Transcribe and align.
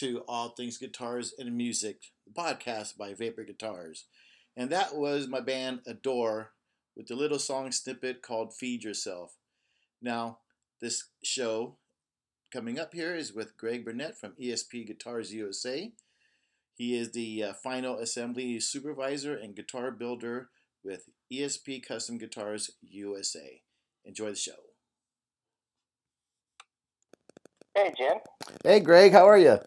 welcome 0.00 0.14
back 0.14 0.24
to 0.24 0.24
All 0.28 0.50
Things 0.50 0.78
Guitars 0.78 1.34
and 1.38 1.56
Music, 1.56 2.02
the 2.26 2.32
podcast 2.32 2.96
by 2.96 3.14
Vapor 3.14 3.44
Guitars. 3.44 4.04
And 4.56 4.70
that 4.70 4.96
was 4.96 5.28
my 5.28 5.40
band 5.40 5.80
Adore 5.86 6.52
with 6.96 7.06
the 7.08 7.14
little 7.14 7.38
song 7.38 7.72
snippet 7.72 8.22
called 8.22 8.54
Feed 8.54 8.84
Yourself. 8.84 9.36
Now, 10.02 10.38
this 10.80 11.04
show 11.24 11.76
coming 12.52 12.78
up 12.78 12.94
here 12.94 13.14
is 13.14 13.32
with 13.32 13.56
Greg 13.56 13.84
Burnett 13.84 14.18
from 14.18 14.34
ESP 14.40 14.86
Guitars 14.86 15.32
USA. 15.32 15.92
He 16.74 16.96
is 16.96 17.12
the 17.12 17.44
uh, 17.44 17.52
final 17.54 17.98
assembly 17.98 18.60
supervisor 18.60 19.36
and 19.36 19.56
guitar 19.56 19.90
builder 19.90 20.50
with 20.84 21.08
ESP 21.32 21.86
Custom 21.86 22.18
Guitars 22.18 22.70
USA. 22.82 23.62
Enjoy 24.04 24.30
the 24.30 24.36
show. 24.36 24.52
Hey, 27.74 27.92
Jim. 27.96 28.18
Hey, 28.64 28.80
Greg, 28.80 29.12
how 29.12 29.28
are 29.28 29.38
you? 29.38 29.58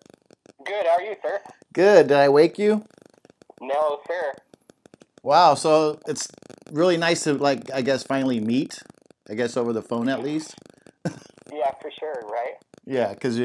Good. 0.66 0.86
How 0.86 0.98
are 0.98 1.02
you, 1.02 1.16
sir? 1.22 1.40
Good. 1.74 2.08
Did 2.08 2.18
I 2.18 2.30
wake 2.30 2.58
you? 2.60 2.84
No, 3.62 4.00
sir. 4.08 4.34
Wow. 5.24 5.56
So 5.56 6.00
it's 6.08 6.28
really 6.72 6.98
nice 6.98 7.24
to, 7.24 7.34
like, 7.34 7.72
I 7.72 7.82
guess, 7.82 8.04
finally 8.04 8.40
meet. 8.40 8.80
I 9.30 9.36
guess 9.36 9.56
over 9.56 9.72
the 9.72 9.82
phone 9.82 10.10
at 10.10 10.22
least. 10.24 10.56
Yeah, 11.52 11.72
for 11.82 11.92
sure. 11.92 12.22
Right. 12.30 12.56
Yeah, 12.86 13.14
because 13.14 13.38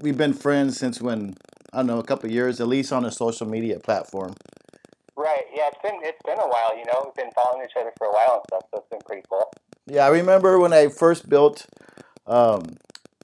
we've 0.00 0.16
been 0.16 0.34
friends 0.34 0.76
since 0.76 1.00
when 1.00 1.34
I 1.72 1.78
don't 1.78 1.86
know 1.86 1.98
a 1.98 2.04
couple 2.04 2.30
years, 2.30 2.60
at 2.60 2.68
least 2.68 2.92
on 2.92 3.04
a 3.04 3.10
social 3.10 3.48
media 3.48 3.80
platform. 3.80 4.34
Right. 5.16 5.44
Yeah, 5.54 5.68
it's 5.68 5.78
been 5.82 5.98
it's 6.02 6.22
been 6.24 6.38
a 6.38 6.48
while. 6.48 6.76
You 6.76 6.84
know, 6.84 7.02
we've 7.04 7.14
been 7.14 7.32
following 7.34 7.64
each 7.64 7.76
other 7.80 7.92
for 7.96 8.08
a 8.08 8.12
while 8.12 8.34
and 8.34 8.42
stuff, 8.48 8.64
so 8.70 8.80
it's 8.80 8.88
been 8.90 9.00
pretty 9.06 9.22
cool. 9.28 9.50
Yeah, 9.86 10.04
I 10.04 10.08
remember 10.08 10.58
when 10.58 10.72
I 10.72 10.88
first 10.88 11.28
built 11.28 11.66
um, 12.26 12.62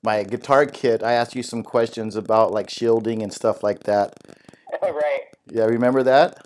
my 0.02 0.22
guitar 0.22 0.66
kit. 0.66 1.02
I 1.02 1.12
asked 1.12 1.34
you 1.34 1.42
some 1.42 1.62
questions 1.62 2.16
about 2.16 2.52
like 2.52 2.70
shielding 2.70 3.22
and 3.22 3.32
stuff 3.32 3.62
like 3.62 3.84
that. 3.84 4.14
right. 4.82 5.20
Yeah, 5.50 5.64
remember 5.64 6.02
that? 6.02 6.38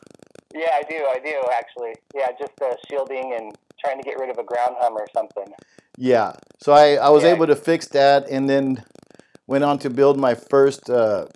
Yeah, 0.55 0.71
I 0.73 0.83
do. 0.89 0.97
I 0.97 1.19
do 1.25 1.43
actually. 1.53 1.95
Yeah, 2.15 2.29
just 2.39 2.53
uh, 2.63 2.75
shielding 2.89 3.35
and 3.35 3.57
trying 3.81 3.99
to 3.99 4.03
get 4.05 4.19
rid 4.19 4.31
of 4.31 4.39
a 4.39 4.45
ground 4.45 4.77
hum 4.79 4.95
or 4.97 5.07
something. 5.15 5.53
Yeah. 5.99 6.33
So 6.61 6.73
I, 6.73 6.95
I 6.95 7.11
was 7.11 7.25
Yeah. 7.25 7.31
able 7.31 7.47
to 7.47 7.57
fix 7.57 7.89
that 7.89 8.29
and 8.29 8.49
then 8.49 8.85
went 9.47 9.65
on 9.65 9.79
to 9.81 9.91
build 9.91 10.19
my 10.19 10.35
first 10.35 10.89
uh, 10.89 11.27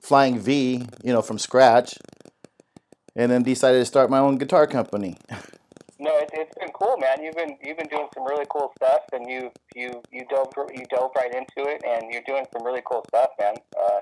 Flying 0.00 0.38
V, 0.38 0.86
you 1.02 1.12
know, 1.12 1.22
from 1.22 1.38
scratch. 1.38 1.94
And 3.14 3.30
then 3.30 3.42
decided 3.42 3.78
to 3.78 3.84
start 3.84 4.08
my 4.08 4.18
own 4.18 4.38
guitar 4.38 4.66
company. 4.66 5.18
No, 6.02 6.18
it, 6.18 6.30
it's 6.32 6.54
been 6.58 6.70
cool, 6.70 6.96
man. 6.98 7.22
You've 7.22 7.36
been 7.36 7.56
you've 7.62 7.78
been 7.78 7.86
doing 7.86 8.08
some 8.12 8.24
really 8.24 8.44
cool 8.50 8.72
stuff, 8.76 9.02
and 9.12 9.30
you 9.30 9.52
you 9.76 10.02
you 10.10 10.24
dove 10.28 10.52
you 10.74 10.84
dove 10.90 11.12
right 11.14 11.32
into 11.32 11.70
it, 11.70 11.80
and 11.86 12.12
you're 12.12 12.26
doing 12.26 12.44
some 12.52 12.66
really 12.66 12.82
cool 12.84 13.04
stuff, 13.06 13.28
man. 13.40 13.54
Uh, 13.80 14.00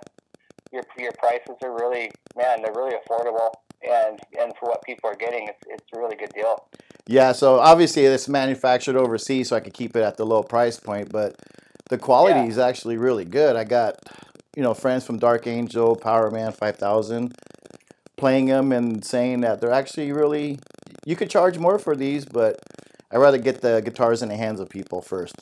your 0.72 0.82
your 0.98 1.12
prices 1.18 1.56
are 1.62 1.72
really 1.74 2.10
man, 2.36 2.62
they're 2.62 2.72
really 2.72 2.96
affordable, 2.96 3.50
and 3.86 4.18
and 4.40 4.54
for 4.58 4.70
what 4.70 4.82
people 4.82 5.10
are 5.10 5.14
getting, 5.14 5.48
it's 5.48 5.60
it's 5.66 5.84
a 5.94 6.00
really 6.00 6.16
good 6.16 6.32
deal. 6.34 6.64
Yeah, 7.06 7.32
so 7.32 7.58
obviously 7.58 8.06
it's 8.06 8.28
manufactured 8.28 8.96
overseas, 8.96 9.48
so 9.48 9.56
I 9.56 9.60
could 9.60 9.74
keep 9.74 9.94
it 9.94 10.02
at 10.02 10.16
the 10.16 10.24
low 10.24 10.42
price 10.42 10.80
point. 10.80 11.12
But 11.12 11.36
the 11.90 11.98
quality 11.98 12.40
Yeah. 12.40 12.46
is 12.46 12.56
actually 12.58 12.96
really 12.96 13.24
good. 13.26 13.56
I 13.56 13.64
got, 13.64 13.96
you 14.56 14.62
know, 14.62 14.72
friends 14.72 15.04
from 15.04 15.18
Dark 15.18 15.46
Angel, 15.46 15.96
Power 15.96 16.30
Man 16.30 16.52
5000, 16.52 17.34
playing 18.16 18.46
them 18.46 18.72
and 18.72 19.04
saying 19.04 19.40
that 19.42 19.60
they're 19.60 19.72
actually 19.72 20.12
really. 20.12 20.60
You 21.04 21.16
could 21.16 21.30
charge 21.30 21.58
more 21.58 21.78
for 21.78 21.94
these, 21.96 22.24
but 22.24 22.60
I'd 23.10 23.18
rather 23.18 23.38
get 23.38 23.60
the 23.60 23.80
guitars 23.80 24.22
in 24.22 24.28
the 24.28 24.36
hands 24.36 24.60
of 24.60 24.68
people 24.68 25.00
first. 25.02 25.34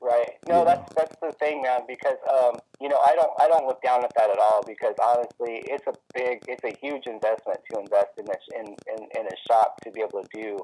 Right. 0.00 0.32
No, 0.46 0.58
Yeah. 0.58 0.64
that's 0.64 0.94
that's 0.94 1.16
the 1.22 1.32
thing, 1.32 1.62
man. 1.62 1.80
Because 1.88 2.18
um, 2.30 2.58
you 2.80 2.88
know, 2.88 2.98
I 3.06 3.14
don't 3.14 3.30
I 3.40 3.48
don't 3.48 3.66
look 3.66 3.80
down 3.82 4.04
at 4.04 4.12
that 4.16 4.30
at 4.30 4.38
all. 4.38 4.62
Because 4.66 4.94
honestly, 5.02 5.64
it's 5.66 5.86
a 5.86 5.94
big, 6.12 6.44
it's 6.46 6.62
a 6.64 6.76
huge 6.78 7.06
investment 7.06 7.60
to 7.70 7.80
invest 7.80 8.12
in 8.18 8.26
this 8.26 8.44
in 8.54 8.66
in, 8.92 9.08
in 9.18 9.26
a 9.26 9.36
shop 9.48 9.80
to 9.82 9.90
be 9.90 10.00
able 10.02 10.22
to 10.22 10.28
do 10.34 10.58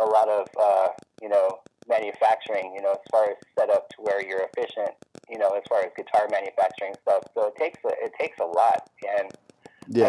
a 0.00 0.04
lot 0.04 0.28
of 0.28 0.46
uh, 0.60 0.88
you 1.20 1.28
know 1.28 1.58
manufacturing. 1.86 2.72
You 2.74 2.80
know, 2.82 2.92
as 2.92 3.04
far 3.10 3.24
as 3.24 3.36
setup 3.58 3.90
to 3.90 3.96
where 3.98 4.26
you're 4.26 4.48
efficient. 4.56 4.90
You 5.28 5.38
know, 5.38 5.50
as 5.50 5.62
far 5.68 5.82
as 5.82 5.90
guitar 5.96 6.26
manufacturing 6.30 6.94
stuff. 7.02 7.24
So 7.34 7.48
it 7.48 7.56
takes 7.56 7.80
a, 7.84 7.88
it 8.02 8.12
takes 8.18 8.38
a 8.40 8.44
lot, 8.46 8.88
and 9.18 9.30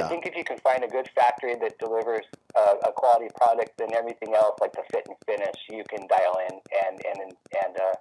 I 0.05 0.09
think 0.09 0.25
if 0.25 0.35
you 0.35 0.43
can 0.43 0.57
find 0.59 0.83
a 0.83 0.87
good 0.87 1.09
factory 1.15 1.55
that 1.55 1.77
delivers 1.79 2.25
uh, 2.55 2.75
a 2.85 2.91
quality 2.91 3.27
product, 3.35 3.77
then 3.77 3.93
everything 3.93 4.33
else, 4.33 4.55
like 4.59 4.73
the 4.73 4.83
fit 4.91 5.07
and 5.07 5.17
finish, 5.25 5.55
you 5.69 5.83
can 5.89 6.07
dial 6.07 6.37
in 6.49 6.59
and 6.85 7.01
and 7.05 7.33
and 7.63 7.77
uh, 7.77 7.95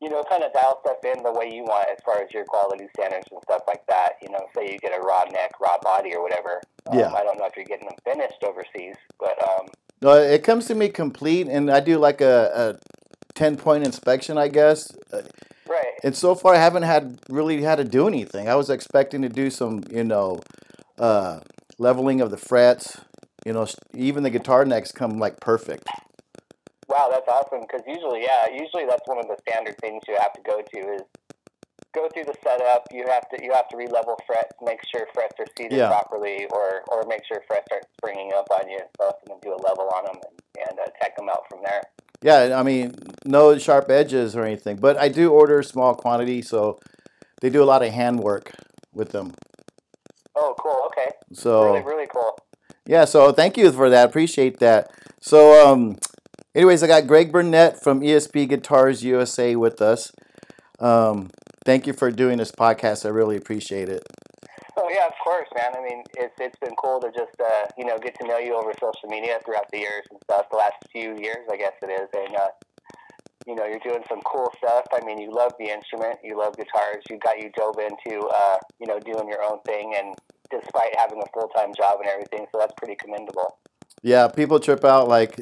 you 0.00 0.08
know, 0.08 0.22
kind 0.28 0.44
of 0.44 0.52
dial 0.52 0.80
stuff 0.84 0.98
in 1.04 1.22
the 1.24 1.32
way 1.32 1.50
you 1.52 1.64
want 1.64 1.88
as 1.90 1.98
far 2.04 2.22
as 2.22 2.32
your 2.32 2.44
quality 2.44 2.86
standards 2.94 3.26
and 3.32 3.40
stuff 3.42 3.62
like 3.66 3.84
that. 3.88 4.12
You 4.22 4.30
know, 4.30 4.46
say 4.54 4.72
you 4.72 4.78
get 4.78 4.96
a 4.96 5.00
raw 5.00 5.24
neck, 5.24 5.58
raw 5.60 5.76
body, 5.82 6.14
or 6.14 6.22
whatever. 6.22 6.60
Um, 6.86 6.98
Yeah. 6.98 7.12
I 7.12 7.24
don't 7.24 7.38
know 7.38 7.46
if 7.46 7.56
you're 7.56 7.64
getting 7.64 7.88
them 7.88 7.96
finished 8.04 8.42
overseas, 8.44 8.94
but 9.18 9.36
um, 9.42 9.66
no, 10.00 10.14
it 10.14 10.44
comes 10.44 10.66
to 10.66 10.74
me 10.74 10.88
complete, 10.88 11.48
and 11.48 11.70
I 11.70 11.80
do 11.80 11.98
like 11.98 12.20
a, 12.20 12.76
a 12.78 13.34
10 13.34 13.56
point 13.56 13.84
inspection, 13.84 14.38
I 14.38 14.48
guess. 14.48 14.92
right. 15.68 15.94
And 16.04 16.14
so 16.14 16.36
far, 16.36 16.54
I 16.54 16.58
haven't 16.58 16.84
had 16.84 17.18
really 17.28 17.62
had 17.62 17.76
to 17.76 17.84
do 17.84 18.06
anything. 18.06 18.48
I 18.48 18.54
was 18.54 18.70
expecting 18.70 19.22
to 19.22 19.28
do 19.28 19.50
some, 19.50 19.82
you 19.90 20.04
know, 20.04 20.40
uh, 20.98 21.40
leveling 21.78 22.20
of 22.20 22.30
the 22.30 22.36
frets. 22.36 23.00
You 23.46 23.52
know, 23.52 23.66
even 23.94 24.22
the 24.24 24.30
guitar 24.30 24.64
necks 24.64 24.92
come 24.92 25.18
like 25.18 25.40
perfect. 25.40 25.88
Wow, 26.88 27.08
that's 27.10 27.28
awesome. 27.28 27.60
Because 27.60 27.82
usually, 27.86 28.22
yeah, 28.22 28.48
usually 28.50 28.84
that's 28.86 29.06
one 29.06 29.18
of 29.18 29.26
the 29.26 29.36
standard 29.48 29.76
things 29.78 30.02
you 30.08 30.16
have 30.18 30.32
to 30.34 30.40
go 30.42 30.60
to 30.60 30.94
is 30.94 31.02
go 31.94 32.08
through 32.12 32.24
the 32.24 32.34
setup. 32.42 32.86
You 32.92 33.04
have 33.08 33.28
to 33.30 33.42
you 33.42 33.52
have 33.52 33.68
to 33.68 33.76
re-level 33.76 34.18
frets, 34.26 34.52
make 34.62 34.80
sure 34.90 35.06
frets 35.14 35.34
are 35.38 35.46
seated 35.56 35.78
Yeah. 35.78 35.88
properly, 35.88 36.46
or 36.50 36.82
or 36.88 37.04
make 37.08 37.24
sure 37.26 37.42
frets 37.46 37.66
aren't 37.70 37.86
springing 37.98 38.32
up 38.34 38.46
on 38.50 38.68
you 38.68 38.78
and 38.78 38.88
stuff, 38.96 39.16
and 39.22 39.30
then 39.30 39.38
do 39.42 39.54
a 39.54 39.60
level 39.66 39.90
on 39.94 40.04
them 40.04 40.16
and, 40.16 40.68
and 40.68 40.78
uh, 40.78 40.84
tech 41.00 41.16
them 41.16 41.28
out 41.28 41.44
from 41.48 41.60
there. 41.64 41.82
Yeah, 42.20 42.58
I 42.58 42.64
mean, 42.64 42.94
no 43.24 43.56
sharp 43.58 43.90
edges 43.90 44.34
or 44.34 44.44
anything, 44.44 44.76
but 44.76 44.96
I 44.96 45.08
do 45.08 45.30
order 45.30 45.62
small 45.62 45.94
quantity, 45.94 46.42
so 46.42 46.80
they 47.40 47.48
do 47.48 47.62
a 47.62 47.64
lot 47.64 47.82
of 47.82 47.92
hand 47.92 48.18
work 48.18 48.50
with 48.92 49.10
them. 49.10 49.34
Oh, 50.40 50.54
cool. 50.58 50.86
Okay. 50.86 51.10
So 51.32 51.64
Really, 51.72 51.84
really 51.84 52.06
cool. 52.06 52.38
Yeah, 52.86 53.04
so 53.04 53.32
thank 53.32 53.56
you 53.56 53.70
for 53.72 53.90
that. 53.90 54.08
Appreciate 54.08 54.60
that. 54.60 54.90
So, 55.20 55.66
um, 55.66 55.98
anyways, 56.54 56.82
I 56.82 56.86
got 56.86 57.06
Greg 57.06 57.32
Burnett 57.32 57.82
from 57.82 58.00
ESP 58.00 58.48
Guitars 58.48 59.02
USA 59.04 59.56
with 59.56 59.82
us. 59.82 60.12
Um, 60.78 61.30
thank 61.64 61.86
you 61.86 61.92
for 61.92 62.10
doing 62.10 62.38
this 62.38 62.52
podcast. 62.52 63.04
I 63.04 63.10
really 63.10 63.36
appreciate 63.36 63.88
it. 63.88 64.02
Oh 64.80 64.88
yeah, 64.94 65.06
of 65.06 65.12
course, 65.22 65.48
man. 65.56 65.72
I 65.76 65.82
mean, 65.82 66.04
it's 66.16 66.34
it's 66.38 66.56
been 66.60 66.74
cool 66.82 67.00
to 67.00 67.08
just 67.10 67.34
uh, 67.40 67.66
you 67.76 67.84
know 67.84 67.98
get 67.98 68.16
to 68.20 68.26
know 68.28 68.38
you 68.38 68.54
over 68.54 68.72
social 68.78 69.08
media 69.08 69.40
throughout 69.44 69.66
the 69.72 69.78
years 69.78 70.04
and 70.08 70.20
stuff. 70.22 70.46
The 70.52 70.56
last 70.56 70.76
few 70.92 71.16
years, 71.18 71.44
I 71.50 71.56
guess 71.56 71.72
it 71.82 71.90
is, 71.90 72.08
and 72.14 72.36
uh, 72.36 72.48
you 73.44 73.56
know 73.56 73.66
you're 73.66 73.80
doing 73.80 74.04
some 74.08 74.20
cool 74.22 74.52
stuff. 74.56 74.84
I 74.94 75.04
mean, 75.04 75.18
you 75.18 75.32
love 75.32 75.52
the 75.58 75.68
instrument, 75.68 76.20
you 76.22 76.38
love 76.38 76.56
guitars. 76.56 77.02
You 77.10 77.18
got 77.18 77.42
you 77.42 77.50
dove 77.56 77.74
into 77.80 78.24
uh, 78.28 78.58
you 78.80 78.86
know 78.86 79.00
doing 79.00 79.26
your 79.28 79.42
own 79.42 79.58
thing, 79.66 79.94
and 79.98 80.14
despite 80.50 80.96
having 80.96 81.20
a 81.22 81.26
full 81.32 81.48
time 81.48 81.74
job 81.74 82.00
and 82.00 82.08
everything, 82.08 82.46
so 82.52 82.58
that's 82.58 82.72
pretty 82.76 82.96
commendable. 82.96 83.58
Yeah, 84.02 84.28
people 84.28 84.60
trip 84.60 84.84
out 84.84 85.08
like, 85.08 85.38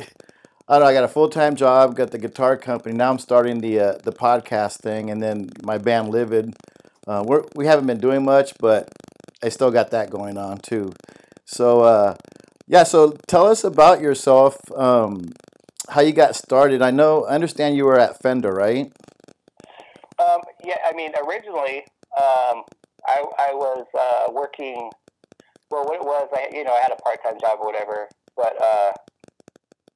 I 0.69 0.75
don't 0.75 0.81
know. 0.81 0.87
I 0.87 0.93
got 0.93 1.05
a 1.05 1.09
full 1.09 1.29
time 1.29 1.57
job, 1.57 1.97
got 1.97 2.11
the 2.11 2.19
guitar 2.19 2.57
company. 2.57 2.95
Now 2.95 3.11
I'm 3.11 3.19
starting 3.19 3.61
the 3.61 3.81
uh, 3.81 3.99
the 4.03 4.13
podcast 4.13 4.79
thing, 4.79 5.11
and 5.11 5.23
then 5.23 5.51
my 5.63 5.79
band 5.79 6.09
Livid. 6.09 6.55
Uh, 7.07 7.23
we're, 7.25 7.45
we 7.55 7.67
haven't 7.67 7.87
been 7.87 8.01
doing 8.01 8.25
much, 8.25 8.53
but 8.59 8.89
I 9.43 9.49
still 9.49 9.71
got 9.71 9.93
that 9.93 10.11
going 10.11 10.37
on 10.37 10.59
too. 10.59 10.93
So 11.45 11.83
uh, 11.83 12.15
yeah, 12.67 12.83
so 12.83 13.17
tell 13.29 13.47
us 13.47 13.63
about 13.63 14.01
yourself. 14.01 14.59
Um, 14.75 15.27
how 15.89 16.01
you 16.01 16.13
got 16.13 16.35
started? 16.35 16.83
I 16.83 16.91
know, 16.91 17.25
I 17.25 17.35
understand 17.35 17.77
you 17.77 17.85
were 17.85 17.99
at 17.99 18.21
Fender, 18.21 18.53
right? 18.53 18.93
Um, 20.19 20.41
yeah, 20.65 20.79
I 20.85 20.93
mean, 20.95 21.13
originally, 21.27 21.85
um, 22.21 22.65
I, 23.07 23.25
I 23.39 23.55
was 23.55 23.87
uh, 23.99 24.33
working. 24.33 24.91
Well, 25.71 25.85
what 25.85 25.97
it 25.97 26.03
was, 26.03 26.29
I 26.33 26.49
you 26.53 26.65
know, 26.65 26.73
I 26.73 26.81
had 26.81 26.93
a 26.93 27.03
part 27.03 27.23
time 27.25 27.39
job 27.41 27.59
or 27.61 27.67
whatever, 27.67 28.09
but 28.37 28.55
uh, 28.63 28.93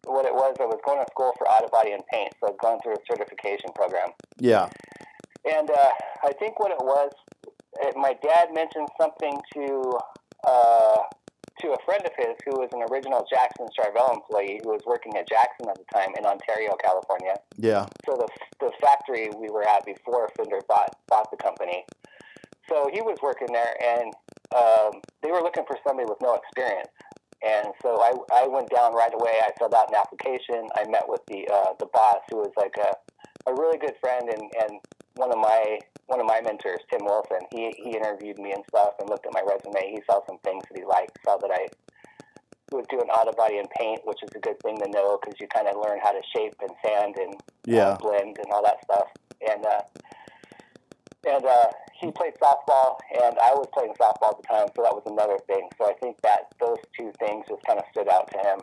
what 0.07 0.27
it 0.27 0.35
was, 0.35 0.57
I 0.61 0.65
was 0.65 0.81
going 0.85 0.99
to 0.99 1.07
school 1.11 1.33
for 1.39 1.47
auto 1.47 1.69
body 1.69 1.93
and 1.93 2.03
paint, 2.11 2.33
so 2.41 2.49
I 2.49 2.51
was 2.51 2.59
going 2.61 2.81
through 2.83 2.95
a 2.95 3.03
certification 3.09 3.71
program. 3.75 4.11
Yeah, 4.39 4.69
And 5.45 5.71
uh, 5.71 5.91
I 6.25 6.33
think 6.39 6.59
what 6.59 6.73
it 6.73 6.81
was, 6.81 7.11
it, 7.83 7.95
my 7.97 8.17
dad 8.23 8.53
mentioned 8.53 8.89
something 9.01 9.39
to 9.55 9.99
uh, 10.47 10.97
to 11.61 11.73
a 11.73 11.85
friend 11.85 12.03
of 12.05 12.13
his 12.17 12.35
who 12.45 12.59
was 12.59 12.71
an 12.73 12.83
original 12.91 13.27
Jackson 13.29 13.67
Charvel 13.79 14.15
employee 14.15 14.61
who 14.65 14.71
was 14.71 14.81
working 14.87 15.17
at 15.17 15.29
Jackson 15.29 15.69
at 15.69 15.77
the 15.77 15.85
time 15.93 16.09
in 16.19 16.25
Ontario, 16.25 16.75
California 16.83 17.35
yeah, 17.57 17.87
so 18.07 18.17
the 18.17 18.29
the 18.61 18.73
factory 18.81 19.29
we 19.37 19.51
were 19.51 19.67
at 19.67 19.85
before 19.85 20.29
Fender 20.37 20.61
bought 20.69 20.97
bought 21.09 21.31
the 21.31 21.37
company. 21.37 21.85
So 22.71 22.89
he 22.93 23.03
was 23.03 23.19
working 23.23 23.49
there, 23.53 23.75
and 23.83 24.15
um, 24.57 25.03
they 25.23 25.31
were 25.31 25.43
looking 25.43 25.65
for 25.67 25.77
somebody 25.87 26.09
with 26.09 26.19
no 26.23 26.35
experience. 26.35 26.89
And 27.43 27.69
so 27.83 28.01
I, 28.01 28.13
I 28.45 28.47
went 28.49 28.71
down 28.71 28.95
right 28.95 29.13
away. 29.13 29.41
I 29.43 29.51
filled 29.59 29.75
out 29.75 29.89
an 29.91 29.97
application. 29.97 30.69
I 30.77 30.85
met 30.89 31.05
with 31.09 31.23
the 31.27 31.49
uh, 31.53 31.73
the 31.79 31.87
boss, 31.93 32.21
who 32.31 32.37
was 32.39 32.53
like 32.57 32.77
a, 32.79 33.51
a 33.51 33.55
really 33.55 33.79
good 33.79 33.95
friend 34.01 34.29
and, 34.29 34.43
and 34.63 34.81
one 35.17 35.33
of 35.33 35.39
my 35.39 35.79
one 36.07 36.21
of 36.21 36.27
my 36.27 36.41
mentors, 36.43 36.81
Tim 36.91 37.05
Wilson. 37.05 37.41
He 37.51 37.73
he 37.83 37.97
interviewed 37.97 38.39
me 38.39 38.53
and 38.53 38.63
stuff 38.69 38.95
and 39.01 39.09
looked 39.09 39.27
at 39.27 39.33
my 39.33 39.41
resume. 39.43 39.91
He 39.91 40.01
saw 40.09 40.21
some 40.29 40.39
things 40.45 40.63
that 40.71 40.79
he 40.79 40.85
liked. 40.85 41.19
Saw 41.25 41.39
that 41.39 41.51
I 41.51 41.67
was 42.73 42.85
doing 42.89 43.09
auto 43.09 43.33
body 43.33 43.59
and 43.59 43.69
paint, 43.71 44.01
which 44.05 44.23
is 44.23 44.31
a 44.37 44.39
good 44.39 44.61
thing 44.63 44.79
to 44.79 44.89
know 44.91 45.19
because 45.21 45.35
you 45.41 45.49
kind 45.49 45.67
of 45.67 45.75
learn 45.77 45.99
how 46.03 46.13
to 46.13 46.21
shape 46.37 46.55
and 46.61 46.71
sand 46.85 47.17
and 47.19 47.35
Yeah. 47.67 47.89
uh, 47.91 47.99
blend 47.99 48.39
and 48.39 48.53
all 48.53 48.63
that 48.63 48.79
stuff. 48.85 49.09
And 49.49 49.65
uh, 49.67 49.81
and 51.27 51.45
uh, 51.45 51.67
he 52.01 52.11
played 52.11 52.35
softball, 52.41 52.97
and 53.23 53.37
I 53.39 53.53
was 53.53 53.69
playing 53.73 53.93
softball 54.01 54.33
at 54.33 54.41
the 54.41 54.49
time, 54.49 54.69
so 54.75 54.83
that 54.83 54.95
was 54.95 55.05
another 55.07 55.39
thing. 55.47 55.69
So 55.77 55.85
I 55.85 55.93
think 56.01 56.17
that 56.23 56.49
those 56.59 56.79
two 56.99 57.13
things 57.21 57.47
just 57.49 57.63
kind 57.67 57.79
of 57.79 57.85
stood 57.93 58.09
out 58.09 58.31
to 58.33 58.39
him. 58.39 58.59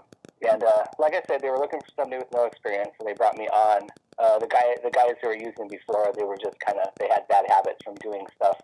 And 0.49 0.63
uh, 0.63 0.85
like 0.99 1.13
I 1.13 1.21
said, 1.27 1.41
they 1.41 1.49
were 1.49 1.59
looking 1.59 1.79
for 1.79 1.91
somebody 1.95 2.17
with 2.17 2.33
no 2.33 2.45
experience, 2.45 2.89
so 2.99 3.05
they 3.05 3.13
brought 3.13 3.37
me 3.37 3.47
on. 3.47 3.87
Uh, 4.17 4.39
the 4.39 4.47
guy, 4.47 4.73
the 4.83 4.89
guys 4.89 5.13
who 5.21 5.29
were 5.29 5.37
using 5.37 5.67
before, 5.69 6.11
they 6.17 6.23
were 6.23 6.37
just 6.37 6.59
kind 6.59 6.79
of 6.79 6.89
they 6.99 7.07
had 7.07 7.27
bad 7.29 7.45
habits 7.47 7.77
from 7.85 7.93
doing 7.95 8.25
stuff 8.35 8.57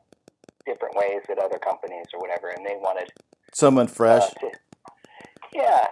different 0.65 0.95
ways 0.95 1.21
at 1.29 1.37
other 1.39 1.59
companies 1.59 2.05
or 2.13 2.19
whatever, 2.19 2.49
and 2.49 2.65
they 2.65 2.75
wanted 2.79 3.11
Someone 3.53 3.87
fresh. 3.87 4.23
uh, 4.23 4.29
to, 4.39 4.51
yeah, 5.53 5.85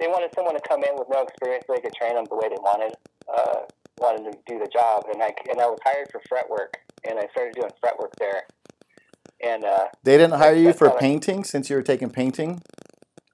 they 0.00 0.08
wanted 0.08 0.30
someone 0.34 0.54
to 0.54 0.60
come 0.66 0.82
in 0.82 0.94
with 0.96 1.06
no 1.10 1.22
experience 1.22 1.64
so 1.66 1.74
they 1.74 1.80
could 1.82 1.94
train 1.94 2.14
them 2.14 2.24
the 2.28 2.34
way 2.34 2.48
they 2.48 2.58
wanted, 2.60 2.92
uh, 3.32 3.60
wanted 3.98 4.32
to 4.32 4.38
do 4.46 4.58
the 4.58 4.68
job. 4.72 5.04
And 5.12 5.22
I 5.22 5.32
and 5.50 5.60
I 5.60 5.66
was 5.66 5.78
hired 5.84 6.08
for 6.10 6.20
fret 6.28 6.48
work, 6.50 6.78
and 7.08 7.18
I 7.18 7.26
started 7.32 7.54
doing 7.54 7.70
fret 7.80 7.98
work 7.98 8.14
there. 8.18 8.42
And 9.44 9.64
uh, 9.64 9.86
They 10.02 10.16
didn't 10.16 10.38
hire 10.38 10.54
you 10.54 10.72
for 10.72 10.88
how 10.88 10.96
I- 10.96 11.00
painting 11.00 11.44
since 11.44 11.68
you 11.70 11.76
were 11.76 11.82
taking 11.82 12.10
painting 12.10 12.62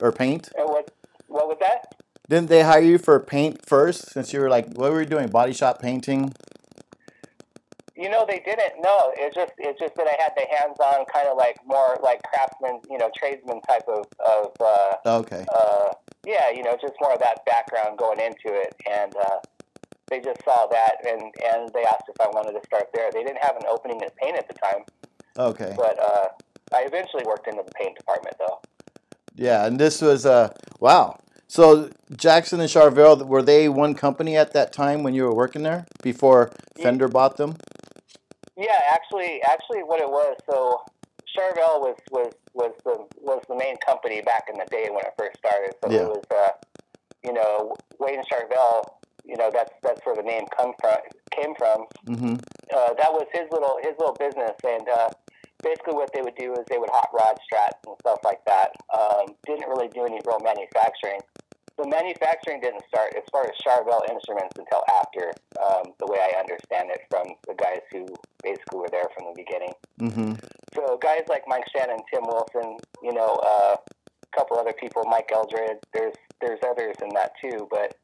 or 0.01 0.13
paint. 0.13 0.51
what 0.57 0.91
what 1.29 1.47
was 1.49 1.57
that? 1.61 1.95
Didn't 2.29 2.49
they 2.49 2.63
hire 2.63 2.81
you 2.83 2.99
for 2.99 3.19
paint 3.21 3.65
first 3.67 4.11
since 4.13 4.33
you 4.33 4.41
were 4.41 4.49
like 4.51 4.67
what 4.75 4.93
were 4.93 5.01
you 5.01 5.07
doing? 5.09 5.29
Body 5.29 5.53
shop 5.53 5.81
painting? 5.81 6.33
You 7.95 8.09
know, 8.09 8.25
they 8.27 8.41
didn't. 8.41 8.81
No, 8.83 9.13
it's 9.17 9.35
just 9.35 9.53
it's 9.59 9.79
just 9.79 9.95
that 9.97 10.07
I 10.09 10.17
had 10.21 10.33
the 10.35 10.47
hands-on 10.57 11.05
kind 11.13 11.29
of 11.29 11.37
like 11.37 11.57
more 11.67 11.99
like 12.03 12.21
craftsman, 12.23 12.81
you 12.91 12.97
know, 12.99 13.11
tradesman 13.15 13.61
type 13.63 13.85
of 13.87 14.07
of 14.19 14.51
uh, 14.61 14.95
Okay. 15.21 15.45
uh, 15.55 15.89
yeah, 16.27 16.51
you 16.51 16.63
know, 16.63 16.77
just 16.81 16.95
more 17.01 17.13
of 17.13 17.21
that 17.21 17.45
background 17.45 17.99
going 17.99 18.19
into 18.19 18.49
it, 18.49 18.75
and 18.91 19.15
uh, 19.17 19.39
they 20.13 20.21
just 20.21 20.45
saw 20.45 20.67
that, 20.67 20.97
and 21.09 21.23
and 21.23 21.71
they 21.73 21.85
asked 21.85 22.05
if 22.09 22.21
I 22.21 22.29
wanted 22.29 22.53
to 22.53 22.65
start 22.67 22.89
there. 22.95 23.11
They 23.11 23.23
didn't 23.25 23.43
have 23.43 23.57
an 23.57 23.63
opening 23.69 24.01
in 24.03 24.09
paint 24.21 24.37
at 24.37 24.47
the 24.47 24.55
time, 24.55 24.85
Okay. 25.39 25.73
but 25.77 25.99
uh, 25.99 26.29
I 26.75 26.83
eventually 26.83 27.25
worked 27.25 27.49
into 27.49 27.63
the 27.65 27.73
paint 27.73 27.97
department 27.97 28.37
though. 28.39 28.61
Yeah, 29.35 29.65
and 29.67 29.79
this 29.79 30.03
was 30.03 30.27
uh 30.27 30.51
wow. 30.81 31.17
So 31.49 31.91
Jackson 32.17 32.61
and 32.61 32.69
Charvel 32.69 33.27
were 33.27 33.43
they 33.43 33.69
one 33.69 33.95
company 33.95 34.37
at 34.37 34.53
that 34.53 34.73
time 34.73 35.03
when 35.03 35.15
you 35.15 35.25
were 35.25 35.35
working 35.35 35.63
there 35.63 35.87
before 36.03 36.51
Yeah. 36.77 36.85
Fender 36.85 37.09
bought 37.09 37.37
them? 37.39 37.57
Yeah, 38.57 38.81
actually, 38.93 39.43
actually, 39.43 39.83
what 39.83 40.01
it 40.01 40.09
was, 40.09 40.37
so 40.51 40.83
Charvel 41.35 41.81
was 41.81 41.97
was 42.11 42.33
was 42.53 42.73
the 42.85 42.97
was 43.21 43.43
the 43.49 43.57
main 43.57 43.77
company 43.79 44.21
back 44.21 44.45
in 44.53 44.59
the 44.59 44.67
day 44.67 44.89
when 44.91 45.05
it 45.07 45.15
first 45.19 45.39
started. 45.39 45.73
So 45.83 45.91
Yeah. 45.91 46.03
it 46.03 46.09
was, 46.09 46.25
uh, 46.31 46.53
you 47.25 47.33
know, 47.33 47.75
Wade 47.99 48.19
and 48.19 48.27
Charvel. 48.29 48.85
You 49.25 49.37
know, 49.37 49.51
that's 49.53 49.73
that's 49.83 50.01
where 50.05 50.17
the 50.17 50.23
name 50.23 50.45
come 50.57 50.73
from 50.81 50.99
came 51.31 51.55
from. 51.55 51.87
Mm-hmm. 52.07 52.35
uh, 52.75 52.93
that 52.95 53.13
was 53.13 53.27
his 53.33 53.49
little 53.51 53.79
his 53.83 53.95
little 53.99 54.17
business, 54.19 54.57
and 54.65 54.89
uh, 54.89 55.11
basically 55.63 55.95
what 55.95 56.13
they 56.13 56.21
would 56.21 56.37
do 56.37 56.53
is 56.53 56.61
they 56.69 56.79
would 56.79 56.91
hot 56.91 57.09
rod 57.15 57.39
strats 57.47 57.79
and 57.87 57.97
stuff 58.01 58.19
like 58.25 58.45
that. 58.47 58.75
Um, 58.93 59.35
didn't 59.47 59.69
really 59.69 59.89
do 59.89 60.05
any 60.05 60.21
real 60.27 60.41
manufacturing. 60.43 61.21
The 61.79 61.89
manufacturing 61.89 62.61
didn't 62.61 62.83
start 62.87 63.15
as 63.17 63.23
far 63.33 63.45
as 63.45 63.57
Charvel 63.65 64.05
Instruments 64.11 64.55
until 64.59 64.85
after, 64.93 65.33
um, 65.57 65.95
the 65.99 66.07
way 66.07 66.21
I 66.21 66.39
understand 66.39 66.91
it 66.91 67.01
from 67.09 67.27
the 67.49 67.55
guys 67.55 67.81
who 67.91 68.07
basically 68.43 68.81
were 68.81 68.93
there 68.93 69.09
from 69.17 69.33
the 69.33 69.35
beginning. 69.35 69.73
Mm-hmm. 69.99 70.33
So 70.75 70.99
guys 71.01 71.23
like 71.29 71.45
Mike 71.47 71.65
Shannon, 71.75 71.99
Tim 72.13 72.25
Wilson, 72.27 72.77
you 73.03 73.15
know, 73.15 73.41
uh, 73.43 73.77
a 73.77 74.37
couple 74.37 74.59
other 74.59 74.75
people, 74.75 75.03
Mike 75.09 75.31
Eldred. 75.33 75.79
There's 75.95 76.15
there's 76.41 76.61
others 76.67 76.97
in 77.03 77.09
that 77.15 77.33
too, 77.41 77.69
but 77.71 77.97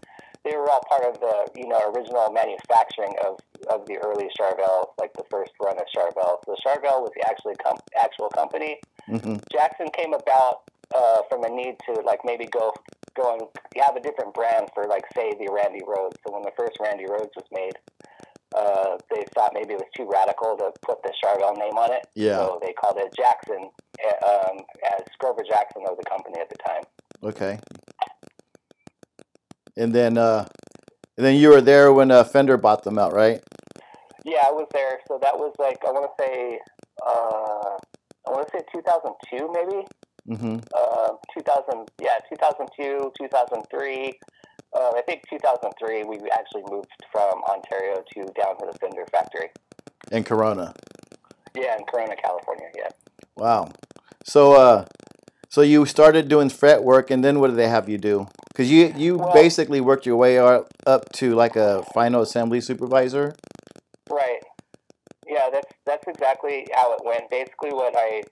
they 0.45 0.57
were 0.57 0.71
all 0.71 0.83
part 0.89 1.05
of 1.05 1.21
the 1.21 1.47
you 1.57 1.69
know 1.69 1.81
original 1.95 2.33
manufacturing 2.33 3.15
of, 3.25 3.39
of 3.71 3.87
the 3.87 3.97
early 3.99 4.29
Charvel, 4.39 4.91
like 4.99 5.13
the 5.15 5.25
first 5.31 5.53
run 5.63 5.77
of 5.79 5.87
Charvel. 5.95 6.39
So 6.47 6.55
Charvel 6.65 7.03
was 7.03 7.11
the 7.15 7.29
actually 7.29 7.55
com- 7.57 7.79
actual 8.01 8.29
company. 8.31 8.81
Mm-hmm. 9.09 9.37
Jackson 9.53 9.89
came 9.93 10.15
about 10.15 10.63
uh, 10.95 11.23
from 11.29 11.45
a 11.45 11.49
need 11.49 11.77
to 11.87 12.01
like 12.03 12.21
maybe 12.25 12.47
go 12.47 12.73
go 13.17 13.35
and 13.35 13.43
have 13.83 13.97
a 13.97 14.01
different 14.01 14.35
brand 14.35 14.69
for 14.75 14.85
like 14.85 15.05
say 15.15 15.33
the 15.39 15.51
Randy 15.53 15.81
Rhoads. 15.81 16.17
So 16.27 16.33
when 16.33 16.43
the 16.43 16.53
first 16.57 16.79
Randy 16.81 17.05
Rhoads 17.05 17.35
was 17.37 17.47
made, 17.53 17.75
uh, 18.57 18.97
they 19.11 19.25
thought 19.35 19.53
maybe 19.55 19.75
it 19.75 19.81
was 19.81 19.91
too 19.95 20.09
radical 20.11 20.57
to 20.57 20.73
put 20.83 21.03
the 21.03 21.13
Charvel 21.23 21.57
name 21.59 21.77
on 21.77 21.93
it. 21.93 22.07
Yeah. 22.15 22.39
So 22.39 22.59
they 22.63 22.73
called 22.73 22.97
it 22.99 23.15
Jackson, 23.17 23.71
uh, 24.05 24.27
um, 24.27 24.59
as 24.97 25.05
Grover 25.19 25.43
Jackson 25.49 25.83
was 25.83 25.99
the 25.99 26.09
company 26.09 26.39
at 26.41 26.49
the 26.49 26.57
time. 26.67 26.83
Okay. 27.23 27.59
And 29.79 29.95
then 29.95 30.19
uh 30.19 30.47
and 31.17 31.27
then 31.27 31.35
you 31.35 31.49
were 31.49 31.61
there 31.61 31.93
when 31.93 32.13
uh, 32.13 32.23
Fender 32.23 32.57
bought 32.57 32.85
them 32.85 32.97
out, 32.97 33.13
right? 33.13 33.43
Yeah, 34.25 34.43
I 34.47 34.53
was 34.53 34.69
there. 34.73 35.01
So 35.09 35.19
that 35.21 35.37
was 35.37 35.53
like 35.59 35.79
I 35.87 35.91
want 35.91 36.11
to 36.17 36.25
say, 36.25 36.61
uh, 37.05 37.77
I 38.27 38.31
want 38.31 38.47
to 38.47 38.59
say 38.59 38.65
2002 38.73 39.51
maybe. 39.53 39.87
Mm-hmm. 40.29 40.59
Uh, 40.77 41.17
2000, 41.37 41.89
yeah, 42.01 42.19
2002, 42.31 43.13
2003. 43.19 44.13
Uh, 44.77 44.93
I 44.95 45.03
think 45.03 45.23
2003 45.29 46.05
we 46.05 46.19
actually 46.31 46.63
moved 46.71 46.93
from 47.11 47.43
Ontario 47.51 48.05
to 48.15 48.21
down 48.41 48.59
to 48.59 48.69
the 48.71 48.79
Fender 48.79 49.07
factory. 49.11 49.51
In 50.13 50.23
Corona. 50.23 50.73
Yeah, 51.57 51.77
in 51.77 51.85
Corona, 51.85 52.15
California. 52.15 52.69
Yeah. 52.77 52.91
Wow. 53.37 53.73
So 54.25 54.53
uh 54.53 54.85
so 55.49 55.61
you 55.63 55.87
started 55.87 56.29
doing 56.29 56.49
fret 56.51 56.83
work 56.85 57.11
and 57.11 57.25
then 57.25 57.41
what 57.41 57.49
did 57.49 57.57
they 57.57 57.69
have 57.69 57.89
you 57.89 57.99
do? 57.99 58.27
Cuz 58.55 58.71
you 58.71 58.93
you 58.97 59.19
Well- 59.19 59.33
basically 59.33 59.81
worked 59.81 60.07
your 60.07 60.17
way 60.17 60.39
up, 60.39 60.69
to 61.21 61.35
like 61.35 61.57
a 61.57 61.83
final 61.95 62.23
assembly 62.23 62.61
supervisor. 62.61 63.35
Right. 64.11 64.43
Yeah, 65.27 65.51
that's 65.53 65.73
that's 65.85 66.07
exactly 66.09 66.67
how 66.73 66.93
it 66.95 67.01
went. 67.05 67.29
Basically, 67.31 67.73
what 67.73 67.95
I 67.97 68.23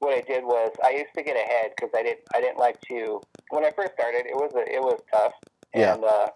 what 0.00 0.12
I 0.16 0.22
did 0.22 0.44
was 0.44 0.70
I 0.82 0.90
used 0.90 1.14
to 1.16 1.22
get 1.22 1.36
ahead 1.36 1.72
because 1.76 1.90
I 1.94 2.02
didn't 2.02 2.20
I 2.34 2.40
didn't 2.40 2.58
like 2.58 2.80
to 2.90 3.20
when 3.50 3.64
I 3.64 3.70
first 3.70 3.92
started. 3.92 4.26
It 4.26 4.34
was 4.34 4.52
a, 4.54 4.64
it 4.76 4.80
was 4.80 4.98
tough, 5.12 5.32
Yeah. 5.74 5.94
and 5.94 6.04
uh, 6.04 6.28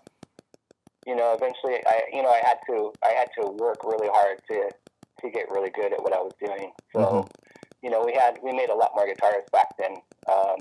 you 1.07 1.17
know, 1.17 1.33
eventually 1.33 1.77
I 1.87 2.03
you 2.13 2.23
know 2.23 2.29
I 2.31 2.43
had 2.45 2.59
to 2.69 2.93
I 3.03 3.13
had 3.21 3.29
to 3.41 3.43
work 3.65 3.79
really 3.85 4.09
hard 4.09 4.37
to 4.51 4.69
to 5.23 5.31
get 5.31 5.51
really 5.51 5.71
good 5.71 5.93
at 5.93 6.03
what 6.03 6.13
I 6.13 6.21
was 6.21 6.33
doing. 6.47 6.71
So 6.95 6.99
Mhm. 7.01 7.29
you 7.83 7.91
know, 7.91 8.03
we 8.05 8.13
had 8.13 8.39
we 8.43 8.53
made 8.53 8.69
a 8.71 8.75
lot 8.75 8.93
more 8.95 9.07
guitars 9.07 9.45
back 9.53 9.69
then 9.79 9.95
um, 10.31 10.57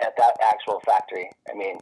at 0.00 0.16
that 0.16 0.36
actual 0.42 0.80
factory. 0.84 1.30
I 1.50 1.54
mean, 1.56 1.78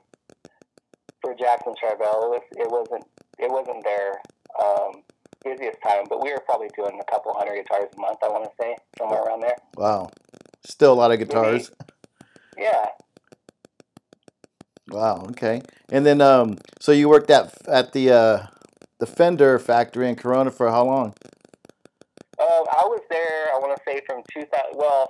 for 1.20 1.34
Jackson 1.34 1.74
Charvel, 1.82 2.00
it 2.00 2.30
was 2.30 2.42
it 2.52 2.70
wasn't 2.70 3.04
it 3.38 3.50
wasn't 3.50 3.84
their 3.84 4.20
um, 4.62 5.02
busiest 5.44 5.78
time, 5.82 6.04
but 6.08 6.22
we 6.22 6.32
were 6.32 6.42
probably 6.44 6.68
doing 6.76 7.00
a 7.00 7.10
couple 7.10 7.32
hundred 7.36 7.62
guitars 7.62 7.88
a 7.96 8.00
month. 8.00 8.18
I 8.22 8.28
want 8.28 8.44
to 8.44 8.50
say 8.60 8.76
somewhere 8.98 9.22
around 9.22 9.40
there. 9.40 9.56
Wow. 9.76 10.10
Still 10.66 10.92
a 10.92 10.94
lot 10.94 11.12
of 11.12 11.18
guitars. 11.18 11.70
Yeah, 12.58 12.86
Wow, 14.90 15.26
okay. 15.30 15.60
And 15.90 16.04
then 16.06 16.20
um 16.20 16.56
so 16.80 16.92
you 16.92 17.08
worked 17.08 17.30
at 17.30 17.54
at 17.68 17.92
the 17.92 18.10
uh 18.10 18.46
the 18.98 19.06
Fender 19.06 19.58
factory 19.58 20.08
in 20.08 20.16
Corona 20.16 20.50
for 20.50 20.70
how 20.70 20.84
long? 20.84 21.14
um, 22.40 22.64
I 22.70 22.82
was 22.86 23.00
there. 23.10 23.46
I 23.54 23.58
want 23.58 23.76
to 23.76 23.82
say 23.86 24.00
from 24.06 24.22
2000. 24.32 24.50
Well, 24.74 25.08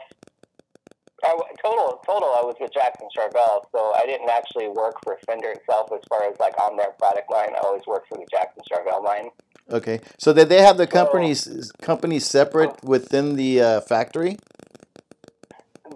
I, 1.25 1.37
total 1.62 2.00
total 2.06 2.28
I 2.28 2.42
was 2.42 2.54
with 2.60 2.72
Jackson 2.72 3.08
Charvel, 3.16 3.64
so 3.72 3.92
I 3.98 4.06
didn't 4.06 4.30
actually 4.30 4.68
work 4.68 4.94
for 5.02 5.18
Fender 5.26 5.50
itself 5.50 5.90
as 5.92 6.00
far 6.08 6.25
as 6.25 6.38
like 6.38 6.58
on 6.60 6.76
their 6.76 6.92
product 6.98 7.30
line. 7.30 7.50
I 7.54 7.58
always 7.64 7.87
worked 7.87 8.08
for 8.08 8.18
the 8.18 8.26
Jackson 8.30 8.62
Charvel 8.70 9.04
line. 9.04 9.30
Okay. 9.70 10.00
So 10.16 10.32
did 10.32 10.48
they 10.48 10.62
have 10.62 10.76
the 10.78 10.87
companies 10.87 11.72
companies 11.82 12.26
separate 12.26 12.82
within 12.84 13.37
the 13.37 13.60
uh, 13.60 13.80
factory? 13.82 14.38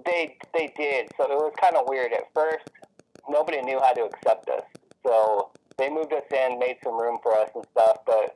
They 0.05 0.37
they 0.52 0.73
did. 0.76 1.09
So 1.17 1.25
it 1.25 1.37
was 1.37 1.52
kind 1.61 1.76
of 1.76 1.85
weird 1.87 2.12
at 2.12 2.25
first. 2.35 2.69
Nobody 3.29 3.62
knew 3.62 3.79
how 3.81 3.93
to 3.93 4.02
accept 4.02 4.49
us. 4.50 4.64
So 5.07 5.50
they 5.79 5.88
moved 5.88 6.12
us 6.12 6.25
in, 6.33 6.59
made 6.59 6.76
some 6.83 7.00
room 7.00 7.19
for 7.23 7.37
us 7.37 7.50
and 7.55 7.64
stuff. 7.73 7.99
But 8.05 8.35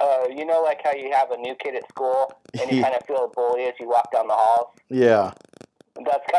uh, 0.00 0.28
you 0.34 0.44
know, 0.44 0.62
like 0.62 0.80
how 0.84 0.92
you 0.92 1.10
have 1.12 1.30
a 1.30 1.36
new 1.36 1.54
kid 1.56 1.74
at 1.74 1.88
school 1.88 2.32
and 2.60 2.70
you 2.70 2.82
kind 2.82 2.94
of 2.94 3.04
feel 3.06 3.24
a 3.24 3.28
bully 3.28 3.64
as 3.64 3.74
you 3.80 3.88
walk 3.88 4.12
down 4.12 4.28
the 4.28 4.34
halls. 4.34 4.74
Yeah. 4.88 5.32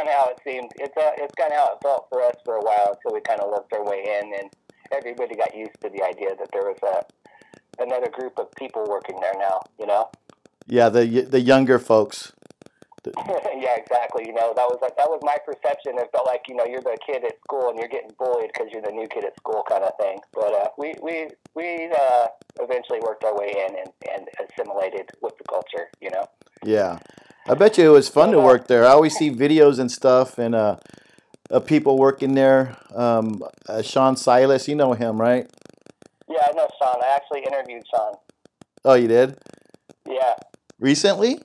Kind 0.01 0.09
of 0.09 0.19
how 0.19 0.31
it 0.31 0.39
seemed. 0.43 0.71
It's 0.79 0.97
uh, 0.97 1.11
it's 1.17 1.35
kind 1.35 1.51
of 1.51 1.57
how 1.59 1.73
it 1.73 1.77
felt 1.83 2.07
for 2.09 2.23
us 2.23 2.33
for 2.43 2.55
a 2.55 2.61
while 2.61 2.97
until 2.97 3.13
we 3.13 3.21
kind 3.21 3.39
of 3.39 3.51
worked 3.51 3.71
our 3.71 3.85
way 3.85 4.01
in, 4.19 4.33
and 4.33 4.49
everybody 4.91 5.35
got 5.35 5.55
used 5.55 5.79
to 5.83 5.89
the 5.89 6.01
idea 6.01 6.29
that 6.39 6.49
there 6.51 6.63
was 6.63 6.79
a 6.81 7.83
another 7.83 8.09
group 8.09 8.39
of 8.39 8.51
people 8.57 8.83
working 8.89 9.19
there 9.21 9.35
now. 9.37 9.61
You 9.79 9.85
know. 9.85 10.09
Yeah, 10.65 10.89
the 10.89 11.05
the 11.05 11.39
younger 11.39 11.77
folks. 11.77 12.33
yeah, 13.05 13.77
exactly. 13.77 14.25
You 14.25 14.33
know, 14.33 14.53
that 14.55 14.65
was 14.65 14.79
like 14.81 14.97
that 14.97 15.07
was 15.07 15.19
my 15.21 15.37
perception. 15.45 15.99
It 15.99 16.09
felt 16.11 16.25
like 16.25 16.45
you 16.49 16.55
know 16.55 16.65
you're 16.65 16.81
the 16.81 16.97
kid 17.05 17.23
at 17.23 17.37
school 17.43 17.69
and 17.69 17.77
you're 17.77 17.87
getting 17.87 18.09
bullied 18.17 18.49
because 18.51 18.69
you're 18.73 18.81
the 18.81 18.91
new 18.91 19.07
kid 19.07 19.23
at 19.23 19.37
school, 19.37 19.61
kind 19.69 19.83
of 19.83 19.93
thing. 19.99 20.17
But 20.33 20.51
uh, 20.51 20.69
we 20.79 20.95
we 21.03 21.27
we 21.53 21.93
uh, 21.93 22.25
eventually 22.59 23.01
worked 23.01 23.23
our 23.23 23.37
way 23.37 23.53
in 23.53 23.77
and, 23.77 23.89
and 24.17 24.27
assimilated 24.49 25.11
with 25.21 25.37
the 25.37 25.43
culture. 25.43 25.89
You 26.01 26.09
know. 26.09 26.25
Yeah, 26.65 26.97
I 27.47 27.55
bet 27.55 27.77
you 27.77 27.85
it 27.85 27.93
was 27.93 28.07
fun 28.07 28.31
to 28.31 28.39
work 28.39 28.67
there. 28.67 28.85
I 28.85 28.89
always 28.89 29.15
see 29.15 29.31
videos 29.31 29.79
and 29.79 29.91
stuff 29.91 30.37
and 30.37 30.53
uh, 30.53 30.77
of 31.49 31.65
people 31.65 31.97
working 31.97 32.33
there. 32.35 32.77
Um, 32.93 33.41
uh, 33.67 33.81
Sean 33.81 34.15
Silas, 34.15 34.67
you 34.67 34.75
know 34.75 34.93
him, 34.93 35.19
right? 35.19 35.49
Yeah, 36.29 36.45
I 36.47 36.53
know 36.53 36.67
Sean. 36.81 37.01
I 37.03 37.15
actually 37.15 37.41
interviewed 37.41 37.83
Sean. 37.93 38.13
Oh, 38.85 38.93
you 38.93 39.07
did? 39.07 39.37
Yeah. 40.07 40.35
Recently? 40.79 41.39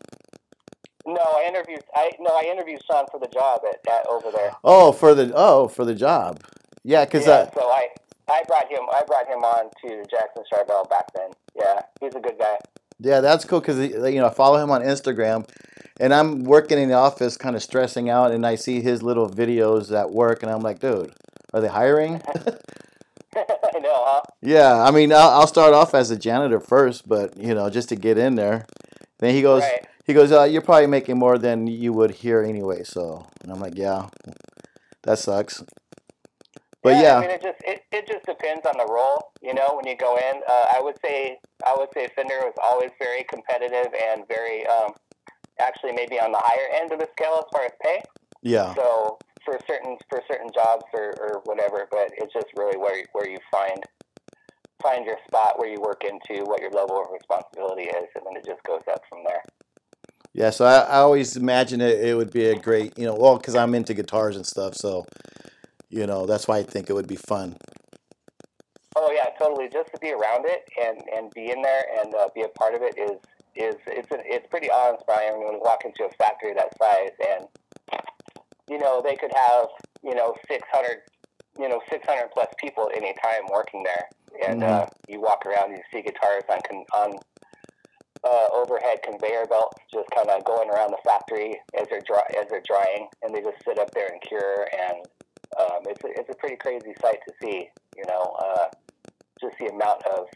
No, 1.06 1.20
I 1.20 1.46
interviewed. 1.48 1.82
I 1.94 2.10
no, 2.18 2.30
I 2.30 2.48
interviewed 2.50 2.80
Sean 2.90 3.04
for 3.10 3.20
the 3.20 3.28
job 3.28 3.60
at, 3.68 3.92
at 3.92 4.06
over 4.06 4.30
there. 4.30 4.52
Oh, 4.64 4.92
for 4.92 5.14
the 5.14 5.32
oh 5.34 5.68
for 5.68 5.84
the 5.84 5.94
job. 5.94 6.40
Yeah, 6.82 7.04
because 7.04 7.26
yeah, 7.26 7.32
uh, 7.32 7.50
so 7.52 7.60
I 7.60 7.88
I 8.28 8.42
brought 8.48 8.68
him 8.68 8.80
I 8.92 9.02
brought 9.06 9.26
him 9.28 9.44
on 9.44 9.70
to 9.82 10.04
Jackson 10.10 10.42
Charvel 10.52 10.88
back 10.90 11.12
then. 11.14 11.30
Yeah, 11.54 11.82
he's 12.00 12.14
a 12.16 12.20
good 12.20 12.38
guy. 12.38 12.56
yeah, 12.98 13.20
that's 13.20 13.44
cool 13.44 13.60
because 13.60 13.78
you 13.78 14.20
know 14.20 14.26
I 14.26 14.34
follow 14.34 14.58
him 14.60 14.70
on 14.70 14.82
Instagram, 14.82 15.48
and 16.00 16.12
I'm 16.12 16.44
working 16.44 16.78
in 16.78 16.88
the 16.88 16.94
office, 16.94 17.36
kind 17.36 17.56
of 17.56 17.62
stressing 17.62 18.08
out, 18.10 18.30
and 18.32 18.46
I 18.46 18.54
see 18.56 18.80
his 18.80 19.02
little 19.02 19.28
videos 19.28 19.96
at 19.96 20.10
work, 20.10 20.42
and 20.42 20.50
I'm 20.52 20.60
like, 20.62 20.80
dude, 20.80 21.12
are 21.54 21.60
they 21.60 21.68
hiring? 21.68 22.22
I 23.36 23.78
know, 23.80 23.92
huh? 23.94 24.22
yeah, 24.42 24.82
I 24.82 24.90
mean, 24.90 25.12
I'll, 25.12 25.28
I'll 25.30 25.46
start 25.46 25.74
off 25.74 25.94
as 25.94 26.10
a 26.10 26.16
janitor 26.16 26.60
first, 26.60 27.08
but 27.08 27.36
you 27.36 27.54
know, 27.54 27.68
just 27.70 27.88
to 27.90 27.96
get 27.96 28.18
in 28.18 28.34
there. 28.34 28.66
Then 29.18 29.34
he 29.34 29.42
goes, 29.42 29.62
Right. 29.62 29.86
he 30.06 30.14
goes, 30.14 30.32
uh, 30.32 30.44
you're 30.44 30.62
probably 30.62 30.86
making 30.86 31.18
more 31.18 31.38
than 31.38 31.66
you 31.66 31.92
would 31.92 32.10
here 32.10 32.42
anyway. 32.42 32.82
So, 32.84 33.26
and 33.42 33.52
I'm 33.52 33.60
like, 33.60 33.76
yeah, 33.76 34.08
that 35.02 35.18
sucks. 35.18 35.62
But 36.82 36.96
yeah, 36.96 37.02
yeah, 37.02 37.16
I 37.16 37.20
mean, 37.20 37.30
it 37.30 37.42
just 37.42 37.58
it, 37.64 37.82
it 37.90 38.06
just 38.06 38.24
depends 38.26 38.64
on 38.64 38.74
the 38.78 38.86
role. 38.86 39.32
You 39.42 39.54
know, 39.54 39.74
when 39.74 39.86
you 39.86 39.96
go 39.96 40.16
in, 40.16 40.40
uh, 40.48 40.66
I 40.72 40.80
would 40.80 40.96
say 41.04 41.38
I 41.66 41.74
would 41.76 41.88
say 41.92 42.08
Fender 42.14 42.38
was 42.42 42.54
always 42.62 42.90
very 42.98 43.24
competitive 43.24 43.92
and 43.92 44.22
very 44.28 44.64
um, 44.68 44.92
actually 45.60 45.92
maybe 45.92 46.20
on 46.20 46.32
the 46.32 46.40
higher 46.42 46.80
end 46.80 46.92
of 46.92 46.98
the 46.98 47.08
scale 47.12 47.36
as 47.38 47.44
far 47.52 47.64
as 47.64 47.72
pay. 47.82 48.00
yeah, 48.42 48.74
So 48.74 49.18
for 49.44 49.58
certain 49.66 49.96
for 50.10 50.22
certain 50.30 50.50
jobs 50.54 50.84
or, 50.92 51.14
or 51.20 51.40
whatever, 51.44 51.86
but 51.90 52.10
it's 52.18 52.32
just 52.32 52.46
really 52.56 52.76
where 52.76 52.98
you- 52.98 53.06
where 53.12 53.28
you 53.28 53.38
find 53.50 53.82
find 54.82 55.06
your 55.06 55.16
spot 55.26 55.58
where 55.58 55.68
you 55.68 55.80
work 55.80 56.04
into 56.04 56.44
what 56.44 56.60
your 56.60 56.70
level 56.70 57.00
of 57.00 57.06
responsibility 57.10 57.84
is, 57.84 58.06
and 58.14 58.24
then 58.26 58.36
it 58.36 58.44
just 58.44 58.62
goes 58.64 58.82
up 58.92 59.00
from 59.08 59.24
there. 59.26 59.42
yeah. 60.34 60.50
So 60.50 60.66
I, 60.66 60.80
I 60.80 60.96
always 60.98 61.34
imagine 61.36 61.80
it, 61.80 61.98
it 62.04 62.14
would 62.14 62.30
be 62.30 62.46
a 62.50 62.54
great, 62.58 62.96
you 62.98 63.06
know, 63.06 63.14
well, 63.14 63.38
because 63.38 63.54
I'm 63.54 63.74
into 63.74 63.94
guitars 63.94 64.36
and 64.36 64.44
stuff. 64.46 64.74
So, 64.74 65.06
you 65.88 66.06
know, 66.06 66.26
that's 66.26 66.46
why 66.46 66.58
I 66.58 66.62
think 66.62 66.90
it 66.90 66.92
would 66.92 67.08
be 67.08 67.16
fun. 67.16 67.56
Oh 68.96 69.10
yeah, 69.12 69.26
totally. 69.38 69.68
Just 69.70 69.90
to 69.94 69.98
be 70.00 70.12
around 70.12 70.44
it 70.46 70.64
and, 70.82 71.02
and 71.14 71.30
be 71.32 71.50
in 71.50 71.62
there 71.62 71.84
and 72.02 72.14
uh, 72.14 72.28
be 72.34 72.42
a 72.42 72.48
part 72.48 72.74
of 72.74 72.82
it 72.82 72.98
is 72.98 73.18
is 73.56 73.76
it's 73.86 74.10
a, 74.12 74.18
it's 74.24 74.46
pretty 74.48 74.70
awe 74.70 74.92
inspiring 74.94 75.42
when 75.42 75.54
you 75.54 75.60
walk 75.60 75.84
into 75.84 76.04
a 76.04 76.10
factory 76.16 76.52
that 76.54 76.76
size 76.78 77.12
and 77.30 77.46
you 78.68 78.78
know 78.78 79.00
they 79.02 79.16
could 79.16 79.32
have 79.34 79.66
you 80.02 80.14
know 80.14 80.34
six 80.48 80.66
hundred 80.72 80.98
you 81.58 81.68
know 81.68 81.80
six 81.90 82.06
hundred 82.06 82.28
plus 82.32 82.48
people 82.58 82.88
at 82.90 82.96
any 82.96 83.14
time 83.22 83.42
working 83.52 83.82
there 83.82 84.08
and 84.46 84.62
uh, 84.62 84.86
you 85.08 85.20
walk 85.20 85.44
around 85.46 85.70
and 85.72 85.78
you 85.78 85.84
see 85.92 86.02
guitars 86.02 86.42
on 86.50 86.58
con- 86.68 86.84
on 86.94 87.18
uh, 88.24 88.48
overhead 88.54 88.98
conveyor 89.02 89.46
belts 89.46 89.78
just 89.92 90.08
kind 90.14 90.28
of 90.28 90.44
going 90.44 90.68
around 90.68 90.90
the 90.90 90.98
factory 91.04 91.58
as 91.80 91.86
they're 91.88 92.02
dry- 92.06 92.28
as 92.38 92.46
they're 92.50 92.62
drying 92.66 93.06
and 93.22 93.34
they 93.34 93.40
just 93.40 93.56
sit 93.64 93.78
up 93.78 93.90
there 93.92 94.08
and 94.08 94.20
cure 94.22 94.68
and 94.76 94.98
um, 95.58 95.80
it's 95.86 96.04
a, 96.04 96.08
it's 96.08 96.28
a 96.28 96.34
pretty 96.34 96.56
crazy 96.56 96.92
sight 97.00 97.18
to 97.26 97.32
see 97.40 97.68
you 97.96 98.04
know 98.08 98.36
uh, 98.38 98.66
just 99.40 99.56
the 99.58 99.66
amount 99.66 100.02
of 100.06 100.26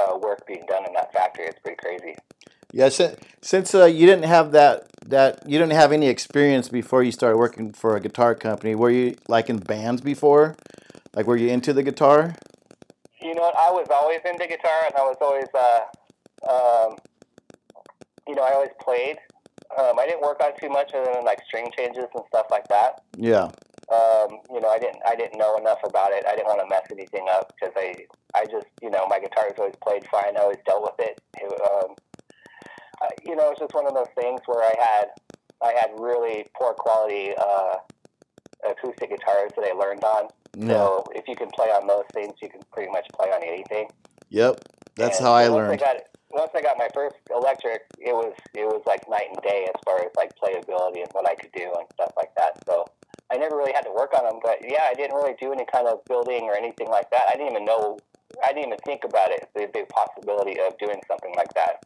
uh, 0.00 0.16
work 0.18 0.46
being 0.46 0.64
done 0.66 0.86
in 0.86 0.92
that 0.94 1.12
factory. 1.12 1.46
It's 1.46 1.58
pretty 1.60 1.76
crazy. 1.76 2.16
Yeah, 2.72 2.88
since, 2.88 3.16
since 3.42 3.74
uh, 3.74 3.86
you 3.86 4.06
didn't 4.06 4.24
have 4.24 4.52
that 4.52 4.86
that 5.06 5.42
you 5.46 5.58
didn't 5.58 5.72
have 5.72 5.92
any 5.92 6.08
experience 6.08 6.68
before 6.68 7.02
you 7.02 7.10
started 7.10 7.36
working 7.36 7.72
for 7.72 7.96
a 7.96 8.00
guitar 8.00 8.34
company, 8.34 8.74
were 8.74 8.90
you 8.90 9.16
like 9.28 9.50
in 9.50 9.58
bands 9.58 10.00
before? 10.00 10.56
Like, 11.14 11.26
were 11.26 11.36
you 11.36 11.48
into 11.48 11.72
the 11.72 11.82
guitar? 11.82 12.36
You 13.20 13.34
know? 13.34 13.42
I 13.42 13.70
was 13.70 13.88
always 13.90 14.20
into 14.24 14.46
guitar, 14.46 14.84
and 14.86 14.94
I 14.94 15.02
was 15.02 15.16
always, 15.20 15.48
uh, 15.54 15.80
um, 16.48 16.96
you 18.28 18.34
know, 18.36 18.42
I 18.42 18.52
always 18.52 18.70
played. 18.80 19.16
Um, 19.76 19.98
I 19.98 20.06
didn't 20.06 20.22
work 20.22 20.40
on 20.42 20.52
too 20.58 20.68
much 20.68 20.92
other 20.94 21.12
than 21.12 21.24
like 21.24 21.40
string 21.46 21.70
changes 21.76 22.04
and 22.14 22.24
stuff 22.28 22.46
like 22.50 22.68
that. 22.68 23.02
Yeah, 23.16 23.50
Um, 23.90 24.38
you 24.52 24.60
know, 24.60 24.68
I 24.68 24.78
didn't, 24.78 24.98
I 25.06 25.14
didn't 25.16 25.38
know 25.38 25.56
enough 25.56 25.78
about 25.84 26.12
it. 26.12 26.24
I 26.26 26.34
didn't 26.34 26.46
want 26.46 26.60
to 26.60 26.68
mess 26.68 26.86
anything 26.92 27.26
up 27.30 27.52
because 27.54 27.74
I, 27.76 27.94
I 28.34 28.46
just, 28.46 28.66
you 28.82 28.90
know, 28.90 29.06
my 29.08 29.18
guitar's 29.18 29.58
always 29.58 29.76
played 29.82 30.06
fine. 30.06 30.36
I 30.36 30.40
always 30.40 30.58
dealt 30.66 30.82
with 30.82 31.06
it. 31.08 31.20
it 31.38 31.60
um, 31.60 31.94
I, 33.02 33.08
you 33.24 33.36
know, 33.36 33.50
it's 33.50 33.60
just 33.60 33.74
one 33.74 33.86
of 33.86 33.94
those 33.94 34.10
things 34.14 34.40
where 34.46 34.62
I 34.62 34.74
had, 34.78 35.06
I 35.62 35.72
had 35.78 35.90
really 35.98 36.46
poor 36.58 36.74
quality 36.74 37.32
uh, 37.36 37.76
acoustic 38.68 39.10
guitars 39.10 39.52
that 39.56 39.64
I 39.64 39.72
learned 39.72 40.04
on. 40.04 40.28
yeah, 40.56 40.68
So 40.74 41.04
if 41.14 41.26
you 41.28 41.34
can 41.34 41.48
play 41.54 41.68
on 41.68 41.86
those 41.86 42.04
things, 42.12 42.34
you 42.42 42.48
can 42.48 42.60
pretty 42.72 42.90
much 42.90 43.06
play 43.18 43.30
on 43.30 43.42
anything. 43.42 43.88
yep. 44.28 44.60
That's 44.96 45.18
And 45.18 45.26
how 45.26 45.32
I 45.34 45.48
learned. 45.48 45.72
I 45.72 45.76
got 45.76 45.96
once 46.32 46.50
I 46.54 46.62
got 46.62 46.78
my 46.78 46.88
first 46.94 47.16
electric, 47.34 47.82
it 47.98 48.12
was 48.12 48.34
it 48.54 48.64
was 48.64 48.82
like 48.86 49.08
night 49.08 49.28
and 49.32 49.40
day 49.42 49.66
as 49.66 49.80
far 49.84 49.98
as 49.98 50.10
like 50.16 50.30
playability 50.36 51.02
and 51.02 51.08
what 51.12 51.28
I 51.28 51.34
could 51.34 51.50
do 51.52 51.64
and 51.64 51.86
stuff 51.94 52.12
like 52.16 52.34
that. 52.36 52.58
So 52.66 52.84
I 53.32 53.36
never 53.36 53.56
really 53.56 53.72
had 53.72 53.82
to 53.82 53.92
work 53.92 54.12
on 54.16 54.24
them, 54.24 54.40
but 54.42 54.58
yeah, 54.62 54.84
I 54.90 54.94
didn't 54.94 55.16
really 55.16 55.34
do 55.40 55.52
any 55.52 55.64
kind 55.72 55.86
of 55.86 56.04
building 56.06 56.44
or 56.44 56.56
anything 56.56 56.88
like 56.88 57.10
that. 57.10 57.22
I 57.32 57.36
didn't 57.36 57.52
even 57.52 57.64
know. 57.64 57.98
I 58.44 58.52
didn't 58.52 58.66
even 58.68 58.78
think 58.84 59.04
about 59.04 59.30
it, 59.30 59.48
the, 59.54 59.68
the 59.72 59.86
possibility 59.90 60.58
of 60.60 60.76
doing 60.78 61.00
something 61.08 61.32
like 61.36 61.52
that. 61.54 61.84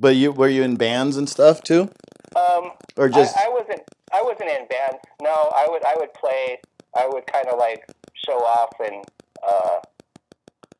But 0.00 0.16
you 0.16 0.32
were 0.32 0.48
you 0.48 0.62
in 0.62 0.76
bands 0.76 1.16
and 1.18 1.28
stuff 1.28 1.62
too, 1.62 1.90
Um, 2.34 2.72
or 2.96 3.08
just 3.10 3.36
I, 3.36 3.46
I 3.46 3.48
wasn't. 3.50 3.82
I 4.12 4.22
wasn't 4.22 4.50
in 4.50 4.66
bands. 4.66 4.98
No, 5.22 5.52
I 5.54 5.66
would. 5.68 5.84
I 5.84 5.94
would 5.98 6.14
play. 6.14 6.58
I 6.96 7.06
would 7.06 7.26
kind 7.26 7.46
of 7.48 7.58
like 7.58 7.84
show 8.26 8.38
off, 8.38 8.70
and 8.80 9.04
uh, 9.46 9.78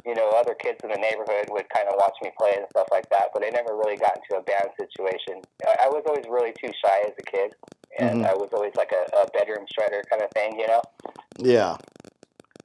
you 0.07 0.15
know, 0.15 0.31
other 0.31 0.55
kids 0.55 0.79
in 0.83 0.89
the 0.91 0.97
neighborhood 0.97 1.47
would 1.51 1.69
kind 1.69 1.87
of 1.89 1.95
watch 1.99 2.17
me 2.23 2.31
play 2.39 2.55
and 2.57 2.67
stuff 2.71 2.89
like 2.91 3.09
that. 3.11 3.29
But 3.35 3.45
I 3.45 3.51
never 3.51 3.77
really 3.77 3.97
got 3.97 4.17
into 4.17 4.41
a 4.41 4.43
band 4.43 4.71
situation. 4.81 5.43
I, 5.69 5.85
I 5.85 5.89
was 5.89 6.03
always 6.07 6.25
really 6.29 6.53
too 6.53 6.73
shy 6.83 7.03
as 7.05 7.13
a 7.19 7.23
kid, 7.31 7.55
and 7.99 8.25
Mhm. 8.25 8.27
I 8.27 8.35
was 8.35 8.49
always 8.55 8.75
like 8.77 8.93
a, 8.93 9.05
a 9.19 9.27
bedroom 9.37 9.67
shredder 9.69 10.03
kind 10.09 10.23
of 10.23 10.31
thing. 10.33 10.59
You 10.59 10.67
know, 10.67 10.83
yeah, 11.39 11.77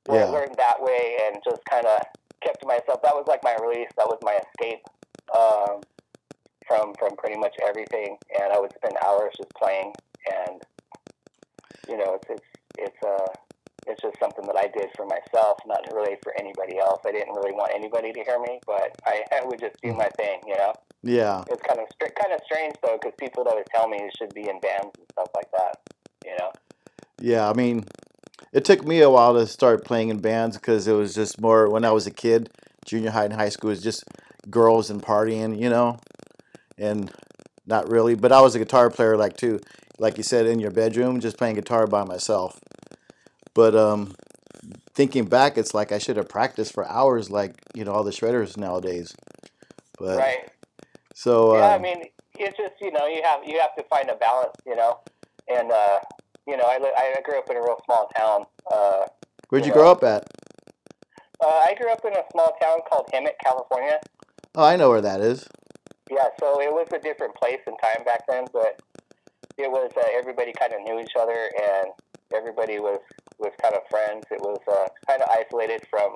I 0.10 0.14
yeah, 0.16 0.26
learned 0.32 0.56
that 0.58 0.82
way 0.82 1.18
and 1.26 1.38
just 1.44 1.64
kind 1.66 1.86
of 1.86 2.00
kept 2.42 2.62
to 2.62 2.68
myself. 2.68 3.02
That 3.04 3.14
was 3.14 3.26
like 3.28 3.44
my 3.44 3.56
release. 3.62 3.90
That 3.98 4.08
was 4.08 4.20
my 4.24 4.40
escape. 4.40 4.82
Um, 5.36 5.82
from 6.68 6.94
from 7.00 7.16
pretty 7.18 7.38
much 7.40 7.56
everything, 7.64 8.18
and 8.40 8.52
I 8.54 8.60
would 8.60 8.72
spend 8.76 8.96
hours 9.06 9.34
just 9.38 9.52
playing, 9.56 9.94
and 10.32 10.62
you 11.88 11.98
know, 11.98 12.16
it's 12.22 12.30
it's 12.30 12.50
it's 12.78 13.04
uh 13.06 13.32
it's 13.88 14.02
just 14.02 14.18
something 14.20 14.46
that 14.48 14.58
I 14.58 14.68
did 14.68 14.90
for 14.96 15.06
myself, 15.06 15.60
not 15.68 15.86
really 15.94 16.18
for 16.24 16.34
anybody 16.40 16.80
else. 16.80 17.02
I 17.06 17.12
didn't 17.12 17.36
really 17.36 17.52
want 17.52 17.72
anybody 17.74 18.12
to 18.14 18.24
hear 18.24 18.40
me, 18.40 18.60
but 18.66 18.92
I, 19.06 19.24
I 19.32 19.46
would 19.46 19.60
just 19.60 19.76
do 19.84 19.94
my 19.94 20.10
thing, 20.18 20.40
you 20.48 20.56
know. 20.58 20.74
yeah, 21.04 21.44
It's 21.50 21.62
kind 21.62 21.80
of 21.80 21.86
str- 21.94 22.12
kind 22.20 22.34
of 22.34 22.40
strange 22.46 22.74
though, 22.84 22.98
because 23.00 23.14
people 23.20 23.44
would 23.44 23.52
always 23.52 23.68
tell 23.74 23.88
me 23.88 24.00
you 24.02 24.10
should 24.18 24.34
be 24.34 24.50
in 24.50 24.60
bands 24.60 24.90
and 24.98 25.06
stuff 25.12 25.28
like 25.36 25.52
that, 25.52 25.78
you 26.26 26.32
know. 26.40 26.52
yeah. 27.22 27.48
I 27.48 27.54
mean, 27.54 27.86
it 28.54 28.66
took 28.66 28.84
me 28.84 29.02
a 29.02 29.10
while 29.12 29.36
to 29.36 29.46
start 29.46 29.86
playing 29.86 30.10
in 30.10 30.18
bands 30.18 30.58
because 30.58 30.88
it 30.88 30.94
was 30.94 31.14
just 31.14 31.40
more 31.40 31.70
when 31.70 31.86
I 31.86 31.92
was 31.92 32.08
a 32.08 32.12
kid, 32.12 32.50
junior 32.86 33.12
high 33.12 33.26
and 33.26 33.34
high 33.34 33.50
school 33.50 33.70
it 33.70 33.74
was 33.74 33.84
just 33.84 34.04
girls 34.50 34.90
and 34.90 35.00
partying, 35.02 35.62
you 35.62 35.70
know, 35.70 36.00
and 36.78 37.12
not 37.66 37.90
really. 37.90 38.16
But 38.16 38.32
I 38.32 38.42
was 38.42 38.56
a 38.56 38.60
guitar 38.60 38.90
player, 38.90 39.18
like 39.18 39.38
too, 39.38 39.60
like 39.98 40.18
you 40.18 40.24
said, 40.24 40.46
in 40.46 40.60
your 40.60 40.72
bedroom, 40.72 41.20
just 41.20 41.38
playing 41.38 41.56
guitar 41.56 41.88
by 41.88 42.04
myself. 42.04 42.60
But 43.54 43.76
um, 43.76 44.14
thinking 44.94 45.26
back, 45.26 45.58
it's 45.58 45.74
like 45.74 45.92
I 45.92 45.98
should 45.98 46.18
have 46.18 46.30
practiced 46.30 46.74
for 46.74 46.88
hours, 46.90 47.30
like 47.30 47.56
you 47.74 47.86
know 47.86 47.92
all 47.92 48.04
the 48.04 48.12
shredders 48.12 48.58
nowadays. 48.58 49.16
But 49.98 50.18
right. 50.18 50.50
so 51.14 51.56
yeah, 51.56 51.68
I 51.68 51.76
um, 51.76 51.82
mean, 51.82 52.04
it's 52.38 52.58
just 52.58 52.74
you 52.82 52.92
know 52.92 53.08
you 53.08 53.22
have 53.24 53.44
you 53.46 53.60
have 53.60 53.76
to 53.76 53.84
find 53.84 54.10
a 54.10 54.16
balance, 54.16 54.56
you 54.66 54.76
know, 54.76 55.00
and 55.48 55.72
uh, 55.72 56.00
you 56.48 56.58
know 56.58 56.66
I 56.66 56.78
li- 56.78 56.94
I 56.98 57.16
grew 57.24 57.38
up 57.38 57.50
in 57.50 57.58
a 57.58 57.62
real 57.62 57.80
small 57.86 58.10
town. 58.16 58.46
Uh, 58.72 59.06
where'd 59.50 59.64
you 59.64 59.70
you 59.70 59.74
grow 59.74 59.92
up 59.92 60.04
at? 60.04 60.28
uh, 61.44 61.66
I 61.68 61.76
grew 61.80 61.92
up 61.92 62.04
in 62.06 62.14
a 62.14 62.24
small 62.32 62.56
town 62.62 62.80
called 62.90 63.08
Hemet, 63.14 63.38
California. 63.44 64.00
Oh, 64.56 64.64
I 64.64 64.76
know 64.76 64.90
where 64.90 65.02
that 65.02 65.22
is. 65.22 65.48
Yeah, 66.12 66.28
so 66.40 66.62
it 66.62 66.72
was 66.72 66.88
a 66.94 67.00
different 67.00 67.36
place 67.36 67.60
and 67.68 67.76
time 67.82 68.04
back 68.06 68.26
then, 68.28 68.46
but 68.54 68.82
it 69.58 69.70
was 69.72 69.92
uh, 69.98 70.02
everybody 70.14 70.54
kind 70.60 70.74
of 70.74 70.82
knew 70.84 71.00
each 71.00 71.14
other 71.20 71.50
and 71.62 71.88
everybody 72.34 72.80
was 72.80 73.00
was 73.40 73.52
kind 73.62 73.74
of 73.76 73.82
friends. 73.90 74.24
It 74.32 74.42
was 74.42 74.60
uh, 74.72 74.88
kind 75.08 75.22
of 75.22 75.30
isolated 75.32 75.86
from 75.90 76.14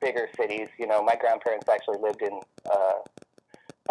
bigger 0.00 0.28
cities. 0.36 0.68
You 0.78 0.86
know, 0.86 1.02
my 1.02 1.14
grandparents 1.16 1.68
actually 1.68 1.98
lived 2.00 2.22
in. 2.22 2.40
Uh, 2.72 2.92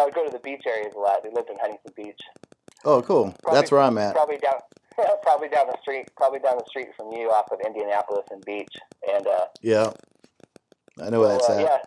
I 0.00 0.04
would 0.04 0.14
go 0.14 0.24
to 0.24 0.30
the 0.30 0.38
beach 0.40 0.62
areas 0.66 0.94
a 0.96 0.98
lot. 0.98 1.22
They 1.22 1.30
lived 1.30 1.50
in 1.50 1.56
Huntington 1.60 1.92
Beach. 1.96 2.20
Oh, 2.84 3.02
cool. 3.02 3.34
Probably- 3.42 3.60
That's 3.60 3.72
where 3.72 3.80
I'm 3.80 3.98
at. 3.98 4.14
Probably 4.14 4.38
down, 4.38 4.60
probably 5.22 5.48
down 5.48 5.66
the 5.66 5.76
street, 5.82 6.06
probably 6.16 6.38
down 6.40 6.56
the 6.58 6.64
street 6.68 6.88
from 6.96 7.10
you, 7.12 7.30
off 7.30 7.50
of 7.50 7.58
Indianapolis 7.64 8.24
and 8.30 8.44
Beach. 8.44 8.74
And 9.12 9.26
uh, 9.26 9.46
Yeah. 9.62 9.92
I 11.02 11.10
know 11.10 11.20
where 11.20 11.28
that's 11.30 11.48
uh, 11.48 11.54
at. 11.54 11.60
yeah, 11.60 11.78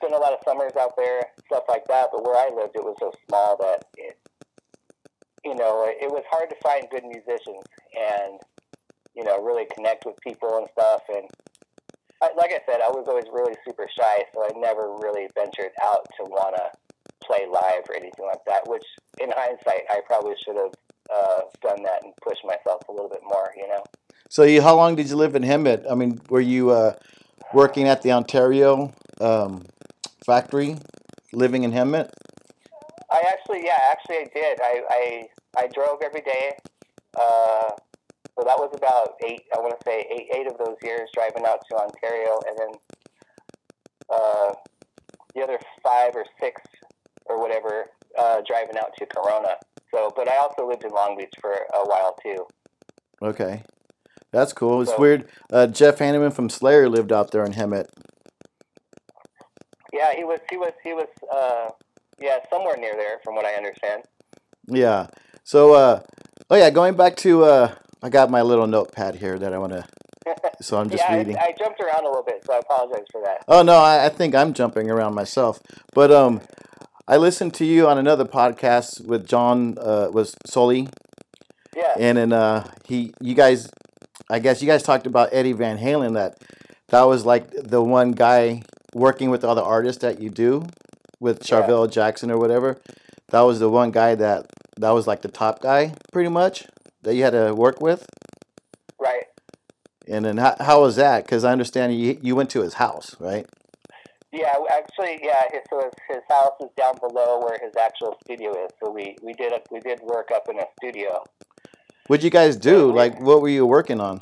spent 0.00 0.14
a 0.14 0.18
lot 0.18 0.32
of 0.32 0.40
summers 0.44 0.72
out 0.80 0.96
there, 0.96 1.22
stuff 1.46 1.64
like 1.68 1.86
that. 1.88 2.08
But 2.12 2.24
where 2.24 2.36
I 2.36 2.48
lived, 2.54 2.74
it 2.74 2.82
was 2.82 2.96
so 2.98 3.12
small 3.28 3.56
that 3.60 3.84
it, 3.96 4.18
you 5.44 5.54
know, 5.54 5.84
it, 5.86 6.10
was 6.10 6.24
hard 6.30 6.48
to 6.50 6.56
find 6.64 6.88
good 6.90 7.04
musicians 7.04 7.64
and 7.96 8.40
you 9.14 9.24
know 9.24 9.42
really 9.42 9.66
connect 9.74 10.04
with 10.06 10.16
people 10.20 10.56
and 10.58 10.68
stuff. 10.72 11.02
And 11.08 11.28
I, 12.22 12.30
like 12.36 12.52
I 12.52 12.60
said, 12.66 12.80
I 12.80 12.88
was 12.88 13.04
always 13.08 13.24
really 13.32 13.54
super 13.66 13.86
shy, 13.88 14.24
so 14.32 14.44
I 14.44 14.58
never 14.58 14.96
really 14.96 15.28
ventured 15.34 15.72
out 15.82 16.06
to 16.18 16.24
want 16.24 16.56
to 16.56 16.70
play 17.24 17.46
live 17.50 17.84
or 17.88 17.96
anything 17.96 18.26
like 18.26 18.44
that. 18.46 18.68
Which, 18.68 18.84
in 19.20 19.30
hindsight, 19.36 19.84
I 19.90 20.00
probably 20.06 20.34
should 20.44 20.56
have 20.56 20.72
uh, 21.12 21.40
done 21.62 21.82
that 21.84 22.04
and 22.04 22.12
pushed 22.22 22.44
myself 22.44 22.82
a 22.88 22.92
little 22.92 23.08
bit 23.08 23.22
more. 23.24 23.52
You 23.56 23.68
know. 23.68 23.82
So, 24.28 24.44
you, 24.44 24.62
how 24.62 24.76
long 24.76 24.96
did 24.96 25.08
you 25.08 25.16
live 25.16 25.34
in 25.34 25.42
Hemet? 25.42 25.90
I 25.90 25.94
mean, 25.94 26.20
were 26.28 26.40
you 26.40 26.70
uh, 26.70 26.94
working 27.52 27.88
at 27.88 28.02
the 28.02 28.12
Ontario 28.12 28.92
um, 29.20 29.64
factory, 30.24 30.76
living 31.32 31.64
in 31.64 31.72
Hemet? 31.72 32.10
I 33.10 33.22
actually, 33.28 33.62
yeah, 33.64 33.78
actually, 33.90 34.16
I 34.18 34.26
did. 34.32 34.60
I 34.60 34.82
I, 34.90 35.26
I 35.56 35.66
drove 35.68 35.98
every 36.04 36.20
day. 36.20 36.52
Uh, 37.18 37.70
so 38.38 38.44
that 38.46 38.56
was 38.58 38.70
about 38.74 39.14
eight. 39.26 39.42
I 39.54 39.58
want 39.58 39.78
to 39.78 39.84
say 39.84 40.06
eight 40.10 40.28
eight 40.34 40.46
of 40.46 40.56
those 40.58 40.76
years 40.82 41.08
driving 41.12 41.44
out 41.44 41.58
to 41.70 41.76
Ontario, 41.76 42.38
and 42.48 42.58
then 42.58 42.68
uh, 44.12 44.52
the 45.34 45.42
other 45.42 45.58
five 45.82 46.12
or 46.14 46.24
six 46.40 46.60
or 47.26 47.40
whatever 47.40 47.86
uh, 48.18 48.40
driving 48.46 48.76
out 48.78 48.92
to 48.98 49.06
Corona. 49.06 49.56
So, 49.92 50.10
but 50.14 50.28
I 50.28 50.36
also 50.38 50.68
lived 50.68 50.84
in 50.84 50.90
Long 50.90 51.16
Beach 51.16 51.34
for 51.40 51.52
a 51.52 51.84
while 51.86 52.16
too. 52.22 52.46
Okay. 53.22 53.62
That's 54.32 54.52
cool. 54.52 54.80
It's 54.82 54.92
So- 54.92 55.00
weird. 55.00 55.28
Uh, 55.52 55.66
Jeff 55.66 55.98
Hanneman 55.98 56.32
from 56.32 56.48
Slayer 56.48 56.88
lived 56.88 57.10
out 57.12 57.32
there 57.32 57.44
in 57.44 57.52
Hemet. 57.54 57.86
Yeah, 59.92 60.14
he 60.14 60.24
was 60.24 60.40
he 60.50 60.56
was 60.56 60.72
he 60.82 60.92
was 60.92 61.08
uh, 61.32 61.70
yeah 62.20 62.38
somewhere 62.48 62.76
near 62.76 62.94
there 62.94 63.18
from 63.24 63.34
what 63.34 63.44
I 63.44 63.54
understand. 63.54 64.04
Yeah. 64.66 65.08
So, 65.42 65.74
uh, 65.74 66.02
oh 66.48 66.56
yeah, 66.56 66.70
going 66.70 66.94
back 66.94 67.16
to, 67.16 67.42
uh, 67.44 67.74
I 68.02 68.08
got 68.08 68.30
my 68.30 68.42
little 68.42 68.66
notepad 68.68 69.16
here 69.16 69.36
that 69.38 69.52
I 69.52 69.58
want 69.58 69.72
to, 69.72 69.84
so 70.62 70.78
I'm 70.78 70.88
just 70.88 71.02
yeah, 71.08 71.16
reading. 71.16 71.36
I, 71.36 71.46
I 71.48 71.54
jumped 71.58 71.80
around 71.80 72.04
a 72.04 72.08
little 72.08 72.22
bit, 72.22 72.44
so 72.44 72.52
I 72.54 72.58
apologize 72.58 73.06
for 73.10 73.20
that. 73.22 73.44
Oh 73.48 73.62
no, 73.62 73.74
I, 73.78 74.06
I 74.06 74.08
think 74.10 74.34
I'm 74.34 74.52
jumping 74.52 74.90
around 74.90 75.14
myself. 75.14 75.60
But 75.92 76.12
um, 76.12 76.40
I 77.08 77.16
listened 77.16 77.54
to 77.54 77.64
you 77.64 77.88
on 77.88 77.98
another 77.98 78.24
podcast 78.24 79.04
with 79.04 79.26
John 79.26 79.76
uh, 79.80 80.10
was 80.12 80.36
Sully, 80.46 80.88
Yeah. 81.76 81.94
and 81.98 82.16
then 82.18 82.32
uh, 82.32 82.70
he, 82.84 83.12
you 83.20 83.34
guys, 83.34 83.68
I 84.28 84.38
guess 84.38 84.62
you 84.62 84.68
guys 84.68 84.84
talked 84.84 85.06
about 85.06 85.30
Eddie 85.32 85.52
Van 85.52 85.78
Halen. 85.78 86.14
That 86.14 86.38
that 86.90 87.02
was 87.02 87.24
like 87.26 87.50
the 87.50 87.82
one 87.82 88.12
guy 88.12 88.62
working 88.94 89.30
with 89.30 89.44
all 89.44 89.54
the 89.54 89.62
artists 89.62 90.02
that 90.02 90.20
you 90.20 90.30
do 90.30 90.66
with 91.18 91.48
Yeah. 91.48 91.60
Charvel 91.62 91.90
Jackson 91.90 92.30
or 92.30 92.38
whatever. 92.38 92.80
That 93.28 93.42
was 93.42 93.60
the 93.60 93.68
one 93.70 93.90
guy 93.90 94.14
that 94.16 94.46
that 94.78 94.90
was 94.90 95.06
like 95.06 95.22
the 95.22 95.28
top 95.28 95.60
guy, 95.60 95.94
pretty 96.12 96.30
much 96.30 96.66
that 97.02 97.14
you 97.14 97.22
had 97.22 97.30
to 97.30 97.54
work 97.54 97.80
with. 97.80 98.06
Right. 98.98 99.24
And 100.08 100.24
then 100.24 100.38
how, 100.38 100.56
how 100.58 100.80
was 100.80 100.96
that? 100.96 101.24
Because 101.24 101.44
I 101.44 101.52
understand 101.52 101.98
you 101.98 102.18
you 102.20 102.34
went 102.34 102.50
to 102.50 102.62
his 102.62 102.74
house, 102.74 103.14
right? 103.20 103.46
Yeah, 104.32 104.54
actually, 104.72 105.18
yeah. 105.22 105.42
His, 105.50 105.60
so 105.68 105.80
his, 105.80 105.92
his 106.08 106.22
house 106.28 106.52
is 106.60 106.68
down 106.76 106.94
below 107.00 107.40
where 107.40 107.58
his 107.60 107.74
actual 107.76 108.16
studio 108.24 108.52
is. 108.64 108.70
So 108.82 108.90
we, 108.90 109.16
we 109.22 109.32
did 109.32 109.52
a, 109.52 109.60
we 109.72 109.80
did 109.80 109.98
work 110.02 110.30
up 110.32 110.48
in 110.48 110.58
a 110.58 110.64
studio. 110.78 111.24
What'd 112.06 112.22
you 112.22 112.30
guys 112.30 112.56
do? 112.56 112.92
Like, 112.92 113.20
what 113.20 113.42
were 113.42 113.48
you 113.48 113.66
working 113.66 114.00
on? 114.00 114.20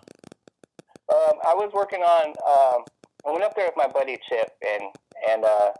Um, 1.12 1.36
I 1.44 1.54
was 1.54 1.70
working 1.74 2.00
on. 2.00 2.28
Um, 2.46 2.84
I 3.26 3.30
went 3.32 3.44
up 3.44 3.54
there 3.56 3.66
with 3.66 3.76
my 3.76 3.88
buddy 3.88 4.18
Chip, 4.28 4.50
and 4.66 4.82
and 5.30 5.44
uh, 5.44 5.70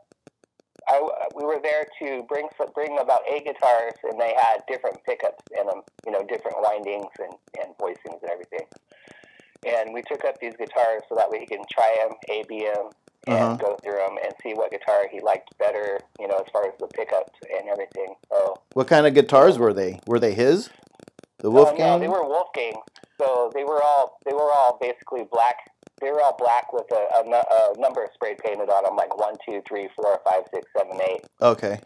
I 0.88 1.08
we 1.34 1.44
were 1.44 1.60
there 1.62 1.84
to 2.02 2.22
bring 2.28 2.48
bring 2.74 2.98
about 2.98 3.20
eight 3.32 3.44
guitars, 3.44 3.94
and 4.04 4.20
they 4.20 4.34
had 4.36 4.62
different 4.68 4.98
pickups 5.04 5.44
in 5.58 5.66
them. 5.66 5.82
You 6.06 6.12
know, 6.12 6.22
different 6.28 6.56
windings 6.60 7.06
and 7.18 7.32
and 7.62 7.76
voicings 7.78 8.20
and 8.22 8.30
everything. 8.30 8.66
And 9.66 9.92
we 9.92 10.02
took 10.02 10.24
up 10.24 10.38
these 10.40 10.54
guitars 10.56 11.02
so 11.08 11.16
that 11.16 11.28
way 11.30 11.40
he 11.40 11.46
can 11.46 11.64
try 11.70 11.96
them, 12.06 12.16
AB 12.28 12.60
them, 12.64 12.90
and 13.26 13.36
Uh-huh. 13.36 13.56
go 13.56 13.76
through 13.82 13.96
them 13.96 14.16
and 14.22 14.32
see 14.42 14.54
what 14.54 14.70
guitar 14.70 15.08
he 15.10 15.20
liked 15.20 15.56
better. 15.58 15.98
You 16.20 16.28
know, 16.28 16.36
as 16.38 16.46
far 16.52 16.64
as 16.66 16.74
the 16.78 16.86
pickups 16.86 17.32
and 17.58 17.68
everything. 17.68 18.14
So 18.30 18.54
What 18.74 18.86
kind 18.88 19.06
of 19.06 19.14
guitars 19.14 19.58
were 19.58 19.72
they? 19.74 20.00
Were 20.06 20.20
they 20.20 20.32
his? 20.34 20.70
The 21.38 21.48
Oh, 21.48 21.52
Wolfgang? 21.52 21.78
no, 21.78 21.98
they 21.98 22.08
were 22.08 22.24
Wolfgang. 22.26 22.74
So 23.20 23.50
they 23.54 23.64
were 23.64 23.82
all 23.82 24.18
they 24.24 24.32
were 24.32 24.50
all 24.52 24.78
basically 24.80 25.24
black. 25.30 25.56
They 26.00 26.10
were 26.10 26.22
all 26.22 26.36
black 26.38 26.72
with 26.72 26.86
a, 26.92 27.06
a, 27.16 27.22
a 27.22 27.80
number 27.80 28.06
spray 28.14 28.36
painted 28.42 28.70
on 28.70 28.84
them, 28.84 28.96
like 28.96 29.16
one, 29.18 29.34
two, 29.48 29.62
three, 29.66 29.88
four, 29.96 30.20
five, 30.28 30.44
six, 30.54 30.66
seven, 30.76 30.98
eight. 31.02 31.24
Okay. 31.42 31.80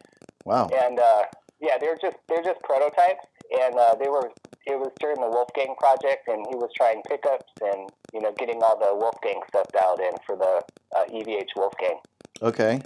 Wow. 0.44 0.68
And 0.68 0.98
uh, 0.98 1.22
yeah, 1.60 1.78
they're 1.80 1.96
just 2.00 2.16
they're 2.28 2.42
just 2.42 2.60
prototypes. 2.62 3.24
And 3.60 3.76
uh, 3.76 3.94
they 4.00 4.08
were 4.08 4.30
it 4.66 4.78
was 4.78 4.92
during 5.00 5.20
the 5.20 5.28
Wolfgang 5.28 5.74
project, 5.78 6.28
and 6.28 6.46
he 6.48 6.54
was 6.54 6.70
trying 6.76 7.02
pickups 7.08 7.50
and 7.60 7.90
you 8.12 8.20
know 8.20 8.32
getting 8.38 8.62
all 8.62 8.78
the 8.78 8.94
Wolfgang 8.94 9.40
stuff 9.48 9.66
dialed 9.72 10.00
in 10.00 10.12
for 10.26 10.36
the 10.36 10.62
uh, 10.96 11.04
EVH 11.10 11.56
Wolfgang. 11.56 11.98
Okay. 12.40 12.80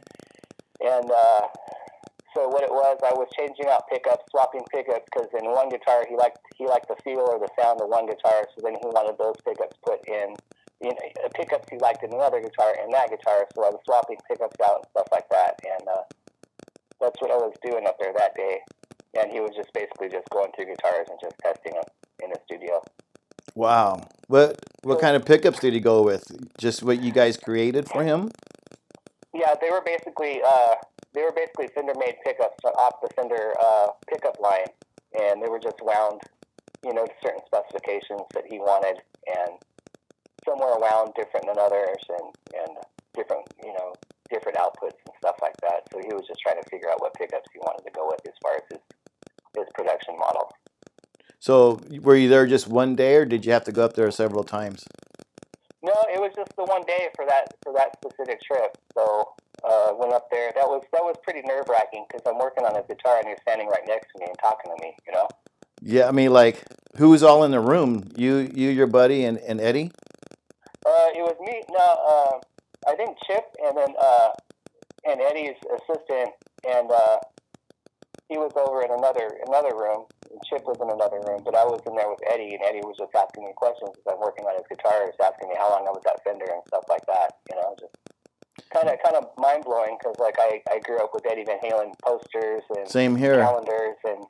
And 0.81 1.11
uh, 1.11 1.41
so 2.37 2.49
what 2.49 2.63
it 2.63 2.71
was, 2.71 2.99
I 3.01 3.17
was 3.17 3.29
changing 3.37 3.67
out 3.67 3.89
pickups, 3.89 4.25
swapping 4.31 4.65
pickups, 4.73 5.09
because 5.09 5.29
in 5.33 5.49
one 5.51 5.69
guitar 5.69 6.05
he 6.09 6.17
liked 6.17 6.39
he 6.57 6.67
liked 6.67 6.89
the 6.89 6.97
feel 7.03 7.25
or 7.25 7.39
the 7.39 7.49
sound 7.61 7.81
of 7.81 7.89
one 7.89 8.07
guitar, 8.07 8.45
so 8.55 8.61
then 8.63 8.77
he 8.77 8.87
wanted 8.89 9.17
those 9.17 9.37
pickups 9.45 9.77
put 9.85 10.07
in, 10.09 10.37
you 10.81 10.91
know, 10.91 11.29
pickups 11.35 11.69
he 11.71 11.79
liked 11.79 12.03
in 12.03 12.13
another 12.13 12.41
guitar 12.41 12.77
and 12.81 12.93
that 12.93 13.11
guitar. 13.11 13.47
So 13.55 13.65
I 13.65 13.71
was 13.71 13.81
swapping 13.85 14.19
pickups 14.29 14.57
out 14.65 14.77
and 14.77 14.87
stuff 14.91 15.09
like 15.13 15.29
that, 15.31 15.61
and 15.65 15.89
uh, 15.89 16.03
that's 17.01 17.21
what 17.21 17.31
I 17.31 17.37
was 17.37 17.55
doing 17.65 17.87
up 17.87 17.97
there 17.99 18.13
that 18.17 18.35
day. 18.35 18.61
And 19.19 19.33
he 19.33 19.41
was 19.41 19.53
just 19.57 19.73
basically 19.73 20.09
just 20.09 20.29
going 20.31 20.53
through 20.55 20.67
guitars 20.67 21.07
and 21.09 21.19
just 21.23 21.37
testing 21.43 21.73
them 21.73 21.89
in 22.23 22.31
the 22.31 22.39
studio. 22.45 22.83
Wow. 23.55 24.07
What 24.29 24.59
what 24.83 25.01
kind 25.01 25.17
of 25.17 25.25
pickups 25.25 25.61
did 25.61 25.73
he 25.73 25.81
go 25.81 26.03
with? 26.03 26.25
Just 26.59 26.83
what 26.83 27.03
you 27.03 27.13
guys 27.13 27.37
created 27.37 27.89
for 27.89 28.05
him? 28.05 28.31
Yeah, 29.35 29.55
they 29.61 29.71
were 29.71 29.83
basically 29.85 30.41
uh, 30.47 30.75
they 31.15 31.23
were 31.23 31.33
basically 31.33 31.69
Fender 31.75 31.95
made 31.99 32.17
pickups 32.25 32.63
off 32.65 33.01
the 33.01 33.09
Fender 33.17 33.55
uh, 33.59 33.89
pickup 34.09 34.39
line, 34.39 34.69
and 35.19 35.43
they 35.43 35.49
were 35.49 35.59
just 35.59 35.77
wound, 35.81 36.21
you 36.85 36.93
know, 36.93 37.07
to 37.07 37.13
certain 37.23 37.41
specifications 37.47 38.21
that 38.35 38.45
he 38.49 38.59
wanted, 38.59 39.01
and 39.27 39.59
some 40.47 40.59
were 40.59 40.79
wound 40.79 41.13
different 41.17 41.47
than 41.47 41.59
others, 41.59 41.99
and 42.09 42.31
and 42.55 42.73
different, 43.15 43.45
you 43.65 43.73
know, 43.73 43.93
different 44.31 44.57
outputs 44.59 44.97
and 45.05 45.15
stuff 45.19 45.37
like 45.43 45.57
that. 45.63 45.83
So 45.93 45.99
he 45.99 46.15
was 46.15 46.25
just 46.27 46.41
trying 46.41 46.63
to 46.63 46.69
figure 46.71 46.91
out 46.91 47.01
what 47.01 47.15
pickups 47.15 47.49
he 47.53 47.59
wanted 47.61 47.85
to 47.85 47.93
go 47.93 48.07
with 48.07 48.21
as 48.27 48.35
far 48.43 48.55
as 48.55 48.63
his 48.71 48.81
his 49.57 49.67
production 49.75 50.17
model. 50.19 50.53
So 51.39 51.81
were 52.03 52.17
you 52.17 52.29
there 52.29 52.47
just 52.47 52.69
one 52.69 52.95
day, 52.95 53.17
or 53.17 53.25
did 53.25 53.45
you 53.45 53.53
have 53.53 53.65
to 53.65 53.73
go 53.73 53.85
up 53.85 53.95
there 53.95 54.11
several 54.11 54.45
times? 54.45 54.85
No, 55.83 55.95
it 56.13 56.21
was 56.21 56.33
just 56.35 56.55
the 56.57 56.65
one 56.65 56.83
day 56.87 57.09
for 57.15 57.27
that 57.27 57.55
for 57.63 57.73
that 57.75 57.97
specific 57.99 58.41
trip. 58.43 58.77
So 58.95 59.35
uh, 59.65 59.93
went 59.95 60.13
up 60.13 60.29
there. 60.31 60.53
That 60.55 60.67
was 60.67 60.83
that 60.93 61.03
was 61.03 61.17
pretty 61.23 61.43
nerve 61.43 61.69
wracking 61.69 62.05
because 62.09 62.23
I'm 62.27 62.39
working 62.39 62.65
on 62.65 62.75
his 62.75 62.85
guitar 62.89 63.19
and 63.19 63.29
he's 63.29 63.39
standing 63.43 63.69
right 63.69 63.85
next 63.87 64.09
to 64.13 64.21
me 64.21 64.27
and 64.27 64.37
talking 64.39 64.73
to 64.77 64.83
me. 64.83 64.95
You 65.07 65.13
know. 65.13 65.29
Yeah, 65.83 66.09
I 66.09 66.11
mean, 66.11 66.33
like, 66.33 66.65
who 66.97 67.11
was 67.11 67.23
all 67.23 67.45
in 67.45 67.51
the 67.51 67.61
room? 67.61 68.11
You, 68.17 68.51
you, 68.53 68.71
your 68.71 68.87
buddy, 68.87 69.25
and, 69.25 69.39
and 69.39 69.61
Eddie. 69.61 69.93
Uh, 70.87 71.09
it 71.19 71.23
was 71.27 71.35
me. 71.43 71.63
No, 71.69 71.83
uh, 71.83 72.39
I 72.87 72.95
think 72.95 73.19
Chip 73.27 73.43
and 73.65 73.77
then 73.77 73.91
uh, 73.99 74.31
and 75.05 75.21
Eddie's 75.21 75.59
assistant, 75.67 76.31
and 76.63 76.91
uh, 76.91 77.19
he 78.29 78.39
was 78.39 78.53
over 78.55 78.83
in 78.87 78.91
another 78.95 79.35
another 79.47 79.75
room. 79.75 80.07
And 80.31 80.39
Chip 80.47 80.63
was 80.67 80.79
in 80.83 80.91
another 80.91 81.19
room, 81.27 81.43
but 81.45 81.55
I 81.55 81.65
was 81.65 81.81
in 81.87 81.95
there 81.95 82.11
with 82.11 82.19
Eddie, 82.31 82.55
and 82.55 82.63
Eddie 82.63 82.83
was 82.87 82.95
just 82.99 83.15
asking 83.15 83.45
me 83.47 83.53
questions 83.57 83.91
as 83.99 84.07
I'm 84.15 84.21
working 84.21 84.45
on 84.47 84.55
his 84.55 84.67
guitar. 84.71 85.03
He 85.07 85.11
was 85.11 85.19
asking 85.23 85.49
me 85.51 85.55
how 85.59 85.71
long 85.71 85.87
I 85.87 85.95
was 85.95 86.03
at 86.07 86.23
Fender 86.23 86.47
and 86.47 86.63
stuff 86.71 86.85
like 86.89 87.07
that. 87.07 87.39
You 87.51 87.57
know, 87.59 87.75
just 87.79 87.95
kind 88.71 88.87
of 88.87 88.95
kind 89.03 89.17
of 89.19 89.31
mind 89.39 89.65
blowing 89.67 89.99
because 89.99 90.19
like 90.23 90.39
I, 90.39 90.63
I 90.71 90.79
grew 90.87 90.99
up 91.03 91.11
with 91.15 91.27
Eddie 91.27 91.47
Van 91.47 91.59
Halen 91.63 91.95
posters 92.03 92.63
and 92.79 92.87
Same 92.87 93.15
here. 93.17 93.39
calendars, 93.43 93.99
and 94.07 94.23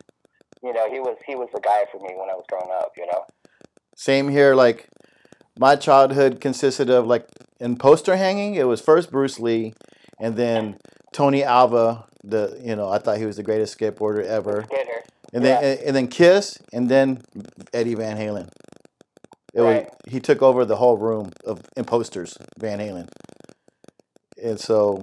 you 0.64 0.73
know 0.73 0.88
he 0.88 1.01
was 1.01 1.16
he 1.29 1.35
was 1.37 1.49
the 1.53 1.61
guy 1.61 1.85
for 1.92 2.01
me 2.01 2.16
when 2.16 2.29
I 2.33 2.37
was 2.37 2.45
growing 2.49 2.73
up. 2.73 2.92
You 2.97 3.07
know. 3.12 3.25
Same 3.97 4.29
here. 4.29 4.55
Like, 4.55 4.88
my 5.59 5.77
childhood 5.77 6.40
consisted 6.40 6.90
of 6.90 7.07
like 7.07 7.27
in 7.61 7.77
poster 7.77 8.16
hanging. 8.16 8.55
It 8.55 8.64
was 8.64 8.81
first 8.81 9.11
Bruce 9.11 9.38
Lee, 9.38 9.75
and 10.21 10.37
then 10.37 10.77
Tony 11.12 11.42
Alva. 11.42 12.05
The 12.25 12.61
you 12.62 12.75
know 12.77 12.88
I 12.88 12.99
thought 12.99 13.19
he 13.19 13.27
was 13.27 13.37
the 13.37 13.42
greatest 13.42 13.79
skateboarder 13.79 14.25
ever. 14.25 14.64
Skater. 14.66 15.03
and 15.33 15.45
then 15.45 15.62
and, 15.64 15.81
and 15.81 15.97
then 15.97 16.09
Kiss, 16.09 16.59
and 16.73 16.88
then 16.88 17.23
Eddie 17.73 17.95
Van 17.95 18.16
Halen. 18.16 18.49
It 19.55 19.61
Right. 19.62 19.85
was 19.85 20.12
he 20.12 20.21
took 20.21 20.42
over 20.42 20.64
the 20.64 20.77
whole 20.77 20.97
room 20.99 21.31
of 21.45 21.61
in 21.77 21.85
posters, 21.85 22.37
Van 22.59 22.79
Halen. 22.79 23.09
And 24.42 24.61
so, 24.61 25.03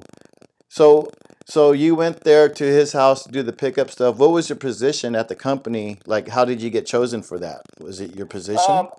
so 0.69 1.09
So 1.47 1.71
you 1.71 1.95
went 1.95 2.21
there 2.23 2.47
to 2.47 2.63
his 2.63 2.93
house 2.93 3.23
to 3.23 3.31
do 3.31 3.41
the 3.43 3.51
pickup 3.51 3.89
stuff. 3.89 4.17
What 4.17 4.31
was 4.31 4.47
your 4.49 4.55
position 4.57 5.15
at 5.15 5.27
the 5.27 5.35
company? 5.35 5.97
Like, 6.05 6.27
how 6.29 6.45
did 6.45 6.61
you 6.61 6.69
get 6.69 6.85
chosen 6.85 7.21
for 7.23 7.39
that? 7.39 7.61
Was 7.81 7.99
it 7.99 8.15
your 8.15 8.27
position? 8.27 8.71
Um, 8.71 8.89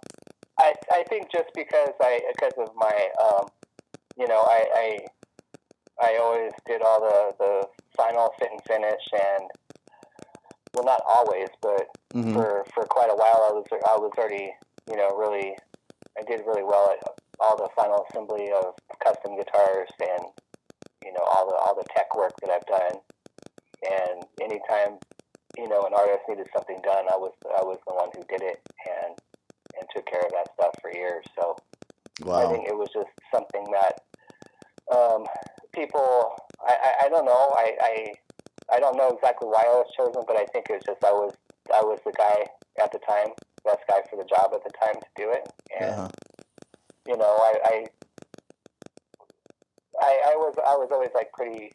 I 0.59 0.75
I 0.93 1.05
think 1.09 1.31
just 1.33 1.51
because 1.55 1.91
I 2.01 2.21
because 2.37 2.53
of 2.59 2.75
my 2.77 3.09
um, 3.23 3.47
you 4.17 4.27
know 4.29 4.43
I, 4.47 4.65
I 4.75 4.99
I 6.13 6.19
always 6.21 6.53
did 6.67 6.83
all 6.83 7.01
the 7.01 7.35
the 7.39 7.67
final 7.97 8.33
fit 8.39 8.51
and 8.53 8.61
finish 8.67 9.03
and 9.13 9.45
well 10.75 10.85
not 10.85 11.03
always 11.07 11.49
but 11.63 11.87
Mhm. 12.15 12.33
for 12.35 12.65
for 12.75 12.85
quite 12.87 13.11
a 13.11 13.15
while 13.17 13.43
I 13.49 13.53
was 13.53 13.65
I 13.73 13.97
was 13.97 14.13
already 14.17 14.55
you 14.89 14.97
know 14.97 15.11
really 15.17 15.57
I 16.19 16.23
did 16.23 16.47
really 16.47 16.63
well 16.63 16.91
at 16.93 17.03
all 17.41 17.57
the 17.57 17.69
final 17.75 18.07
assembly 18.09 18.53
of 18.53 18.75
custom 19.03 19.37
guitars 19.37 19.89
and 20.01 20.25
you 21.05 21.13
know 21.13 21.23
all 21.35 21.49
the 21.49 21.57
all 21.57 21.75
the 21.75 21.85
tech 21.95 22.15
work 22.17 22.33
that 22.41 22.51
I've 22.51 22.67
done 22.67 23.01
and 23.91 24.25
anytime 24.41 24.99
you 25.59 25.69
know 25.69 25.83
an 25.83 25.95
artist 25.95 26.23
needed 26.29 26.47
something 26.55 26.81
done 26.83 27.07
I 27.11 27.17
was 27.17 27.33
I 27.59 27.63
was 27.65 27.79
the 27.87 27.95
one 27.95 28.11
who 28.15 28.23
did 28.25 28.43
it 28.43 28.61
and 28.87 29.19
and 29.85 29.89
took 29.93 30.07
care 30.09 30.25
of 30.25 30.33
that 30.33 30.49
stuff 30.57 30.73
for 30.81 30.89
years 30.93 31.25
so 31.37 31.57
I 32.41 32.47
think 32.49 32.69
it 32.69 32.77
was 32.77 32.89
just 32.95 33.11
something 33.35 33.67
that 33.73 34.01
um, 34.95 35.27
people. 35.73 36.33
I, 36.65 36.73
I, 36.73 37.07
I 37.07 37.09
don't 37.09 37.25
know. 37.27 37.53
I, 37.59 37.67
I 37.83 38.13
I 38.77 38.81
don't 38.81 38.97
know 38.97 39.11
exactly 39.11 39.49
why 39.49 39.65
I 39.67 39.75
was 39.83 39.91
chosen, 39.97 40.23
but 40.27 40.37
I 40.37 40.47
think 40.47 40.71
it 40.71 40.75
was 40.75 40.87
just 40.87 41.03
I 41.05 41.11
was 41.13 41.35
I 41.75 41.83
was 41.83 41.99
the 42.05 42.13
guy 42.13 42.47
at 42.81 42.93
the 42.93 43.01
time, 43.03 43.35
best 43.65 43.81
guy 43.89 44.01
for 44.09 44.17
the 44.17 44.25
job 44.25 44.53
at 44.55 44.63
the 44.63 44.71
time 44.79 44.95
to 44.95 45.09
do 45.17 45.31
it, 45.31 45.45
and 45.81 45.91
Uh-huh. 45.91 46.09
you 47.09 47.17
know 47.17 47.35
I, 47.43 47.53
I 47.65 47.77
I 50.01 50.13
I 50.33 50.35
was 50.37 50.55
I 50.65 50.77
was 50.77 50.89
always 50.93 51.11
like 51.15 51.33
pretty, 51.33 51.73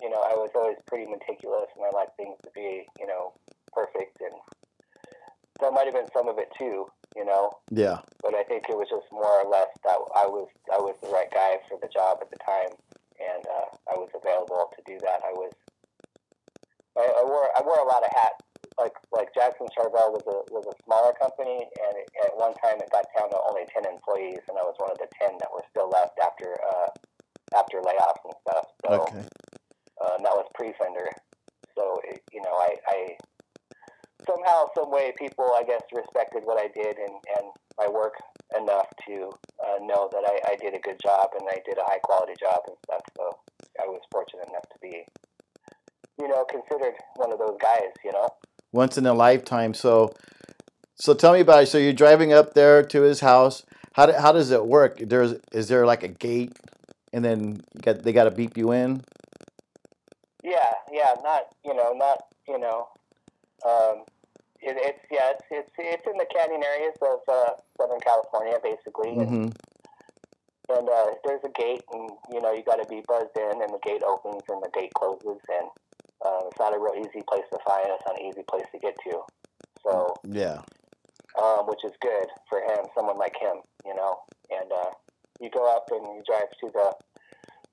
you 0.00 0.10
know 0.10 0.20
I 0.20 0.34
was 0.34 0.50
always 0.54 0.76
pretty 0.86 1.10
meticulous, 1.10 1.72
and 1.74 1.84
I 1.86 1.90
like 1.96 2.14
things 2.16 2.36
to 2.44 2.50
be 2.54 2.86
you 2.98 3.06
know 3.06 3.32
perfect, 3.72 4.20
and 4.20 4.34
there 5.60 5.72
might 5.72 5.86
have 5.86 5.94
been 5.94 6.12
some 6.12 6.28
of 6.28 6.38
it 6.38 6.48
too, 6.58 6.86
you 7.16 7.24
know 7.24 7.50
Yeah. 7.70 7.98
but 8.22 8.34
I 8.34 8.44
think 8.44 8.68
it 8.68 8.76
was 8.76 8.88
just 8.88 9.06
more 9.12 9.42
or 9.42 9.48
less 9.50 9.68
that 9.84 9.98
I 10.14 10.26
was 10.26 10.48
I 10.72 10.78
was 10.78 10.94
the 11.02 11.08
right 11.10 11.30
guy 11.30 11.58
for 11.68 11.78
the 11.80 11.88
job 11.88 12.18
at 12.22 12.30
the 12.30 12.38
time, 12.44 12.72
and 13.18 13.42
uh, 13.46 13.68
I 13.90 13.94
was 13.98 14.10
available 14.14 14.70
to 14.76 14.80
do 14.86 14.98
that. 15.02 15.20
I 15.26 15.32
was 15.32 15.52
I, 16.96 17.06
I 17.06 17.22
wore 17.24 17.48
I 17.56 17.62
wore 17.62 17.78
a 17.78 17.88
lot 17.88 18.02
of 18.04 18.10
hats. 18.14 18.42
Like 18.78 18.94
like 19.12 19.34
Jackson 19.34 19.66
Charvel 19.76 20.12
was 20.14 20.24
a 20.26 20.38
was 20.52 20.66
a 20.66 20.74
smaller 20.84 21.12
company, 21.18 21.66
and 21.66 21.92
it, 21.98 22.08
at 22.24 22.36
one 22.36 22.54
time 22.62 22.78
it 22.78 22.90
got 22.90 23.04
down 23.18 23.30
to 23.30 23.38
only 23.48 23.64
ten 23.74 23.84
employees, 23.84 24.40
and 24.48 24.56
I 24.58 24.62
was 24.62 24.74
one 24.78 24.90
of 24.90 24.98
the 24.98 25.08
ten 25.20 25.36
that 25.40 25.50
were 25.52 25.64
still 25.70 25.88
left 25.90 26.18
after 26.22 26.56
uh, 26.62 26.88
after 27.56 27.80
layoffs 27.82 28.22
and 28.24 28.34
stuff. 28.46 28.66
So 28.86 28.90
Okay. 29.10 29.24
uh, 30.00 30.14
and 30.16 30.24
that 30.24 30.32
was 30.36 30.46
pre-Fender. 30.54 31.10
So 31.76 32.00
it, 32.04 32.22
you 32.32 32.40
know, 32.42 32.54
I, 32.56 32.76
I 32.88 33.16
somehow, 34.26 34.66
some 34.74 34.90
way, 34.90 35.12
people 35.18 35.52
I 35.56 35.62
guess 35.64 35.82
respected 35.94 36.42
what 36.44 36.58
I 36.58 36.68
did 36.68 36.96
and, 36.98 37.14
and 37.36 37.46
my 37.78 37.88
work 37.88 38.14
enough 38.58 38.88
to 39.06 39.30
uh, 39.64 39.78
know 39.82 40.08
that 40.12 40.24
I, 40.26 40.52
I 40.52 40.56
did 40.56 40.74
a 40.74 40.78
good 40.78 41.00
job 41.02 41.30
and 41.38 41.48
I 41.48 41.58
did 41.64 41.78
a 41.78 41.84
high 41.84 41.98
quality 42.02 42.34
job 42.38 42.60
and 42.66 42.76
stuff. 42.84 43.02
So 43.16 43.38
I 43.82 43.86
was 43.86 44.00
fortunate 44.10 44.48
enough 44.48 44.68
to 44.72 44.78
be, 44.82 45.04
you 46.20 46.28
know, 46.28 46.44
considered 46.44 46.94
one 47.16 47.32
of 47.32 47.38
those 47.38 47.56
guys. 47.60 47.92
You 48.04 48.12
know. 48.12 48.28
Once 48.72 48.98
in 48.98 49.06
a 49.06 49.14
lifetime. 49.14 49.74
So, 49.74 50.12
so 50.96 51.14
tell 51.14 51.32
me 51.32 51.40
about 51.40 51.64
it. 51.64 51.66
So 51.66 51.78
you're 51.78 51.92
driving 51.92 52.32
up 52.32 52.54
there 52.54 52.82
to 52.82 53.02
his 53.02 53.20
house. 53.20 53.64
How 53.94 54.06
do, 54.06 54.12
how 54.12 54.32
does 54.32 54.50
it 54.50 54.66
work? 54.66 54.98
There's 54.98 55.34
is 55.52 55.68
there 55.68 55.84
like 55.86 56.02
a 56.02 56.08
gate, 56.08 56.52
and 57.12 57.24
then 57.24 57.60
you 57.74 57.80
got 57.82 58.02
they 58.02 58.12
got 58.12 58.24
to 58.24 58.30
beep 58.30 58.56
you 58.56 58.72
in? 58.72 59.02
Yeah, 60.44 60.72
yeah, 60.92 61.14
not 61.22 61.42
you 61.64 61.74
know, 61.74 61.92
not 61.92 62.18
you 62.48 62.58
know, 62.58 62.88
um, 63.66 64.04
it, 64.60 64.76
it's 64.76 65.04
yeah, 65.10 65.32
it's, 65.32 65.44
it's 65.50 65.72
it's 65.78 66.06
in 66.06 66.16
the 66.18 66.26
canyon 66.34 66.62
areas 66.62 66.96
of 67.02 67.20
uh, 67.28 67.50
Southern 67.80 68.00
California, 68.00 68.58
basically, 68.62 69.10
and 69.10 69.20
Mm-hmm. 69.20 70.76
and 70.76 70.88
uh, 70.88 71.06
there's 71.24 71.42
a 71.44 71.50
gate, 71.50 71.82
and 71.92 72.10
you 72.32 72.40
know 72.40 72.52
you 72.52 72.62
got 72.62 72.76
to 72.82 72.88
be 72.88 73.02
buzzed 73.08 73.36
in, 73.36 73.62
and 73.62 73.72
the 73.72 73.80
gate 73.82 74.02
opens 74.06 74.42
and 74.48 74.62
the 74.62 74.70
gate 74.72 74.92
closes, 74.94 75.40
and 75.48 75.66
uh, 76.24 76.40
it's 76.46 76.58
not 76.58 76.74
a 76.74 76.78
real 76.78 76.94
easy 76.98 77.22
place 77.28 77.44
to 77.52 77.58
find. 77.66 77.86
It's 77.88 78.04
not 78.06 78.20
an 78.20 78.26
easy 78.26 78.44
place 78.48 78.66
to 78.72 78.78
get 78.78 78.94
to, 79.08 79.22
so 79.82 80.14
Yeah. 80.24 80.60
um, 81.40 81.66
which 81.66 81.84
is 81.84 81.92
good 82.00 82.28
for 82.48 82.60
him, 82.60 82.84
someone 82.94 83.16
like 83.16 83.36
him, 83.40 83.62
you 83.84 83.94
know. 83.94 84.18
And 84.50 84.70
uh, 84.72 84.90
you 85.40 85.48
go 85.50 85.64
up 85.74 85.88
and 85.90 86.04
you 86.14 86.22
drive 86.26 86.50
to 86.60 86.70
the 86.72 86.92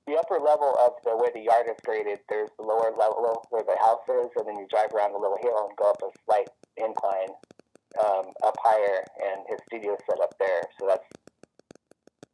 the 0.08 0.16
upper 0.16 0.40
level 0.40 0.72
of 0.80 0.96
the 1.04 1.12
where 1.12 1.32
the 1.36 1.44
yard 1.44 1.68
is 1.68 1.78
graded. 1.84 2.20
There's 2.30 2.50
the 2.58 2.64
lower 2.64 2.96
level 2.96 3.44
where 3.52 3.64
the 3.64 3.76
house 3.78 4.08
is, 4.08 4.32
and 4.40 4.48
then 4.48 4.56
you 4.58 4.66
drive 4.72 4.96
around 4.96 5.12
a 5.12 5.20
little 5.20 5.38
hill 5.44 5.68
and 5.68 5.76
go 5.76 5.92
up 5.92 6.02
a 6.02 6.10
slight 6.26 6.48
incline 6.80 7.36
um, 8.00 8.32
up 8.44 8.56
higher, 8.64 9.04
and 9.20 9.44
his 9.52 9.60
studio's 9.68 10.00
set 10.10 10.24
up 10.24 10.32
there. 10.40 10.64
So 10.80 10.88
that's 10.88 11.10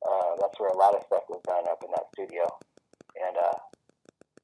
uh, 0.05 0.37
that's 0.39 0.59
where 0.61 0.69
a 0.69 0.77
lot 0.77 0.93
of 0.93 1.01
stuff 1.09 1.25
was 1.27 1.41
done 1.49 1.65
up 1.65 1.81
in 1.83 1.89
that 1.97 2.07
studio, 2.13 2.45
and 3.17 3.35
uh, 3.37 3.57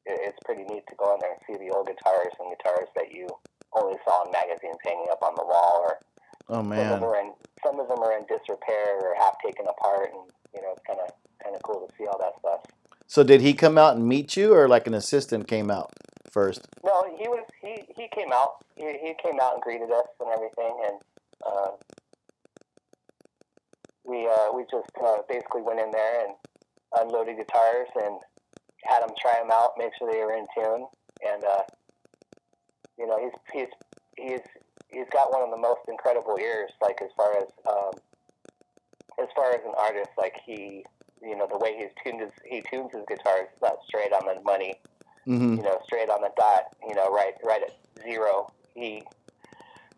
it, 0.09 0.33
it's 0.33 0.39
pretty 0.43 0.65
neat 0.65 0.83
to 0.89 0.95
go 0.97 1.13
in 1.13 1.21
there 1.21 1.37
and 1.37 1.41
see 1.45 1.55
the 1.61 1.69
old 1.69 1.85
guitars 1.85 2.33
and 2.41 2.49
guitars 2.57 2.89
that 2.97 3.13
you 3.13 3.29
only 3.77 3.95
saw 4.01 4.25
in 4.25 4.33
magazines 4.33 4.81
hanging 4.81 5.05
up 5.13 5.21
on 5.21 5.37
the 5.37 5.45
wall 5.45 5.85
or 5.85 6.01
Oh 6.49 6.65
some 6.65 6.73
of 6.73 6.89
them 6.89 7.03
are 7.03 7.19
in 7.21 7.31
some 7.61 7.79
of 7.79 7.87
them 7.87 7.99
are 8.01 8.17
in 8.17 8.25
disrepair 8.25 8.97
or 9.05 9.13
half 9.21 9.37
taken 9.45 9.67
apart, 9.69 10.09
and 10.17 10.25
you 10.55 10.61
know 10.61 10.73
it's 10.73 10.81
kind 10.81 10.97
of 10.97 11.13
kind 11.43 11.55
of 11.55 11.61
cool 11.61 11.85
to 11.85 11.93
see 11.95 12.07
all 12.07 12.17
that 12.17 12.33
stuff. 12.41 12.65
So 13.09 13.23
did 13.23 13.41
he 13.41 13.55
come 13.55 13.79
out 13.79 13.95
and 13.95 14.07
meet 14.07 14.37
you, 14.37 14.53
or 14.53 14.67
like 14.67 14.85
an 14.85 14.93
assistant 14.93 15.47
came 15.47 15.71
out 15.71 15.91
first? 16.29 16.61
No, 16.85 17.03
he 17.17 17.27
was 17.27 17.43
he 17.59 17.81
he 17.97 18.07
came 18.13 18.31
out. 18.31 18.63
He, 18.75 18.85
he 19.01 19.15
came 19.21 19.39
out 19.41 19.55
and 19.55 19.63
greeted 19.63 19.89
us 19.89 20.05
and 20.19 20.29
everything, 20.29 20.77
and 20.85 21.01
uh, 21.43 21.69
we 24.05 24.27
uh, 24.27 24.53
we 24.53 24.61
just 24.69 24.91
uh, 25.03 25.17
basically 25.27 25.63
went 25.63 25.79
in 25.79 25.89
there 25.89 26.27
and 26.27 26.35
unloaded 27.01 27.37
guitars 27.37 27.87
and 27.95 28.19
had 28.83 29.01
them 29.01 29.09
try 29.19 29.39
them 29.41 29.49
out, 29.51 29.71
make 29.79 29.89
sure 29.97 30.11
they 30.11 30.19
were 30.19 30.35
in 30.35 30.45
tune, 30.55 30.85
and 31.25 31.43
uh, 31.43 31.63
you 32.99 33.07
know 33.07 33.17
he's 33.17 33.33
he's 33.51 33.73
he's 34.17 34.45
he's 34.89 35.09
got 35.11 35.33
one 35.33 35.41
of 35.41 35.49
the 35.49 35.57
most 35.57 35.81
incredible 35.87 36.37
ears, 36.39 36.69
like 36.79 37.01
as 37.01 37.09
far 37.17 37.35
as 37.37 37.49
um, 37.67 37.91
as 39.19 39.29
far 39.35 39.49
as 39.49 39.61
an 39.65 39.73
artist, 39.79 40.11
like 40.15 40.39
he 40.45 40.85
you 41.21 41.35
know 41.35 41.47
the 41.51 41.57
way 41.57 41.75
he's 41.77 41.91
tuned 42.03 42.21
his 42.21 42.31
he 42.45 42.61
tunes 42.69 42.91
his 42.93 43.03
guitars, 43.07 43.47
it's 43.51 43.61
not 43.61 43.77
straight 43.87 44.13
on 44.13 44.25
the 44.25 44.41
money 44.43 44.75
Mm-hmm. 45.29 45.57
you 45.57 45.63
know, 45.63 45.79
straight 45.85 46.09
on 46.09 46.21
the 46.21 46.31
dot, 46.35 46.75
you 46.87 46.95
know, 46.95 47.09
right 47.11 47.33
right 47.43 47.61
at 47.61 48.03
zero. 48.03 48.51
He 48.73 49.03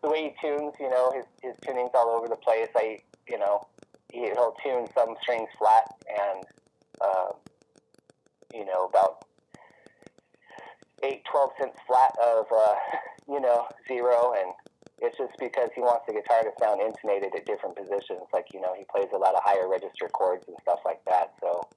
the 0.02 0.10
way 0.10 0.24
he 0.24 0.48
tunes, 0.48 0.74
you 0.78 0.90
know, 0.90 1.12
his 1.16 1.26
his 1.42 1.54
tuning's 1.66 1.92
all 1.94 2.10
over 2.10 2.28
the 2.28 2.36
place. 2.36 2.68
I 2.76 3.00
you 3.30 3.38
know, 3.40 3.66
he, 4.12 4.22
he'll 4.22 4.56
tune 4.62 4.88
some 4.94 5.16
strings 5.22 5.48
flat 5.58 5.86
and 6.10 6.44
um, 7.02 7.34
you 8.54 8.66
know, 8.66 8.88
about 8.88 9.24
eight, 11.04 11.24
twelve 11.32 11.52
cents 11.58 11.78
flat 11.88 12.14
of 12.22 12.48
uh, 12.54 12.76
you 13.30 13.40
know, 13.40 13.68
zero 13.88 14.34
and 14.38 14.52
it's 15.02 15.18
just 15.18 15.34
because 15.40 15.70
he 15.76 15.82
wants 15.82 16.06
the 16.08 16.14
guitar 16.14 16.44
to 16.46 16.52
sound 16.62 16.80
intonated 16.80 17.34
at 17.36 17.46
different 17.46 17.76
positions. 17.76 18.30
Like, 18.32 18.54
you 18.54 18.62
know, 18.62 18.74
he 18.78 18.86
plays 18.86 19.10
a 19.14 19.18
lot 19.18 19.36
of 19.36 19.42
higher 19.44 19.68
register 19.68 20.08
chords 20.14 20.46
and 20.48 20.56
stuff 20.62 20.80
like 20.86 21.04
that. 21.06 21.34
So 21.42 21.68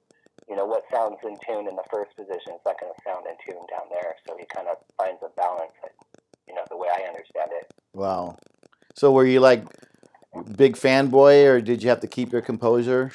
you 0.49 0.55
know, 0.55 0.65
what 0.65 0.83
sounds 0.91 1.17
in 1.23 1.37
tune 1.45 1.67
in 1.67 1.75
the 1.75 1.83
first 1.91 2.15
position 2.15 2.53
is 2.53 2.61
not 2.65 2.79
going 2.79 2.93
to 2.93 3.01
sound 3.03 3.25
in 3.25 3.35
tune 3.45 3.65
down 3.69 3.87
there. 3.89 4.15
So 4.27 4.37
he 4.37 4.45
kind 4.53 4.67
of 4.67 4.77
finds 4.97 5.21
a 5.23 5.29
balance, 5.35 5.71
you 6.47 6.53
know, 6.53 6.61
the 6.69 6.77
way 6.77 6.87
I 6.89 7.07
understand 7.07 7.49
it. 7.51 7.73
Wow. 7.93 8.37
So 8.95 9.11
were 9.11 9.25
you 9.25 9.39
like 9.39 9.65
big 10.55 10.75
fanboy, 10.75 11.45
or 11.47 11.61
did 11.61 11.81
you 11.81 11.89
have 11.89 12.01
to 12.01 12.07
keep 12.07 12.31
your 12.31 12.41
composure? 12.41 13.11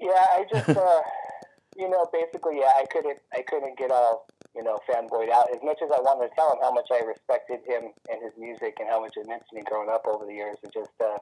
Yeah, 0.00 0.10
I 0.12 0.44
just, 0.50 0.68
uh, 0.70 1.00
you 1.76 1.88
know, 1.90 2.06
basically, 2.12 2.58
yeah, 2.60 2.72
I 2.76 2.84
couldn't, 2.90 3.18
I 3.34 3.42
couldn't 3.42 3.76
get 3.76 3.90
all, 3.90 4.26
you 4.56 4.64
know, 4.64 4.80
fanboyed 4.88 5.28
out 5.30 5.52
as 5.54 5.60
much 5.62 5.78
as 5.84 5.92
I 5.92 6.00
wanted 6.00 6.28
to 6.28 6.34
tell 6.34 6.48
him 6.50 6.64
how 6.64 6.72
much 6.72 6.88
I 6.90 7.04
respected 7.04 7.60
him 7.68 7.92
and 8.08 8.24
his 8.24 8.32
music 8.40 8.80
and 8.80 8.88
how 8.88 9.00
much 9.04 9.12
it 9.16 9.28
meant 9.28 9.44
to 9.50 9.54
me 9.54 9.60
growing 9.68 9.90
up 9.92 10.08
over 10.08 10.24
the 10.24 10.32
years. 10.32 10.56
It 10.64 10.72
just, 10.72 10.96
uh, 10.98 11.20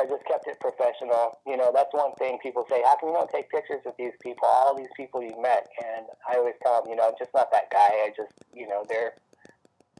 I 0.00 0.08
just 0.08 0.24
kept 0.24 0.48
it 0.48 0.56
professional. 0.58 1.36
You 1.44 1.60
know, 1.60 1.68
that's 1.68 1.92
one 1.92 2.16
thing 2.16 2.40
people 2.42 2.64
say, 2.72 2.80
how 2.80 2.96
come 2.96 3.12
you 3.12 3.14
don't 3.14 3.28
take 3.28 3.52
pictures 3.52 3.84
with 3.84 3.94
these 4.00 4.16
people, 4.24 4.48
all 4.48 4.72
these 4.74 4.90
people 4.96 5.22
you've 5.22 5.38
met? 5.44 5.68
And 5.84 6.08
I 6.24 6.40
always 6.40 6.56
tell 6.64 6.80
them, 6.80 6.88
you 6.88 6.96
know, 6.96 7.12
I'm 7.12 7.18
just 7.20 7.36
not 7.36 7.52
that 7.52 7.68
guy. 7.68 8.08
I 8.08 8.10
just, 8.16 8.32
you 8.56 8.66
know, 8.66 8.88
they're, 8.88 9.12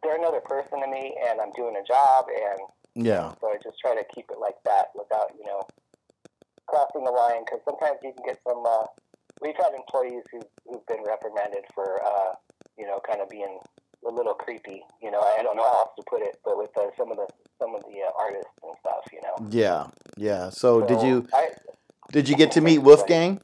they're 0.02 0.16
another 0.16 0.40
person 0.40 0.80
to 0.80 0.88
me 0.88 1.12
and 1.28 1.36
I'm 1.38 1.52
doing 1.52 1.76
a 1.76 1.84
job. 1.84 2.32
And 2.32 3.04
Yeah. 3.04 3.36
so 3.44 3.52
I 3.52 3.60
just 3.62 3.76
try 3.78 3.92
to 3.94 4.04
keep 4.16 4.32
it 4.32 4.40
like 4.40 4.56
that 4.64 4.96
without, 4.96 5.36
you 5.36 5.44
know, 5.44 5.60
crossing 6.66 7.04
the 7.04 7.12
line 7.12 7.44
because 7.44 7.60
sometimes 7.68 8.00
you 8.02 8.16
can 8.16 8.24
get 8.24 8.40
some, 8.48 8.64
uh, 8.64 8.88
we've 9.42 9.56
had 9.56 9.74
employees 9.76 10.22
who, 10.30 10.40
who've 10.66 10.86
been 10.86 11.02
reprimanded 11.04 11.64
for, 11.74 12.00
uh, 12.02 12.34
you 12.78 12.86
know, 12.86 13.00
kind 13.06 13.20
of 13.20 13.28
being 13.28 13.58
a 14.06 14.10
little 14.10 14.34
creepy. 14.34 14.82
You 15.02 15.10
know, 15.10 15.20
I 15.20 15.42
don't 15.42 15.56
know 15.56 15.64
how 15.64 15.80
else 15.80 15.90
to 15.98 16.04
put 16.08 16.22
it, 16.22 16.38
but 16.44 16.56
with 16.56 16.70
uh, 16.76 16.86
some 16.96 17.10
of 17.10 17.16
the 17.16 17.26
some 17.60 17.74
of 17.74 17.82
the 17.82 18.00
uh, 18.00 18.10
artists 18.18 18.50
and 18.62 18.74
stuff, 18.80 19.04
you 19.12 19.20
know. 19.22 19.48
Yeah. 19.50 19.86
Yeah. 20.16 20.50
So 20.50 20.86
did 20.86 21.02
you 21.02 21.26
I, 21.34 21.50
did 22.10 22.28
you 22.28 22.36
get 22.36 22.52
to 22.52 22.60
meet 22.60 22.78
Wolfgang? 22.78 23.40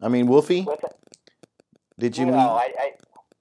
I 0.00 0.08
mean 0.08 0.26
Wolfie? 0.26 0.66
Did 1.98 2.16
you 2.16 2.26
no, 2.26 2.32
meet? 2.32 2.38
I, 2.38 2.72
I 2.78 2.90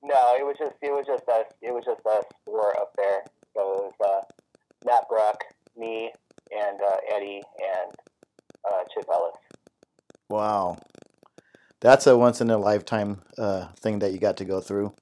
No, 0.04 0.36
it 0.38 0.46
was 0.46 0.56
just 0.58 0.74
it 0.82 0.92
was 0.92 1.06
just 1.06 1.28
us. 1.30 1.46
It 1.62 1.74
was 1.74 1.86
just 1.86 2.06
us 2.06 2.26
four 2.46 2.78
up 2.80 2.94
there. 2.98 3.24
So 3.54 3.62
it 3.62 3.84
was 3.86 3.94
uh, 4.04 4.22
Matt 4.86 5.08
Bruck, 5.10 5.44
me, 5.76 6.12
and 6.52 6.80
uh, 6.82 6.98
Eddie, 7.14 7.42
and 7.60 7.92
uh, 8.66 8.84
Chip 8.94 9.06
Ellis. 9.12 9.36
Wow, 10.30 10.78
that's 11.80 12.08
a 12.08 12.18
once 12.18 12.42
in 12.42 12.50
a 12.50 12.58
lifetime 12.58 13.22
uh, 13.38 13.68
thing 13.80 14.00
that 14.00 14.12
you 14.12 14.20
got 14.20 14.38
to 14.38 14.46
go 14.46 14.62
through. 14.62 14.94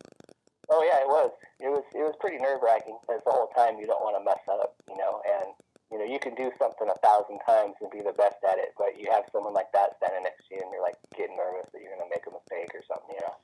Oh 0.69 0.83
yeah, 0.83 1.01
it 1.01 1.07
was. 1.07 1.31
It 1.59 1.69
was 1.69 1.83
it 1.93 2.03
was 2.03 2.15
pretty 2.19 2.37
nerve 2.37 2.61
wracking 2.61 2.97
because 3.01 3.21
the 3.25 3.31
whole 3.31 3.47
time 3.55 3.79
you 3.79 3.87
don't 3.87 4.01
want 4.01 4.17
to 4.17 4.23
mess 4.23 4.43
up, 4.49 4.75
you 4.89 4.97
know, 4.97 5.21
and 5.23 5.53
you 5.91 5.99
know 5.99 6.05
you 6.05 6.19
can 6.19 6.35
do 6.35 6.51
something 6.59 6.87
a 6.89 6.99
thousand 6.99 7.39
times 7.47 7.75
and 7.81 7.89
be 7.91 8.01
the 8.01 8.13
best 8.13 8.37
at 8.43 8.57
it, 8.57 8.73
but 8.77 8.99
you 8.99 9.09
have 9.11 9.23
someone 9.31 9.53
like 9.53 9.71
that 9.73 9.97
standing 9.97 10.23
next 10.23 10.47
to 10.49 10.55
you 10.55 10.61
and 10.61 10.71
you're 10.71 10.81
like 10.81 10.97
getting 11.15 11.37
nervous 11.37 11.69
that 11.71 11.81
you're 11.81 11.95
gonna 11.95 12.09
make 12.09 12.25
a 12.27 12.33
mistake 12.33 12.73
or 12.73 12.83
something, 12.87 13.15
you 13.15 13.21
know. 13.21 13.35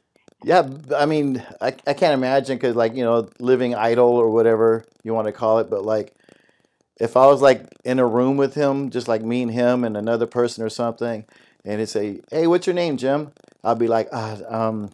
Yeah, 0.43 0.97
I 0.97 1.05
mean, 1.05 1.43
I, 1.61 1.67
I 1.85 1.93
can't 1.93 2.15
imagine 2.15 2.57
because, 2.57 2.75
like, 2.75 2.95
you 2.95 3.03
know, 3.03 3.29
living 3.39 3.75
idol 3.75 4.09
or 4.09 4.31
whatever 4.31 4.83
you 5.03 5.13
want 5.13 5.27
to 5.27 5.31
call 5.31 5.59
it, 5.59 5.69
but 5.69 5.85
like, 5.85 6.15
if 6.99 7.15
I 7.15 7.27
was 7.27 7.41
like 7.41 7.65
in 7.83 7.99
a 7.99 8.05
room 8.05 8.37
with 8.37 8.55
him, 8.55 8.89
just 8.89 9.07
like 9.07 9.21
me 9.21 9.43
and 9.43 9.51
him 9.51 9.83
and 9.83 9.95
another 9.95 10.25
person 10.25 10.63
or 10.63 10.69
something, 10.69 11.25
and 11.65 11.79
he'd 11.79 11.87
say, 11.89 12.21
"Hey, 12.31 12.47
what's 12.47 12.67
your 12.67 12.73
name, 12.73 12.97
Jim?" 12.97 13.31
I'd 13.63 13.79
be 13.79 13.87
like, 13.87 14.09
ah, 14.11 14.37
um, 14.47 14.91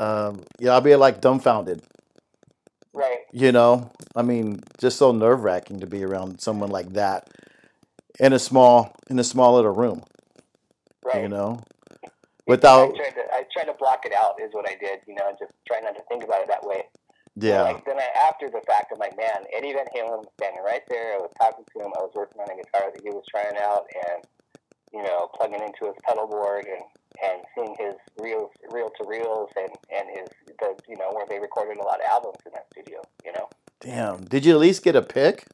um, 0.00 0.42
yeah, 0.58 0.72
I'll 0.72 0.80
be 0.80 0.96
like 0.96 1.20
dumbfounded. 1.20 1.82
Right. 2.94 3.20
You 3.32 3.52
know, 3.52 3.90
I 4.14 4.22
mean, 4.22 4.60
just 4.78 4.98
so 4.98 5.12
nerve 5.12 5.42
wracking 5.44 5.80
to 5.80 5.86
be 5.86 6.04
around 6.04 6.40
someone 6.40 6.70
like 6.70 6.92
that 6.94 7.28
in 8.20 8.32
a 8.32 8.38
small 8.38 8.94
in 9.08 9.18
a 9.18 9.24
small 9.24 9.54
little 9.54 9.74
room. 9.74 10.02
Right. 11.04 11.22
You 11.22 11.28
know, 11.28 11.60
I 12.04 12.08
without 12.46 12.94
tried 12.94 13.10
to 13.10 13.22
I 13.32 13.44
tried 13.52 13.72
to 13.72 13.74
block 13.78 14.04
it 14.04 14.12
out 14.14 14.40
is 14.42 14.52
what 14.52 14.68
I 14.68 14.74
did, 14.74 15.00
you 15.06 15.14
know, 15.14 15.28
and 15.28 15.38
just 15.38 15.52
try 15.66 15.80
not 15.80 15.94
to 15.96 16.02
think 16.08 16.24
about 16.24 16.42
it 16.42 16.48
that 16.48 16.66
way. 16.66 16.82
yeah, 17.36 17.62
Like 17.62 17.84
then 17.86 17.98
I, 17.98 18.08
after 18.28 18.48
the 18.50 18.60
fact, 18.66 18.92
I'm 18.92 18.98
like, 18.98 19.16
man, 19.16 19.44
Eddie 19.56 19.72
Van 19.72 19.86
Halen 19.96 20.18
was 20.18 20.26
standing 20.38 20.62
right 20.62 20.82
there. 20.88 21.14
I 21.14 21.16
was 21.18 21.30
talking 21.40 21.64
to 21.64 21.84
him. 21.84 21.92
I 21.96 22.02
was 22.02 22.12
working 22.14 22.40
on 22.40 22.50
a 22.50 22.56
guitar 22.56 22.90
that 22.92 23.00
he 23.02 23.08
was 23.08 23.24
trying 23.30 23.56
out, 23.56 23.86
and 24.08 24.24
you 24.92 25.02
know, 25.02 25.28
plugging 25.34 25.60
into 25.60 25.86
his 25.86 25.94
pedal 26.06 26.26
board 26.26 26.66
and 26.66 26.82
and 27.22 27.42
seeing 27.54 27.76
his 27.78 27.94
reels, 28.18 28.50
reel 28.70 28.90
to 28.98 29.06
reels, 29.06 29.50
and 29.56 29.70
and 29.94 30.08
his 30.10 30.28
the 30.58 30.74
you 30.88 30.96
know 30.96 31.10
where 31.12 31.26
they 31.28 31.38
recorded 31.38 31.78
a 31.78 31.82
lot 31.82 32.00
of 32.00 32.06
albums 32.10 32.38
in 32.46 32.52
that 32.52 32.66
studio. 32.72 33.02
You 33.24 33.32
know. 33.32 33.48
damn. 33.80 34.24
Did 34.24 34.44
you 34.44 34.52
at 34.52 34.60
least 34.60 34.82
get 34.82 34.96
a 34.96 35.02
pick? 35.02 35.46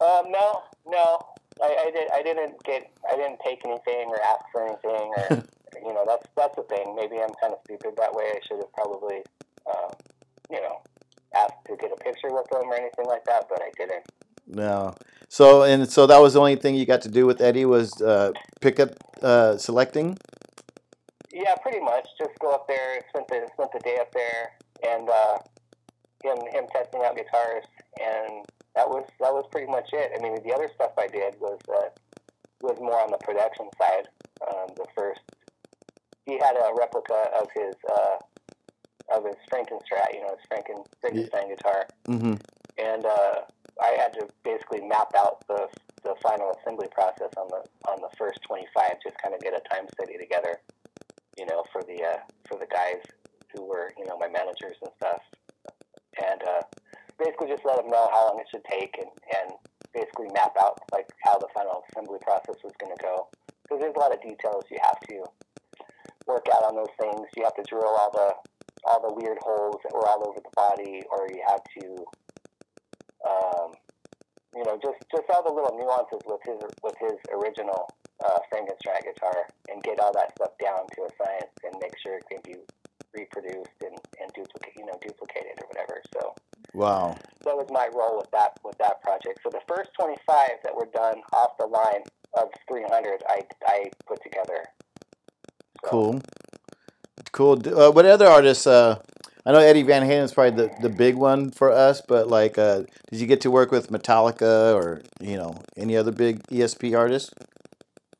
Um, 0.00 0.32
no, 0.32 0.62
no, 0.86 1.20
I, 1.62 1.88
I 1.88 1.90
did. 1.90 2.08
I 2.12 2.22
didn't 2.22 2.62
get. 2.64 2.90
I 3.10 3.16
didn't 3.16 3.38
take 3.44 3.60
anything 3.66 4.08
or 4.08 4.20
ask 4.22 4.44
for 4.50 4.66
anything, 4.66 5.12
or 5.16 5.44
you 5.84 5.92
know, 5.92 6.04
that's 6.06 6.26
that's 6.36 6.56
the 6.56 6.62
thing. 6.62 6.96
Maybe 6.96 7.16
I'm 7.20 7.34
kind 7.40 7.52
of 7.52 7.58
stupid 7.64 7.96
that 7.98 8.14
way. 8.14 8.24
I 8.32 8.40
should 8.46 8.58
have 8.58 8.72
probably, 8.72 9.22
uh, 9.66 9.92
you 10.50 10.60
know, 10.60 10.80
asked 11.34 11.64
to 11.66 11.76
get 11.76 11.92
a 11.92 11.96
picture 11.96 12.32
with 12.32 12.48
them 12.50 12.64
or 12.64 12.74
anything 12.74 13.04
like 13.06 13.24
that, 13.24 13.46
but 13.48 13.60
I 13.60 13.70
didn't. 13.76 14.04
No. 14.50 14.94
So 15.28 15.62
and 15.62 15.88
so 15.88 16.06
that 16.06 16.18
was 16.20 16.34
the 16.34 16.40
only 16.40 16.56
thing 16.56 16.74
you 16.74 16.86
got 16.86 17.02
to 17.02 17.08
do 17.08 17.26
with 17.26 17.40
Eddie 17.40 17.64
was 17.64 18.00
uh, 18.02 18.32
pick 18.60 18.80
up 18.80 18.90
uh, 19.22 19.56
selecting. 19.56 20.18
Yeah, 21.32 21.54
pretty 21.62 21.80
much. 21.80 22.08
Just 22.18 22.36
go 22.40 22.50
up 22.50 22.66
there, 22.66 23.00
spent 23.10 23.28
the 23.28 23.48
spent 23.54 23.70
the 23.72 23.78
day 23.80 23.98
up 24.00 24.10
there, 24.12 24.52
and 24.86 25.08
uh, 25.08 25.38
him 26.24 26.36
him 26.52 26.64
testing 26.74 27.02
out 27.04 27.16
guitars, 27.16 27.64
and 28.00 28.44
that 28.74 28.88
was 28.88 29.04
that 29.20 29.32
was 29.32 29.44
pretty 29.52 29.70
much 29.70 29.90
it. 29.92 30.10
I 30.16 30.20
mean, 30.22 30.34
the 30.44 30.52
other 30.52 30.68
stuff 30.74 30.90
I 30.98 31.06
did 31.06 31.36
was 31.40 31.58
uh, 31.68 31.90
was 32.62 32.76
more 32.80 33.00
on 33.00 33.10
the 33.10 33.18
production 33.18 33.66
side. 33.80 34.08
Um, 34.50 34.66
the 34.76 34.86
first, 34.96 35.20
he 36.26 36.32
had 36.38 36.56
a 36.56 36.72
replica 36.76 37.28
of 37.40 37.46
his 37.54 37.74
uh, 37.88 39.16
of 39.16 39.24
his 39.24 39.36
Frankenstrat, 39.52 40.12
you 40.12 40.22
know, 40.22 40.34
his 40.36 40.44
Franken 40.50 40.84
Frankenstein 41.00 41.48
guitar, 41.50 41.86
Mm-hmm. 42.08 42.34
and 42.78 43.04
uh, 43.06 43.34
I 43.80 43.96
had 43.98 44.12
to 44.14 44.28
basically 44.44 44.86
map 44.86 45.12
out 45.16 45.46
the 45.48 45.68
the 46.02 46.14
final 46.22 46.52
assembly 46.56 46.88
process 46.90 47.28
on 47.36 47.48
the 47.48 47.62
on 47.90 48.00
the 48.00 48.08
first 48.16 48.40
25, 48.46 49.02
just 49.02 49.16
kind 49.22 49.34
of 49.34 49.40
get 49.40 49.52
a 49.52 49.60
time 49.68 49.84
study 49.94 50.16
together, 50.16 50.60
you 51.38 51.44
know, 51.46 51.64
for 51.72 51.82
the 51.82 52.02
uh, 52.02 52.20
for 52.48 52.58
the 52.58 52.66
guys 52.66 53.02
who 53.54 53.64
were 53.64 53.92
you 53.98 54.06
know 54.06 54.16
my 54.18 54.28
managers 54.28 54.76
and 54.82 54.92
stuff, 54.96 55.22
and 56.24 56.42
uh, 56.42 56.62
basically 57.18 57.48
just 57.48 57.64
let 57.64 57.76
them 57.76 57.88
know 57.88 58.08
how 58.12 58.28
long 58.28 58.40
it 58.40 58.48
should 58.50 58.64
take 58.64 58.96
and 58.98 59.10
and 59.36 59.56
basically 59.92 60.28
map 60.32 60.54
out 60.60 60.78
like 60.92 61.08
how 61.24 61.36
the 61.38 61.48
final 61.52 61.82
assembly 61.90 62.18
process 62.22 62.56
was 62.62 62.72
going 62.78 62.94
to 62.94 63.02
go 63.02 63.26
because 63.62 63.82
there's 63.82 63.94
a 63.94 63.98
lot 63.98 64.14
of 64.14 64.22
details 64.22 64.64
you 64.70 64.78
have 64.82 65.00
to 65.00 65.22
work 66.26 66.46
out 66.54 66.64
on 66.64 66.76
those 66.76 66.94
things. 67.00 67.26
You 67.36 67.44
have 67.44 67.54
to 67.54 67.64
drill 67.68 67.86
all 67.86 68.10
the 68.12 68.34
all 68.84 69.00
the 69.06 69.14
weird 69.14 69.38
holes 69.42 69.76
that 69.84 69.92
were 69.92 70.08
all 70.08 70.26
over 70.26 70.40
the 70.40 70.54
body, 70.56 71.02
or 71.12 71.28
you 71.28 71.42
have 71.46 71.62
to 71.78 72.04
um, 73.30 73.72
you 74.56 74.64
know, 74.64 74.76
just 74.82 74.98
just 75.14 75.26
all 75.30 75.42
the 75.46 75.52
little 75.54 75.78
nuances 75.78 76.20
with 76.26 76.42
his 76.42 76.60
with 76.82 76.96
his 76.98 77.16
original 77.32 77.86
uh, 78.24 78.38
Frankenstein 78.50 79.02
guitar, 79.06 79.46
and 79.70 79.82
get 79.82 80.00
all 80.00 80.12
that 80.12 80.34
stuff 80.34 80.50
down 80.58 80.86
to 80.96 81.02
a 81.06 81.10
science, 81.22 81.54
and 81.64 81.74
make 81.80 81.94
sure 82.02 82.18
it 82.18 82.26
can 82.30 82.40
be 82.42 82.58
reproduced 83.14 83.78
and 83.82 83.96
and 84.20 84.28
duplicate, 84.34 84.74
you 84.76 84.86
know, 84.86 84.98
duplicated 85.00 85.54
or 85.62 85.66
whatever. 85.68 86.02
So 86.14 86.34
Wow. 86.74 87.16
that 87.44 87.56
was 87.56 87.66
my 87.70 87.88
role 87.94 88.18
with 88.18 88.30
that 88.32 88.58
with 88.64 88.78
that 88.78 89.02
project. 89.02 89.40
So 89.42 89.50
the 89.50 89.62
first 89.68 89.90
25 89.98 90.50
that 90.64 90.74
were 90.74 90.88
done 90.92 91.22
off 91.32 91.56
the 91.58 91.66
line 91.66 92.02
of 92.34 92.48
300, 92.68 93.22
I 93.28 93.42
I 93.66 93.90
put 94.06 94.22
together. 94.22 94.64
So, 95.84 95.90
Cool. 95.90 96.20
Cool. 97.32 97.56
Uh, 97.66 97.90
what 97.90 98.04
other 98.06 98.26
artists? 98.26 98.66
Uh, 98.66 99.00
I 99.46 99.52
know 99.52 99.58
Eddie 99.58 99.82
Van 99.82 100.02
Halen 100.02 100.24
is 100.24 100.34
probably 100.34 100.66
the, 100.66 100.74
the 100.82 100.90
big 100.90 101.14
one 101.14 101.50
for 101.50 101.70
us, 101.70 102.02
but 102.06 102.28
like, 102.28 102.58
uh, 102.58 102.82
did 103.10 103.20
you 103.20 103.26
get 103.26 103.40
to 103.42 103.50
work 103.50 103.70
with 103.72 103.90
Metallica 103.90 104.74
or 104.74 105.02
you 105.20 105.36
know 105.36 105.56
any 105.76 105.96
other 105.96 106.12
big 106.12 106.42
ESP 106.48 106.96
artists? 106.96 107.32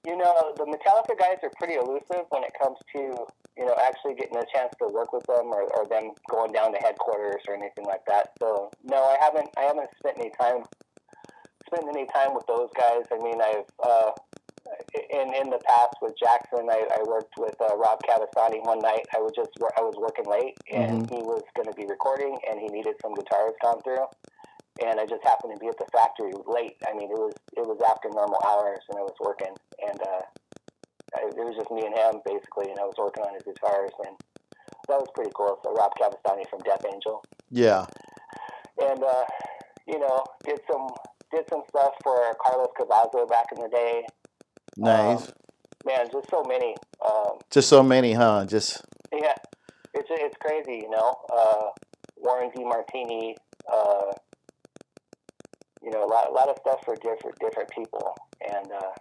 You 0.07 0.17
know, 0.17 0.55
the 0.57 0.65
Metallica 0.65 1.19
guys 1.19 1.37
are 1.43 1.51
pretty 1.59 1.75
elusive 1.75 2.25
when 2.31 2.43
it 2.43 2.53
comes 2.61 2.79
to, 2.97 3.01
you 3.59 3.67
know, 3.67 3.77
actually 3.83 4.15
getting 4.15 4.39
a 4.39 4.45
chance 4.55 4.73
to 4.81 4.89
work 4.89 5.13
with 5.13 5.27
them 5.27 5.53
or, 5.53 5.65
or 5.77 5.87
them 5.87 6.13
going 6.31 6.53
down 6.53 6.73
to 6.73 6.79
headquarters 6.79 7.43
or 7.47 7.55
anything 7.55 7.85
like 7.85 8.05
that. 8.07 8.31
So 8.39 8.71
no, 8.83 8.97
I 8.97 9.19
haven't 9.21 9.51
I 9.59 9.63
haven't 9.63 9.91
spent 9.99 10.19
any 10.19 10.31
time 10.41 10.65
spent 11.67 11.85
any 11.87 12.07
time 12.07 12.35
with 12.35 12.47
those 12.47 12.71
guys. 12.75 13.05
I 13.13 13.19
mean 13.23 13.43
I've 13.43 13.69
uh 13.85 14.13
in 15.11 15.35
in 15.35 15.51
the 15.51 15.61
past 15.67 15.95
with 16.03 16.15
Jackson 16.19 16.69
I, 16.71 16.87
I 16.99 17.03
worked 17.07 17.35
with 17.39 17.55
uh, 17.61 17.77
Rob 17.77 18.01
Cavestany 18.03 18.65
one 18.65 18.79
night. 18.81 19.07
I 19.15 19.19
was 19.21 19.33
just 19.35 19.51
I 19.77 19.83
was 19.83 19.95
working 19.99 20.27
late 20.31 20.57
and 20.73 21.09
he 21.11 21.23
was 21.23 21.43
gonna 21.57 21.73
be 21.75 21.87
recording 21.87 22.37
and 22.51 22.59
he 22.61 22.69
needed 22.69 22.95
some 23.03 23.15
guitars 23.15 23.53
come 23.63 23.81
through 23.83 24.07
and 24.83 24.99
I 24.99 25.05
just 25.07 25.23
happened 25.25 25.53
to 25.55 25.59
be 25.61 25.69
at 25.69 25.79
the 25.79 25.87
factory 25.93 26.33
late. 26.47 26.77
I 26.89 26.95
mean, 26.95 27.11
it 27.11 27.19
was 27.19 27.35
it 27.57 27.67
was 27.67 27.79
after 27.85 28.09
normal 28.09 28.41
hours, 28.47 28.81
and 28.89 28.99
I 28.99 29.03
was 29.03 29.15
working, 29.21 29.53
and 29.87 30.01
uh, 30.01 30.23
I, 31.17 31.29
it 31.29 31.37
was 31.37 31.57
just 31.57 31.71
me 31.71 31.85
and 31.85 31.95
him 31.95 32.23
basically, 32.25 32.71
and 32.71 32.79
I 32.79 32.85
was 32.85 32.95
working 32.97 33.25
on 33.25 33.35
his 33.35 33.43
guitars, 33.43 33.91
and 34.07 34.17
that 34.89 34.99
was 34.99 35.09
pretty 35.15 35.33
cool. 35.35 35.59
So 35.65 35.75
Rob 35.75 35.93
Cavestany 36.01 36.49
from 36.49 36.61
Death 36.61 36.85
Angel, 36.87 37.23
Yeah. 37.51 37.85
and 38.81 39.03
uh, 39.03 39.25
you 39.87 39.99
know, 39.99 40.25
did 40.45 40.61
some 40.71 40.89
did 41.31 41.45
some 41.51 41.63
stuff 41.69 41.93
for 42.03 42.17
Carlos 42.41 42.73
Cavazo 42.79 43.29
back 43.29 43.47
in 43.55 43.63
the 43.63 43.69
day. 43.69 44.07
Nice. 44.81 45.33
Man, 45.85 46.09
just 46.13 46.31
so 46.31 46.43
many. 46.47 46.75
Um, 47.05 47.39
Just 47.51 47.69
so 47.69 47.83
many, 47.83 48.13
huh? 48.13 48.45
Just 48.47 48.83
yeah, 49.13 49.35
it's 49.95 50.09
it's 50.11 50.37
crazy, 50.41 50.83
you 50.83 50.91
know. 50.91 51.17
Uh, 51.33 51.69
Warren 52.17 52.51
DeMartini. 52.51 53.35
Uh, 53.71 54.13
you 55.83 55.91
know, 55.91 56.05
a 56.05 56.11
lot, 56.11 56.29
a 56.29 56.33
lot 56.33 56.49
of 56.49 56.57
stuff 56.61 56.81
for 56.85 56.95
different 56.97 57.39
different 57.41 57.71
people, 57.71 58.15
and 58.47 58.71
uh, 58.73 58.93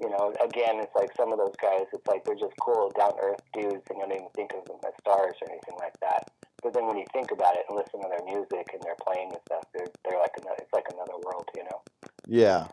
you 0.00 0.10
know, 0.10 0.32
again, 0.42 0.78
it's 0.78 0.94
like 0.94 1.10
some 1.16 1.32
of 1.32 1.38
those 1.38 1.54
guys. 1.60 1.86
It's 1.92 2.06
like 2.06 2.24
they're 2.24 2.34
just 2.34 2.54
cool, 2.60 2.92
down 2.96 3.12
earth 3.20 3.42
dudes, 3.52 3.82
and 3.90 3.98
you 3.98 4.06
don't 4.06 4.12
even 4.12 4.28
think 4.34 4.52
of 4.54 4.64
them 4.66 4.78
as 4.86 4.94
stars 5.00 5.34
or 5.42 5.50
anything 5.50 5.74
like 5.78 5.98
that. 6.00 6.30
But 6.62 6.74
then 6.74 6.86
when 6.86 6.96
you 6.96 7.04
think 7.12 7.32
about 7.32 7.56
it 7.56 7.66
and 7.68 7.76
listen 7.76 8.00
to 8.02 8.08
their 8.08 8.24
music 8.24 8.70
and 8.72 8.82
their 8.82 8.96
playing 9.02 9.30
and 9.30 9.40
stuff, 9.46 9.64
they're 9.74 9.90
they're 10.06 10.18
like 10.18 10.34
another, 10.38 10.58
it's 10.58 10.72
like 10.72 10.86
another 10.92 11.18
world, 11.24 11.48
you 11.56 11.64
know. 11.64 11.82
yeah. 12.28 12.66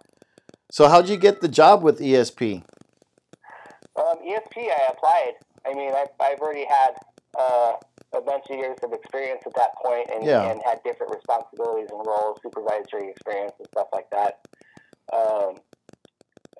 So 0.72 0.88
how'd 0.88 1.10
you 1.10 1.18
get 1.18 1.42
the 1.42 1.48
job 1.48 1.82
with 1.82 2.00
ESP? 2.00 2.64
Um, 3.96 4.16
ESP, 4.24 4.58
I 4.58 4.90
applied. 4.92 5.34
I 5.66 5.74
mean, 5.74 5.92
I've, 5.96 6.10
I've 6.20 6.40
already 6.40 6.66
had 6.66 6.92
uh, 7.38 7.74
a 8.16 8.22
bunch 8.22 8.46
of 8.50 8.58
years 8.58 8.78
of 8.84 8.94
experience 8.94 9.42
at 9.46 9.54
that 9.56 9.72
point 9.84 10.10
and, 10.14 10.24
Yeah. 10.24 10.50
and 10.50 10.62
had 10.64 10.82
different 10.84 11.14
responsibilities 11.14 11.90
and 11.92 12.06
roles, 12.06 12.40
supervisory 12.44 13.10
experience 13.10 13.54
and 13.58 13.68
stuff 13.68 13.88
like 13.92 14.10
that. 14.12 14.40
Um, 15.12 15.56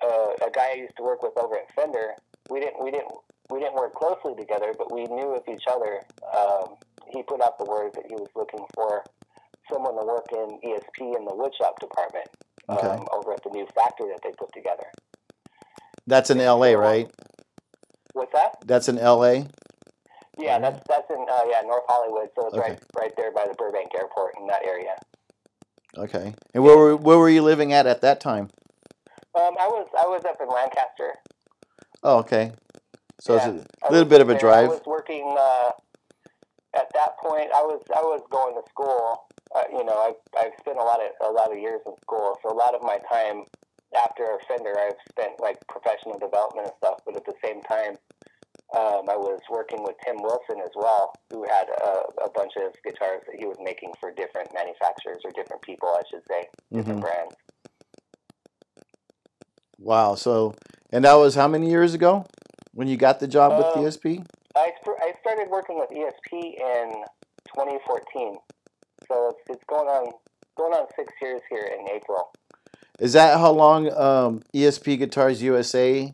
uh, 0.02 0.46
a 0.46 0.50
guy 0.52 0.72
I 0.72 0.74
used 0.74 0.96
to 0.96 1.02
work 1.02 1.22
with 1.22 1.36
over 1.38 1.56
at 1.56 1.72
Fender, 1.74 2.14
we 2.50 2.58
didn't 2.58 2.82
we 2.82 2.90
didn't 2.90 3.12
we 3.50 3.60
didn't 3.60 3.74
work 3.74 3.94
closely 3.94 4.34
together, 4.34 4.72
but 4.76 4.92
we 4.92 5.04
knew 5.04 5.34
of 5.36 5.42
each 5.48 5.64
other. 5.70 6.02
Um, 6.36 6.76
he 7.12 7.22
put 7.22 7.42
out 7.42 7.58
the 7.58 7.64
word 7.64 7.92
that 7.94 8.04
he 8.08 8.14
was 8.14 8.28
looking 8.34 8.64
for 8.74 9.04
someone 9.70 9.94
to 9.98 10.04
work 10.04 10.26
in 10.32 10.58
ESP 10.68 11.16
in 11.16 11.24
the 11.26 11.32
woodshop 11.32 11.78
department 11.78 12.26
Okay. 12.70 12.86
um, 12.86 13.06
over 13.12 13.32
at 13.32 13.42
the 13.42 13.50
new 13.50 13.66
factory 13.74 14.08
that 14.10 14.20
they 14.22 14.30
put 14.38 14.52
together. 14.52 14.86
That's 16.06 16.30
in 16.30 16.38
LA, 16.38 16.72
right? 16.72 17.10
What's 18.12 18.32
that? 18.32 18.56
That's 18.66 18.88
in 18.88 18.96
LA. 18.96 19.44
Yeah, 20.38 20.58
that's 20.58 20.80
that's 20.88 21.10
in 21.10 21.18
uh, 21.30 21.40
yeah 21.48 21.60
North 21.62 21.84
Hollywood, 21.88 22.28
so 22.34 22.46
it's 22.46 22.56
Okay. 22.56 22.70
right 22.70 22.82
right 22.96 23.12
there 23.16 23.30
by 23.32 23.46
the 23.48 23.54
Burbank 23.54 23.90
Airport 23.94 24.34
in 24.40 24.46
that 24.46 24.64
area. 24.64 24.96
Okay. 25.98 26.34
And 26.54 26.64
where 26.64 26.76
were 26.76 26.96
where 26.96 27.18
were 27.18 27.28
you 27.28 27.42
living 27.42 27.72
at 27.72 27.86
at 27.86 28.00
that 28.02 28.20
time? 28.20 28.48
Um, 29.34 29.54
I 29.60 29.68
was 29.68 29.86
I 29.98 30.06
was 30.06 30.24
up 30.24 30.36
in 30.40 30.48
Lancaster. 30.48 31.14
Oh, 32.02 32.18
okay. 32.18 32.52
So 33.20 33.36
Yeah, 33.36 33.50
it's 33.50 33.66
a 33.88 33.92
little 33.92 34.08
bit 34.08 34.20
of 34.20 34.30
a 34.30 34.34
there. 34.34 34.48
I 34.50 34.64
was 34.66 34.80
working 34.86 35.36
uh, 35.38 35.72
at 36.74 36.90
that 36.94 37.18
point. 37.18 37.50
I 37.54 37.62
was 37.62 37.82
I 37.94 38.00
was 38.00 38.22
going 38.30 38.54
to 38.54 38.68
school. 38.70 39.26
Uh, 39.54 39.62
you 39.72 39.84
know, 39.84 39.92
I 39.94 40.12
I've 40.38 40.52
spent 40.60 40.78
a 40.78 40.82
lot 40.82 41.00
of 41.00 41.10
a 41.28 41.32
lot 41.32 41.50
of 41.52 41.58
years 41.58 41.80
in 41.86 41.92
school, 42.02 42.38
so 42.42 42.52
a 42.52 42.54
lot 42.54 42.74
of 42.74 42.82
my 42.82 42.98
time 43.10 43.44
after 43.96 44.38
Fender, 44.46 44.78
I've 44.78 44.94
spent 45.08 45.40
like 45.40 45.58
professional 45.68 46.18
development 46.18 46.68
and 46.68 46.76
stuff. 46.78 47.00
But 47.04 47.16
at 47.16 47.24
the 47.24 47.34
same 47.44 47.60
time, 47.62 47.98
um, 48.76 49.10
I 49.10 49.16
was 49.16 49.40
working 49.50 49.82
with 49.82 49.96
Tim 50.06 50.22
Wilson 50.22 50.60
as 50.62 50.70
well, 50.76 51.12
who 51.32 51.42
had 51.42 51.66
a, 51.68 52.24
a 52.26 52.30
bunch 52.30 52.52
of 52.56 52.72
guitars 52.84 53.22
that 53.26 53.34
he 53.38 53.46
was 53.46 53.56
making 53.60 53.90
for 53.98 54.12
different 54.12 54.54
manufacturers 54.54 55.18
or 55.24 55.32
different 55.32 55.62
people, 55.62 55.88
I 55.88 56.02
should 56.08 56.22
say, 56.28 56.48
different 56.72 57.00
Mhm. 57.00 57.02
brands. 57.02 57.34
Wow. 59.78 60.14
So 60.14 60.54
and 60.92 61.04
that 61.04 61.14
was 61.14 61.34
how 61.34 61.48
many 61.48 61.68
years 61.70 61.94
ago 61.94 62.24
when 62.72 62.86
you 62.86 62.96
got 62.96 63.18
the 63.20 63.26
job 63.26 63.56
with 63.58 63.66
ESP? 63.66 64.24
I, 64.56 64.72
I 65.00 65.12
started 65.20 65.48
working 65.50 65.78
with 65.78 65.90
ESP 65.90 66.32
in 66.32 67.04
2014, 67.54 68.36
so 69.10 69.28
it's, 69.30 69.40
it's 69.50 69.64
going 69.68 69.88
on 69.88 70.12
going 70.56 70.72
on 70.72 70.86
six 70.96 71.12
years 71.20 71.40
here 71.50 71.68
in 71.78 71.88
April. 71.88 72.30
Is 72.98 73.12
that 73.14 73.38
how 73.38 73.50
long 73.52 73.90
um, 73.92 74.42
ESP 74.54 74.98
Guitars 74.98 75.42
USA 75.42 76.12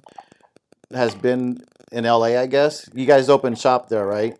has 0.92 1.14
been 1.14 1.58
in 1.92 2.04
LA? 2.04 2.38
I 2.40 2.46
guess 2.46 2.88
you 2.94 3.06
guys 3.06 3.28
opened 3.28 3.58
shop 3.58 3.88
there, 3.88 4.06
right? 4.06 4.36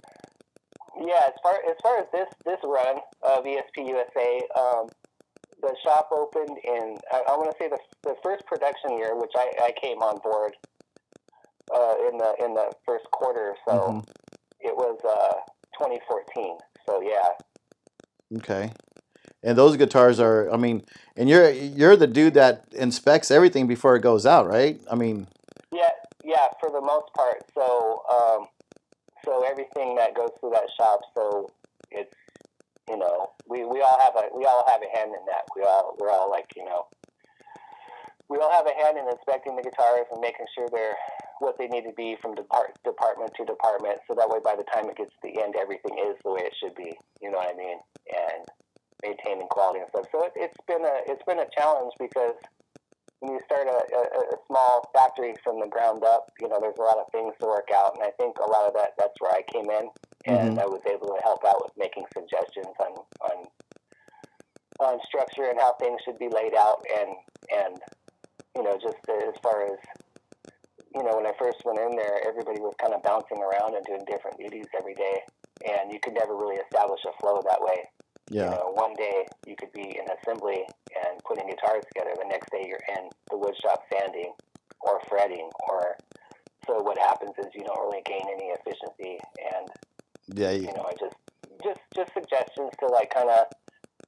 Yeah, 0.98 1.20
as 1.26 1.32
far 1.42 1.54
as 1.68 1.76
far 1.82 1.98
as 1.98 2.06
this 2.12 2.28
this 2.44 2.58
run 2.64 2.96
of 3.22 3.44
ESP 3.44 3.88
USA, 3.88 4.40
um, 4.58 4.86
the 5.60 5.74
shop 5.84 6.08
opened 6.12 6.56
in 6.64 6.96
I, 7.12 7.22
I 7.28 7.36
want 7.36 7.50
to 7.50 7.56
say 7.58 7.68
the 7.68 7.78
the 8.02 8.14
first 8.22 8.46
production 8.46 8.96
year, 8.96 9.14
which 9.16 9.32
I, 9.36 9.50
I 9.62 9.72
came 9.80 9.98
on 9.98 10.18
board 10.22 10.52
uh, 11.74 11.94
in 12.10 12.16
the 12.16 12.34
in 12.44 12.54
the 12.54 12.70
first 12.86 13.04
quarter, 13.10 13.54
so 13.68 13.72
Mhm. 13.72 14.08
it 14.60 14.74
was 14.76 14.98
uh, 15.04 15.34
2014. 15.78 16.56
So 16.88 17.02
yeah, 17.02 17.34
Okay. 18.34 18.72
And 19.42 19.56
those 19.56 19.76
guitars 19.76 20.18
are, 20.18 20.50
I 20.52 20.56
mean, 20.56 20.82
and 21.16 21.28
you're 21.28 21.50
you're 21.50 21.96
the 21.96 22.06
dude 22.06 22.34
that 22.34 22.64
inspects 22.72 23.30
everything 23.30 23.66
before 23.66 23.94
it 23.96 24.00
goes 24.00 24.26
out, 24.26 24.48
right? 24.48 24.80
I 24.90 24.96
mean, 24.96 25.28
Yeah, 25.72 25.90
yeah, 26.24 26.48
for 26.60 26.70
the 26.70 26.80
most 26.80 27.12
part. 27.14 27.44
So, 27.54 28.02
um, 28.10 28.46
so 29.24 29.44
everything 29.48 29.94
that 29.96 30.14
goes 30.14 30.30
through 30.40 30.50
that 30.50 30.68
shop, 30.76 31.00
so 31.14 31.50
it's, 31.90 32.12
you 32.88 32.96
know, 32.96 33.30
we, 33.48 33.64
we 33.64 33.80
all 33.82 33.98
have 34.00 34.14
a 34.16 34.36
we 34.36 34.44
all 34.44 34.64
have 34.68 34.80
a 34.82 34.96
hand 34.96 35.10
in 35.10 35.24
that. 35.26 35.44
We 35.54 35.62
all 35.62 35.96
we're 36.00 36.10
all 36.10 36.30
like, 36.30 36.46
you 36.56 36.64
know, 36.64 36.86
we 38.28 38.38
all 38.38 38.50
have 38.50 38.66
a 38.66 38.74
hand 38.74 38.98
in 38.98 39.06
inspecting 39.08 39.54
the 39.54 39.62
guitars 39.62 40.06
and 40.10 40.20
making 40.20 40.46
sure 40.54 40.66
they're 40.72 40.96
what 41.38 41.58
they 41.58 41.68
need 41.68 41.84
to 41.84 41.92
be 41.96 42.16
from 42.22 42.34
depart, 42.34 42.72
department 42.82 43.30
to 43.36 43.44
department. 43.44 44.00
So 44.08 44.16
that 44.16 44.28
way, 44.28 44.40
by 44.42 44.56
the 44.56 44.64
time 44.72 44.88
it 44.88 44.96
gets 44.96 45.12
to 45.20 45.22
the 45.22 45.42
end, 45.42 45.54
everything 45.54 46.00
is 46.00 46.16
the 46.24 46.32
way 46.32 46.40
it 46.40 46.54
should 46.56 46.74
be. 46.74 46.96
You 47.20 47.30
know 47.30 47.38
what 47.38 47.52
I 47.52 47.56
mean? 47.56 47.78
And 48.08 48.42
maintaining 49.04 49.46
quality 49.48 49.80
and 49.80 49.88
stuff. 49.92 50.08
So 50.12 50.24
it, 50.24 50.32
it's 50.36 50.60
been 50.66 50.84
a 50.84 50.96
it's 51.06 51.22
been 51.28 51.40
a 51.40 51.48
challenge 51.52 51.92
because 52.00 52.40
when 53.20 53.32
you 53.32 53.40
start 53.44 53.68
a, 53.68 53.80
a, 53.96 54.02
a 54.32 54.38
small 54.46 54.88
factory 54.92 55.34
from 55.42 55.60
the 55.60 55.68
ground 55.68 56.04
up, 56.04 56.28
you 56.40 56.48
know, 56.48 56.58
there's 56.60 56.76
a 56.78 56.84
lot 56.84 56.98
of 56.98 57.08
things 57.12 57.32
to 57.40 57.46
work 57.46 57.68
out, 57.74 57.96
and 57.96 58.04
I 58.04 58.12
think 58.20 58.36
a 58.38 58.48
lot 58.48 58.68
of 58.68 58.74
that 58.74 58.92
that's 58.98 59.16
where 59.20 59.32
I 59.32 59.42
came 59.52 59.68
in, 59.70 59.88
and 60.26 60.56
mm-hmm. 60.56 60.60
I 60.60 60.66
was 60.66 60.80
able 60.88 61.12
to 61.12 61.20
help 61.22 61.44
out 61.44 61.60
with 61.60 61.72
making 61.76 62.04
suggestions 62.12 62.72
on 62.80 62.92
on 63.28 63.38
on 64.80 65.00
structure 65.04 65.48
and 65.48 65.58
how 65.58 65.74
things 65.80 66.00
should 66.04 66.18
be 66.18 66.28
laid 66.28 66.54
out, 66.54 66.80
and 66.92 67.10
and 67.52 67.76
you 68.56 68.62
know, 68.62 68.78
just 68.80 68.96
as 69.08 69.36
far 69.42 69.64
as 69.68 69.78
you 70.96 71.04
know, 71.04 71.20
when 71.20 71.26
I 71.26 71.32
first 71.38 71.60
went 71.64 71.78
in 71.78 71.92
there, 71.92 72.24
everybody 72.26 72.58
was 72.58 72.72
kind 72.80 72.94
of 72.94 73.02
bouncing 73.02 73.36
around 73.44 73.76
and 73.76 73.84
doing 73.84 74.00
different 74.08 74.40
duties 74.40 74.64
every 74.72 74.94
day, 74.94 75.20
and 75.68 75.92
you 75.92 76.00
could 76.00 76.14
never 76.14 76.34
really 76.34 76.56
establish 76.56 77.00
a 77.04 77.12
flow 77.20 77.42
that 77.44 77.60
way. 77.60 77.84
You 78.30 78.40
yeah, 78.40 78.56
know, 78.56 78.72
one 78.72 78.94
day 78.94 79.26
you 79.46 79.54
could 79.60 79.72
be 79.72 79.92
in 79.92 80.06
assembly 80.08 80.64
and 80.96 81.22
putting 81.22 81.46
guitars 81.46 81.84
together. 81.92 82.16
The 82.16 82.28
next 82.28 82.50
day 82.50 82.64
you're 82.66 82.82
in 82.96 83.10
the 83.30 83.36
wood 83.36 83.54
shop 83.60 83.84
sanding 83.92 84.32
or 84.80 85.00
fretting. 85.06 85.50
Or 85.68 85.96
so 86.66 86.82
what 86.82 86.98
happens 86.98 87.32
is 87.38 87.46
you 87.54 87.62
don't 87.62 87.78
really 87.78 88.02
gain 88.04 88.24
any 88.32 88.50
efficiency. 88.56 89.20
And 89.54 89.68
yeah, 90.34 90.50
you 90.50 90.72
know, 90.72 90.88
I 90.88 90.94
just 90.98 91.16
just 91.62 91.80
just 91.94 92.10
suggestions 92.14 92.72
to 92.80 92.86
like 92.86 93.12
kind 93.12 93.30
of 93.30 93.46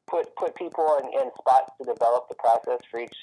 put 0.09 0.35
put 0.37 0.57
people 0.57 0.99
in, 0.99 1.21
in 1.21 1.31
spots 1.39 1.71
to 1.79 1.85
develop 1.85 2.29
the 2.29 2.35
process 2.37 2.81
for 2.91 3.01
each 3.01 3.17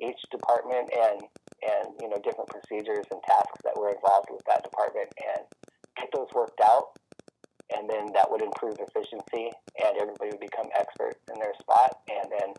each 0.00 0.20
department 0.30 0.90
and 0.90 1.20
and 1.62 1.94
you 2.00 2.08
know 2.08 2.16
different 2.24 2.48
procedures 2.48 3.04
and 3.10 3.20
tasks 3.22 3.60
that 3.64 3.76
were 3.76 3.92
involved 3.92 4.28
with 4.30 4.44
that 4.46 4.64
department 4.64 5.08
and 5.20 5.44
get 5.96 6.08
those 6.14 6.28
worked 6.34 6.60
out. 6.64 6.96
And 7.70 7.88
then 7.88 8.10
that 8.14 8.26
would 8.28 8.42
improve 8.42 8.78
efficiency 8.80 9.52
and 9.78 9.94
everybody 9.94 10.34
would 10.34 10.42
become 10.42 10.66
experts 10.74 11.20
in 11.30 11.38
their 11.38 11.54
spot 11.60 12.02
and 12.10 12.26
then 12.32 12.50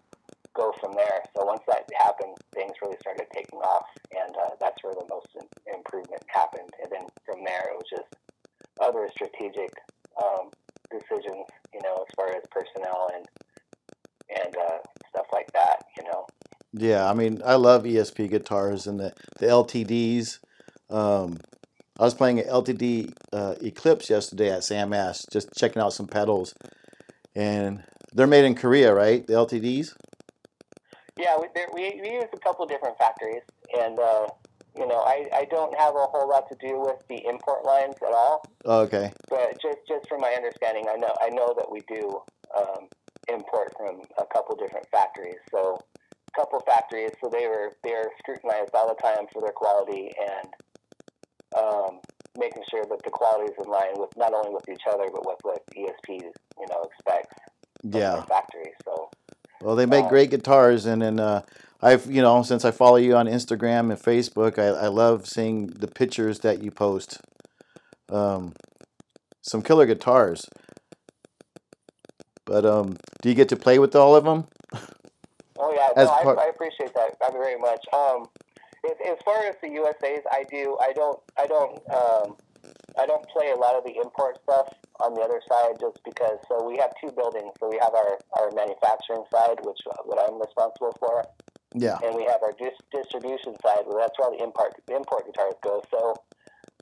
go 0.55 0.71
from 0.79 0.93
there. 0.93 1.19
So 1.35 1.43
once 1.43 1.63
that 1.67 1.83
happened 1.99 2.37
things 2.53 2.71
really 2.81 2.97
started 3.01 3.27
taking 3.33 3.59
off 3.59 3.87
and 4.11 4.31
uh, 4.37 4.55
that's 4.59 4.79
where 4.83 4.93
the 4.93 5.07
most 5.09 5.27
im- 5.35 5.75
improvement 5.75 6.23
happened. 6.27 6.69
And 6.81 6.91
then 6.91 7.05
from 7.25 7.43
there 7.43 7.73
it 7.73 7.75
was 7.75 7.89
just 7.89 8.09
other 8.79 9.09
strategic 9.11 9.71
um, 10.21 10.49
decisions 10.89 11.47
you 11.73 11.81
know 11.83 12.03
as 12.03 12.11
far 12.15 12.29
as 12.35 12.43
personnel 12.51 13.09
and 13.15 13.25
and 14.29 14.55
uh, 14.55 14.79
stuff 15.09 15.27
like 15.33 15.51
that 15.53 15.83
you 15.97 16.03
know 16.03 16.25
yeah. 16.73 17.09
I 17.09 17.13
mean, 17.13 17.41
I 17.45 17.55
love 17.55 17.83
ESP 17.83 18.29
guitars 18.29 18.87
and 18.87 18.99
the 18.99 19.13
the 19.39 19.47
LTDs. 19.47 20.39
Um, 20.89 21.37
I 21.99 22.03
was 22.03 22.13
playing 22.13 22.39
an 22.39 22.47
LTD 22.47 23.13
uh, 23.31 23.55
Eclipse 23.61 24.09
yesterday 24.09 24.49
at 24.49 24.63
Sam 24.63 24.91
Ash, 24.93 25.23
just 25.31 25.53
checking 25.55 25.81
out 25.81 25.93
some 25.93 26.07
pedals, 26.07 26.55
and 27.35 27.83
they're 28.13 28.27
made 28.27 28.45
in 28.45 28.55
Korea, 28.55 28.93
right? 28.93 29.25
The 29.25 29.33
LTDs. 29.33 29.95
Yeah, 31.17 31.37
we, 31.39 31.47
there, 31.53 31.67
we, 31.73 32.01
we 32.01 32.11
use 32.11 32.25
a 32.33 32.39
couple 32.39 32.65
different 32.65 32.97
factories, 32.97 33.43
and 33.77 33.99
uh, 33.99 34.27
you 34.77 34.87
know, 34.87 34.99
I, 34.99 35.27
I 35.33 35.45
don't 35.45 35.77
have 35.77 35.95
a 35.95 36.05
whole 36.05 36.29
lot 36.29 36.49
to 36.49 36.55
do 36.55 36.79
with 36.79 37.05
the 37.09 37.25
import 37.27 37.65
lines 37.65 37.95
at 38.01 38.13
all. 38.13 38.43
Oh, 38.65 38.79
okay. 38.81 39.11
But 39.29 39.61
just 39.61 39.79
just 39.87 40.07
from 40.07 40.21
my 40.21 40.31
understanding, 40.31 40.85
I 40.89 40.95
know 40.95 41.13
I 41.21 41.29
know 41.29 41.53
that 41.57 41.69
we 41.69 41.81
do 41.87 42.21
um, 42.57 42.87
import 43.27 43.73
from 43.77 44.01
a 44.17 44.25
couple 44.25 44.55
different 44.55 44.87
factories. 44.89 45.39
So, 45.51 45.79
couple 46.35 46.59
factories, 46.61 47.11
so 47.21 47.29
they 47.29 47.47
were 47.47 47.71
they're 47.83 48.09
scrutinized 48.19 48.71
all 48.73 48.87
the 48.87 49.01
time 49.01 49.25
for 49.31 49.41
their 49.41 49.51
quality 49.51 50.11
and 50.19 50.47
um, 51.57 51.99
making 52.37 52.63
sure 52.69 52.85
that 52.85 53.03
the 53.03 53.09
quality 53.09 53.51
is 53.51 53.57
in 53.63 53.69
line 53.69 53.93
with 53.95 54.09
not 54.17 54.33
only 54.33 54.51
with 54.53 54.67
each 54.69 54.83
other 54.87 55.05
but 55.11 55.25
with 55.25 55.37
what 55.43 55.61
ESP 55.75 56.19
you 56.19 56.65
know 56.69 56.83
expects 56.83 57.35
Yeah. 57.83 58.23
factory. 58.23 58.71
So. 58.85 59.09
Well, 59.61 59.75
they 59.75 59.85
make 59.85 60.05
Uh, 60.05 60.09
great 60.09 60.31
guitars, 60.31 60.85
and 60.85 61.01
then 61.01 61.19
uh, 61.19 61.41
I've 61.81 62.05
you 62.09 62.21
know 62.21 62.41
since 62.43 62.65
I 62.65 62.71
follow 62.71 62.95
you 62.97 63.15
on 63.15 63.27
Instagram 63.27 63.91
and 63.91 63.99
Facebook, 64.01 64.57
I, 64.57 64.67
I 64.67 64.87
love 64.87 65.27
seeing 65.27 65.67
the 65.67 65.87
pictures 65.87 66.39
that 66.39 66.63
you 66.63 66.71
post. 66.71 67.19
Um, 68.09 68.53
some 69.41 69.61
killer 69.61 69.85
guitars. 69.85 70.45
But 72.45 72.65
um, 72.65 72.97
do 73.21 73.29
you 73.29 73.35
get 73.35 73.49
to 73.49 73.55
play 73.55 73.79
with 73.79 73.95
all 73.95 74.15
of 74.15 74.23
them? 74.23 74.45
Oh 75.61 75.73
yeah, 75.75 75.89
no, 75.97 76.09
I, 76.11 76.23
part- 76.23 76.39
I 76.39 76.49
appreciate 76.49 76.93
that 76.95 77.33
very 77.33 77.57
much. 77.57 77.85
Um, 77.93 78.27
as, 78.85 78.97
as 79.07 79.17
far 79.25 79.45
as 79.45 79.55
the 79.63 79.69
USA's, 79.69 80.25
I 80.31 80.45
do. 80.51 80.77
I 80.81 80.93
don't. 80.93 81.19
I 81.39 81.47
don't. 81.47 81.79
Um, 81.93 82.37
I 82.99 83.05
don't 83.07 83.25
play 83.29 83.51
a 83.51 83.57
lot 83.57 83.75
of 83.75 83.85
the 83.85 83.95
import 83.97 84.39
stuff 84.43 84.69
on 85.01 85.15
the 85.15 85.21
other 85.21 85.41
side, 85.49 85.79
just 85.81 85.99
because. 86.05 86.39
So 86.49 86.65
we 86.67 86.77
have 86.79 86.91
two 87.01 87.11
buildings. 87.13 87.53
So 87.59 87.69
we 87.69 87.79
have 87.81 87.95
our, 87.95 88.19
our 88.39 88.51
manufacturing 88.51 89.23
side, 89.33 89.59
which 89.63 89.79
uh, 89.89 90.03
what 90.05 90.19
I'm 90.19 90.39
responsible 90.41 90.95
for, 90.99 91.25
Yeah. 91.75 91.99
and 92.03 92.15
we 92.15 92.25
have 92.25 92.43
our 92.43 92.53
dis- 92.53 92.81
distribution 92.91 93.55
side. 93.63 93.85
Well, 93.87 93.99
that's 93.99 94.17
where 94.19 94.29
all 94.29 94.37
the 94.37 94.43
import 94.43 94.73
import 94.89 95.25
guitars 95.27 95.55
go. 95.63 95.83
So 95.91 96.15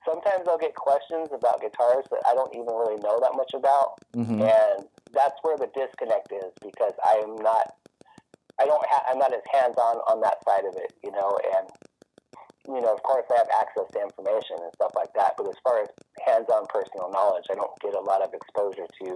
sometimes 0.05 0.47
I'll 0.47 0.59
get 0.59 0.75
questions 0.75 1.29
about 1.33 1.61
guitars 1.61 2.05
that 2.11 2.23
I 2.27 2.35
don't 2.35 2.53
even 2.55 2.67
really 2.75 2.97
know 3.01 3.19
that 3.21 3.33
much 3.35 3.51
about 3.55 3.99
hmm 4.15 4.41
and 4.41 4.85
that's 5.13 5.35
where 5.43 5.57
the 5.57 5.67
disconnect 5.75 6.31
is 6.33 6.53
because 6.61 6.93
I 7.05 7.21
am 7.23 7.35
not, 7.37 7.75
I 8.59 8.65
don't, 8.65 8.83
ha- 8.89 9.05
I'm 9.09 9.19
not 9.19 9.33
as 9.33 9.43
hands 9.51 9.75
on 9.77 9.97
on 10.11 10.21
that 10.21 10.43
side 10.45 10.65
of 10.65 10.75
it, 10.75 10.93
you 11.03 11.11
know, 11.11 11.37
and 11.55 11.67
you 12.67 12.81
know, 12.81 12.93
of 12.93 13.01
course, 13.01 13.25
I 13.31 13.37
have 13.41 13.49
access 13.49 13.89
to 13.93 13.99
information 14.01 14.61
and 14.61 14.69
stuff 14.75 14.91
like 14.95 15.09
that, 15.15 15.33
but 15.37 15.47
as 15.49 15.57
far 15.63 15.81
as 15.81 15.89
hands 16.25 16.45
on 16.53 16.69
personal 16.69 17.09
knowledge, 17.09 17.45
I 17.49 17.55
don't 17.55 17.73
get 17.81 17.95
a 17.95 17.99
lot 17.99 18.21
of 18.21 18.29
exposure 18.33 18.85
to, 18.85 19.07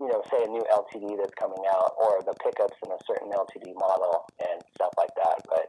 you 0.00 0.08
know, 0.08 0.22
say 0.32 0.44
a 0.44 0.48
new 0.48 0.64
LTD 0.72 1.18
that's 1.20 1.34
coming 1.36 1.60
out 1.68 1.92
or 2.00 2.22
the 2.24 2.32
pickups 2.40 2.78
in 2.86 2.90
a 2.92 3.00
certain 3.06 3.28
LTD 3.32 3.74
model 3.76 4.24
and 4.40 4.62
stuff 4.74 4.96
like 4.96 5.12
that. 5.16 5.44
But 5.44 5.66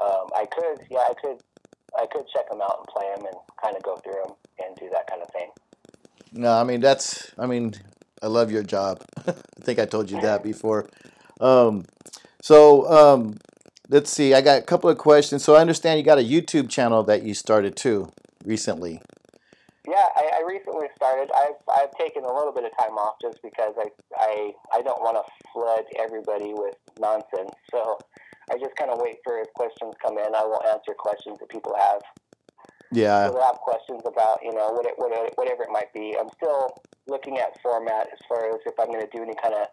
um, 0.00 0.26
I 0.34 0.46
could, 0.46 0.86
yeah, 0.90 1.04
I 1.10 1.14
could, 1.20 1.42
I 1.98 2.06
could 2.06 2.24
check 2.32 2.48
them 2.48 2.62
out 2.62 2.78
and 2.78 2.86
play 2.88 3.06
them 3.14 3.26
and 3.26 3.36
kind 3.62 3.76
of 3.76 3.82
go 3.82 3.96
through 4.00 4.22
them 4.24 4.32
and 4.64 4.76
do 4.76 4.88
that 4.92 5.10
kind 5.10 5.20
of 5.20 5.28
thing. 5.32 5.50
No, 6.32 6.52
I 6.52 6.64
mean 6.64 6.80
that's. 6.80 7.32
I 7.38 7.46
mean, 7.46 7.74
I 8.22 8.28
love 8.28 8.50
your 8.50 8.62
job. 8.62 9.02
I 9.26 9.34
think 9.60 9.78
I 9.78 9.84
told 9.84 10.10
you 10.10 10.20
that 10.22 10.42
before. 10.52 10.88
Um, 11.40 11.84
so 12.42 12.88
um, 12.90 13.38
let's 13.88 14.10
see. 14.10 14.34
I 14.34 14.40
got 14.40 14.58
a 14.58 14.62
couple 14.62 14.90
of 14.90 14.98
questions. 14.98 15.44
So 15.44 15.54
I 15.54 15.60
understand 15.60 15.98
you 15.98 16.04
got 16.04 16.18
a 16.18 16.22
YouTube 16.22 16.68
channel 16.68 17.02
that 17.04 17.22
you 17.22 17.34
started 17.34 17.76
too 17.76 18.10
recently. 18.44 19.00
Yeah, 19.88 20.06
I, 20.14 20.40
I 20.40 20.44
recently 20.46 20.86
started. 20.94 21.30
I've 21.34 21.58
I've 21.68 21.90
taken 21.98 22.24
a 22.24 22.32
little 22.32 22.52
bit 22.52 22.64
of 22.64 22.70
time 22.78 22.96
off 22.96 23.16
just 23.20 23.42
because 23.42 23.74
I 23.78 23.88
I 24.16 24.52
I 24.72 24.82
don't 24.82 25.00
want 25.00 25.16
to 25.16 25.32
flood 25.52 25.84
everybody 25.98 26.52
with 26.54 26.76
nonsense. 27.00 27.50
So 27.70 27.98
I 28.52 28.58
just 28.58 28.76
kind 28.76 28.90
of 28.90 29.00
wait 29.00 29.16
for 29.24 29.38
if 29.38 29.52
questions 29.54 29.94
come 30.00 30.18
in. 30.18 30.34
I 30.34 30.44
will 30.44 30.62
answer 30.66 30.94
questions 30.96 31.38
that 31.40 31.48
people 31.48 31.74
have. 31.74 32.02
Yeah. 32.92 33.26
So 33.26 33.34
they'll 33.34 33.46
have 33.46 33.56
questions 33.56 34.02
about 34.06 34.38
you 34.42 34.52
know 34.52 34.70
what 34.70 34.86
it, 34.86 34.94
what 34.96 35.12
it, 35.12 35.32
whatever 35.36 35.62
it 35.64 35.70
might 35.72 35.92
be. 35.92 36.14
I'm 36.18 36.28
still 36.36 36.70
looking 37.08 37.38
at 37.38 37.60
format 37.62 38.08
as 38.12 38.18
far 38.28 38.50
as 38.50 38.60
if 38.66 38.74
I'm 38.78 38.88
going 38.88 39.04
to 39.04 39.16
do 39.16 39.22
any 39.22 39.34
kind 39.42 39.54
of 39.54 39.66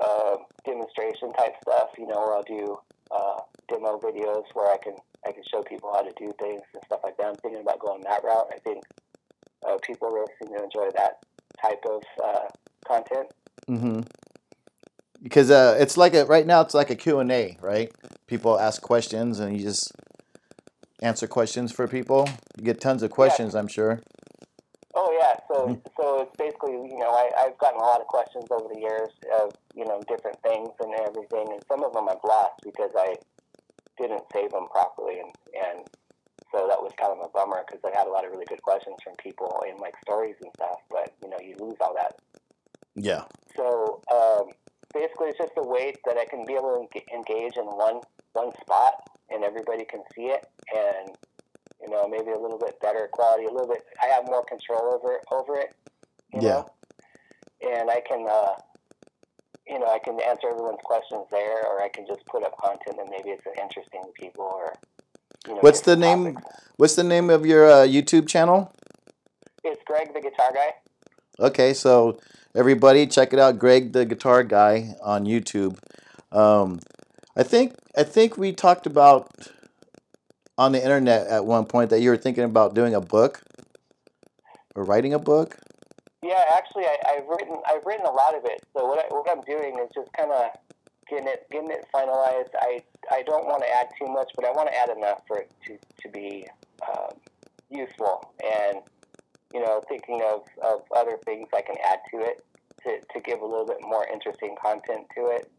uh, 0.00 0.36
demonstration 0.64 1.32
type 1.32 1.54
stuff. 1.62 1.90
You 1.98 2.06
know, 2.06 2.16
where 2.16 2.34
I'll 2.34 2.42
do 2.42 2.78
uh, 3.10 3.40
demo 3.68 3.98
videos 3.98 4.44
where 4.54 4.72
I 4.72 4.78
can 4.78 4.94
I 5.26 5.32
can 5.32 5.42
show 5.50 5.62
people 5.62 5.90
how 5.92 6.02
to 6.02 6.12
do 6.16 6.32
things 6.38 6.62
and 6.74 6.82
stuff 6.84 7.00
like 7.04 7.16
that. 7.16 7.26
I'm 7.26 7.34
thinking 7.36 7.60
about 7.60 7.80
going 7.80 8.02
that 8.02 8.22
route. 8.24 8.46
I 8.52 8.58
think 8.58 8.82
uh, 9.66 9.76
people 9.82 10.10
really 10.10 10.32
seem 10.42 10.56
to 10.56 10.64
enjoy 10.64 10.90
that 10.96 11.24
type 11.60 11.84
of 11.88 12.02
uh, 12.22 12.48
content. 12.86 13.28
Mm-hmm. 13.68 14.00
Because 15.22 15.50
uh, 15.50 15.76
it's 15.80 15.96
like 15.96 16.14
a 16.14 16.24
right 16.26 16.46
now 16.46 16.60
it's 16.60 16.74
like 16.74 16.90
a 16.90 16.96
Q 16.96 17.18
and 17.18 17.30
A, 17.32 17.56
right? 17.60 17.90
People 18.26 18.58
ask 18.58 18.80
questions 18.80 19.40
and 19.40 19.56
you 19.56 19.62
just 19.62 19.92
answer 21.00 21.26
questions 21.26 21.72
for 21.72 21.88
people. 21.88 22.28
You 22.56 22.64
get 22.64 22.80
tons 22.80 23.02
of 23.02 23.10
questions, 23.10 23.54
yeah. 23.54 23.60
I'm 23.60 23.68
sure. 23.68 24.00
So 25.46 25.80
so 26.00 26.22
it's 26.22 26.36
basically 26.36 26.72
you 26.72 26.98
know 26.98 27.10
I, 27.10 27.30
I've 27.38 27.58
gotten 27.58 27.80
a 27.80 27.84
lot 27.84 28.00
of 28.00 28.06
questions 28.06 28.46
over 28.50 28.68
the 28.72 28.80
years 28.80 29.10
of 29.40 29.52
you 29.74 29.84
know 29.84 30.02
different 30.08 30.40
things 30.42 30.70
and 30.80 30.94
everything, 30.94 31.46
and 31.52 31.62
some 31.68 31.84
of 31.84 31.92
them 31.92 32.08
I've 32.08 32.24
lost 32.24 32.60
because 32.64 32.90
I 32.96 33.16
didn't 33.98 34.24
save 34.32 34.50
them 34.50 34.66
properly, 34.70 35.20
and 35.20 35.32
and 35.54 35.86
so 36.52 36.66
that 36.66 36.80
was 36.80 36.92
kind 36.98 37.12
of 37.12 37.24
a 37.24 37.28
bummer 37.28 37.64
because 37.66 37.80
I 37.84 37.96
had 37.96 38.06
a 38.06 38.10
lot 38.10 38.24
of 38.24 38.32
really 38.32 38.46
good 38.46 38.62
questions 38.62 38.96
from 39.04 39.14
people 39.16 39.62
in 39.68 39.76
like 39.78 39.94
stories 40.02 40.36
and 40.42 40.50
stuff, 40.56 40.80
but 40.90 41.14
you 41.22 41.28
know 41.28 41.38
you 41.40 41.56
lose 41.60 41.76
all 41.80 41.94
that. 41.94 42.16
Yeah. 42.94 43.24
So 43.56 44.00
um, 44.12 44.50
basically, 44.94 45.28
it's 45.28 45.38
just 45.38 45.52
a 45.56 45.66
way 45.66 45.94
that 46.06 46.16
I 46.16 46.24
can 46.24 46.44
be 46.46 46.54
able 46.54 46.88
to 46.92 47.14
engage 47.14 47.56
in 47.56 47.64
one 47.64 48.00
one 48.32 48.52
spot 48.60 49.08
and 49.30 49.44
everybody 49.44 49.84
can 49.84 50.02
see 50.14 50.32
it, 50.32 50.46
and 50.74 51.16
you 51.80 51.90
know 51.90 52.08
maybe 52.08 52.30
a 52.30 52.38
little 52.38 52.58
bit 52.58 52.80
better 52.80 53.08
quality, 53.12 53.44
a 53.44 53.50
little 53.50 53.68
bit. 53.68 53.84
I 54.02 54.06
have 54.14 54.24
more 54.26 54.44
control 54.44 54.94
over 54.94 55.20
over 55.30 55.58
it. 55.58 55.74
You 56.32 56.40
yeah. 56.42 56.48
Know? 56.48 56.70
And 57.62 57.90
I 57.90 58.00
can. 58.06 58.26
Uh, 58.28 58.54
you 59.66 59.78
know, 59.78 59.86
I 59.86 59.98
can 59.98 60.18
answer 60.22 60.48
everyone's 60.48 60.78
questions 60.82 61.26
there, 61.30 61.66
or 61.66 61.82
I 61.82 61.90
can 61.90 62.06
just 62.06 62.24
put 62.24 62.42
up 62.42 62.56
content 62.56 62.96
and 62.98 63.10
maybe 63.10 63.28
it's 63.28 63.44
interesting 63.60 64.02
to 64.02 64.12
people, 64.18 64.44
or 64.44 64.72
you 65.46 65.54
know, 65.54 65.60
what's 65.60 65.82
the 65.82 65.94
name? 65.94 66.34
Topics. 66.34 66.52
What's 66.76 66.94
the 66.94 67.04
name 67.04 67.28
of 67.28 67.44
your 67.44 67.70
uh, 67.70 67.86
YouTube 67.86 68.28
channel? 68.28 68.72
It's 69.64 69.82
Greg 69.84 70.14
the 70.14 70.20
Guitar 70.20 70.52
Guy. 70.54 70.70
Okay, 71.40 71.74
so 71.74 72.18
everybody 72.54 73.06
check 73.06 73.32
it 73.32 73.38
out, 73.38 73.58
Greg 73.58 73.92
the 73.92 74.04
Guitar 74.04 74.42
Guy 74.42 74.94
on 75.02 75.24
YouTube. 75.26 75.78
Um, 76.32 76.80
I 77.36 77.42
think 77.42 77.74
I 77.96 78.04
think 78.04 78.38
we 78.38 78.52
talked 78.52 78.86
about 78.86 79.48
on 80.58 80.72
the 80.72 80.82
internet 80.82 81.26
at 81.28 81.46
one 81.46 81.64
point 81.64 81.90
that 81.90 82.00
you 82.00 82.10
were 82.10 82.16
thinking 82.16 82.44
about 82.44 82.74
doing 82.74 82.94
a 82.94 83.00
book 83.00 83.40
or 84.74 84.84
writing 84.84 85.14
a 85.14 85.18
book. 85.18 85.56
Yeah, 86.22 86.42
actually, 86.54 86.84
I, 86.84 87.14
have 87.16 87.26
written 87.28 87.56
I've 87.70 87.86
written 87.86 88.04
a 88.04 88.10
lot 88.10 88.36
of 88.36 88.44
it. 88.44 88.60
So 88.76 88.84
what, 88.84 88.98
I, 88.98 89.06
what 89.08 89.26
I'm 89.30 89.40
doing 89.42 89.78
is 89.78 89.88
just 89.94 90.12
kind 90.12 90.32
of 90.32 90.50
getting 91.08 91.28
it 91.28 91.46
getting 91.50 91.70
it 91.70 91.86
finalized. 91.94 92.50
I 92.60 92.82
I 93.10 93.22
don't 93.22 93.46
want 93.46 93.62
to 93.62 93.68
add 93.70 93.88
too 93.98 94.12
much, 94.12 94.32
but 94.34 94.44
I 94.44 94.50
want 94.50 94.68
to 94.68 94.76
add 94.76 94.90
enough 94.94 95.22
for 95.28 95.38
it 95.38 95.50
to 95.66 95.78
to 96.02 96.08
be 96.12 96.46
um, 96.86 97.14
useful. 97.70 98.34
And 98.44 98.82
you 99.54 99.60
know, 99.60 99.80
thinking 99.88 100.20
of, 100.30 100.42
of 100.62 100.82
other 100.94 101.18
things 101.24 101.48
I 101.56 101.62
can 101.62 101.76
add 101.82 102.00
to 102.10 102.20
it 102.20 102.44
to, 102.82 102.98
to 103.14 103.20
give 103.20 103.40
a 103.40 103.46
little 103.46 103.66
bit 103.66 103.78
more 103.80 104.06
interesting 104.12 104.54
content 104.62 105.06
to 105.16 105.28
it. 105.28 105.50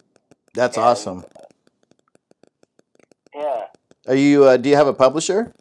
That's 0.53 0.77
and, 0.77 0.85
awesome. 0.85 1.25
Are 4.09 4.15
you? 4.15 4.45
Uh, 4.45 4.57
do 4.57 4.69
you 4.69 4.75
have 4.75 4.87
a 4.87 4.93
publisher? 4.93 5.53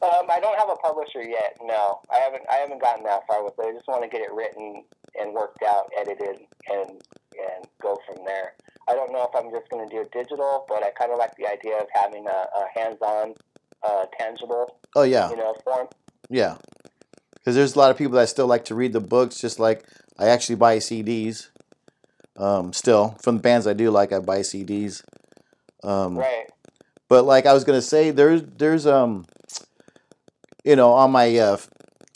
Um, 0.00 0.30
I 0.30 0.38
don't 0.38 0.56
have 0.56 0.68
a 0.70 0.76
publisher 0.76 1.22
yet. 1.22 1.56
No, 1.60 2.00
I 2.12 2.18
haven't. 2.18 2.44
I 2.48 2.56
haven't 2.56 2.80
gotten 2.80 3.02
that 3.04 3.26
far 3.26 3.44
with 3.44 3.54
it. 3.58 3.66
I 3.66 3.72
just 3.72 3.88
want 3.88 4.04
to 4.04 4.08
get 4.08 4.20
it 4.20 4.32
written 4.32 4.84
and 5.20 5.34
worked 5.34 5.64
out, 5.64 5.90
edited, 5.98 6.46
and 6.70 6.90
and 6.90 7.66
go 7.82 7.98
from 8.06 8.24
there. 8.24 8.52
I 8.88 8.94
don't 8.94 9.12
know 9.12 9.28
if 9.28 9.34
I'm 9.34 9.50
just 9.50 9.68
going 9.68 9.88
to 9.88 9.92
do 9.92 10.02
it 10.02 10.12
digital, 10.12 10.64
but 10.68 10.84
I 10.84 10.90
kind 10.90 11.10
of 11.10 11.18
like 11.18 11.34
the 11.36 11.50
idea 11.50 11.76
of 11.78 11.86
having 11.92 12.24
a, 12.28 12.30
a 12.30 12.78
hands-on, 12.78 13.34
uh, 13.82 14.04
tangible. 14.16 14.78
Oh 14.94 15.02
yeah. 15.02 15.28
You 15.30 15.36
know, 15.36 15.56
form. 15.64 15.88
Yeah, 16.30 16.58
because 17.32 17.56
there's 17.56 17.74
a 17.74 17.78
lot 17.80 17.90
of 17.90 17.98
people 17.98 18.12
that 18.14 18.28
still 18.28 18.46
like 18.46 18.66
to 18.66 18.76
read 18.76 18.92
the 18.92 19.00
books, 19.00 19.40
just 19.40 19.58
like 19.58 19.84
I 20.20 20.28
actually 20.28 20.56
buy 20.56 20.76
CDs. 20.76 21.48
Um, 22.36 22.72
still 22.72 23.16
from 23.20 23.36
the 23.36 23.42
bands 23.42 23.66
I 23.66 23.72
do 23.72 23.90
like, 23.90 24.12
I 24.12 24.20
buy 24.20 24.40
CDs. 24.40 25.02
Um, 25.82 26.16
right. 26.16 26.46
But 27.08 27.24
like 27.24 27.46
I 27.46 27.52
was 27.52 27.64
gonna 27.64 27.82
say, 27.82 28.10
there's 28.10 28.42
there's 28.42 28.86
um, 28.86 29.26
you 30.64 30.76
know, 30.76 30.92
on 30.92 31.12
my 31.12 31.36
uh, 31.36 31.58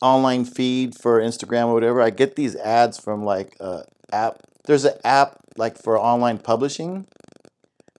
online 0.00 0.44
feed 0.44 0.94
for 0.98 1.20
Instagram 1.20 1.66
or 1.66 1.74
whatever, 1.74 2.00
I 2.00 2.10
get 2.10 2.36
these 2.36 2.56
ads 2.56 2.98
from 2.98 3.24
like 3.24 3.56
uh, 3.60 3.82
app. 4.12 4.40
There's 4.64 4.84
an 4.84 4.94
app 5.04 5.36
like 5.56 5.80
for 5.80 5.98
online 5.98 6.38
publishing. 6.38 7.06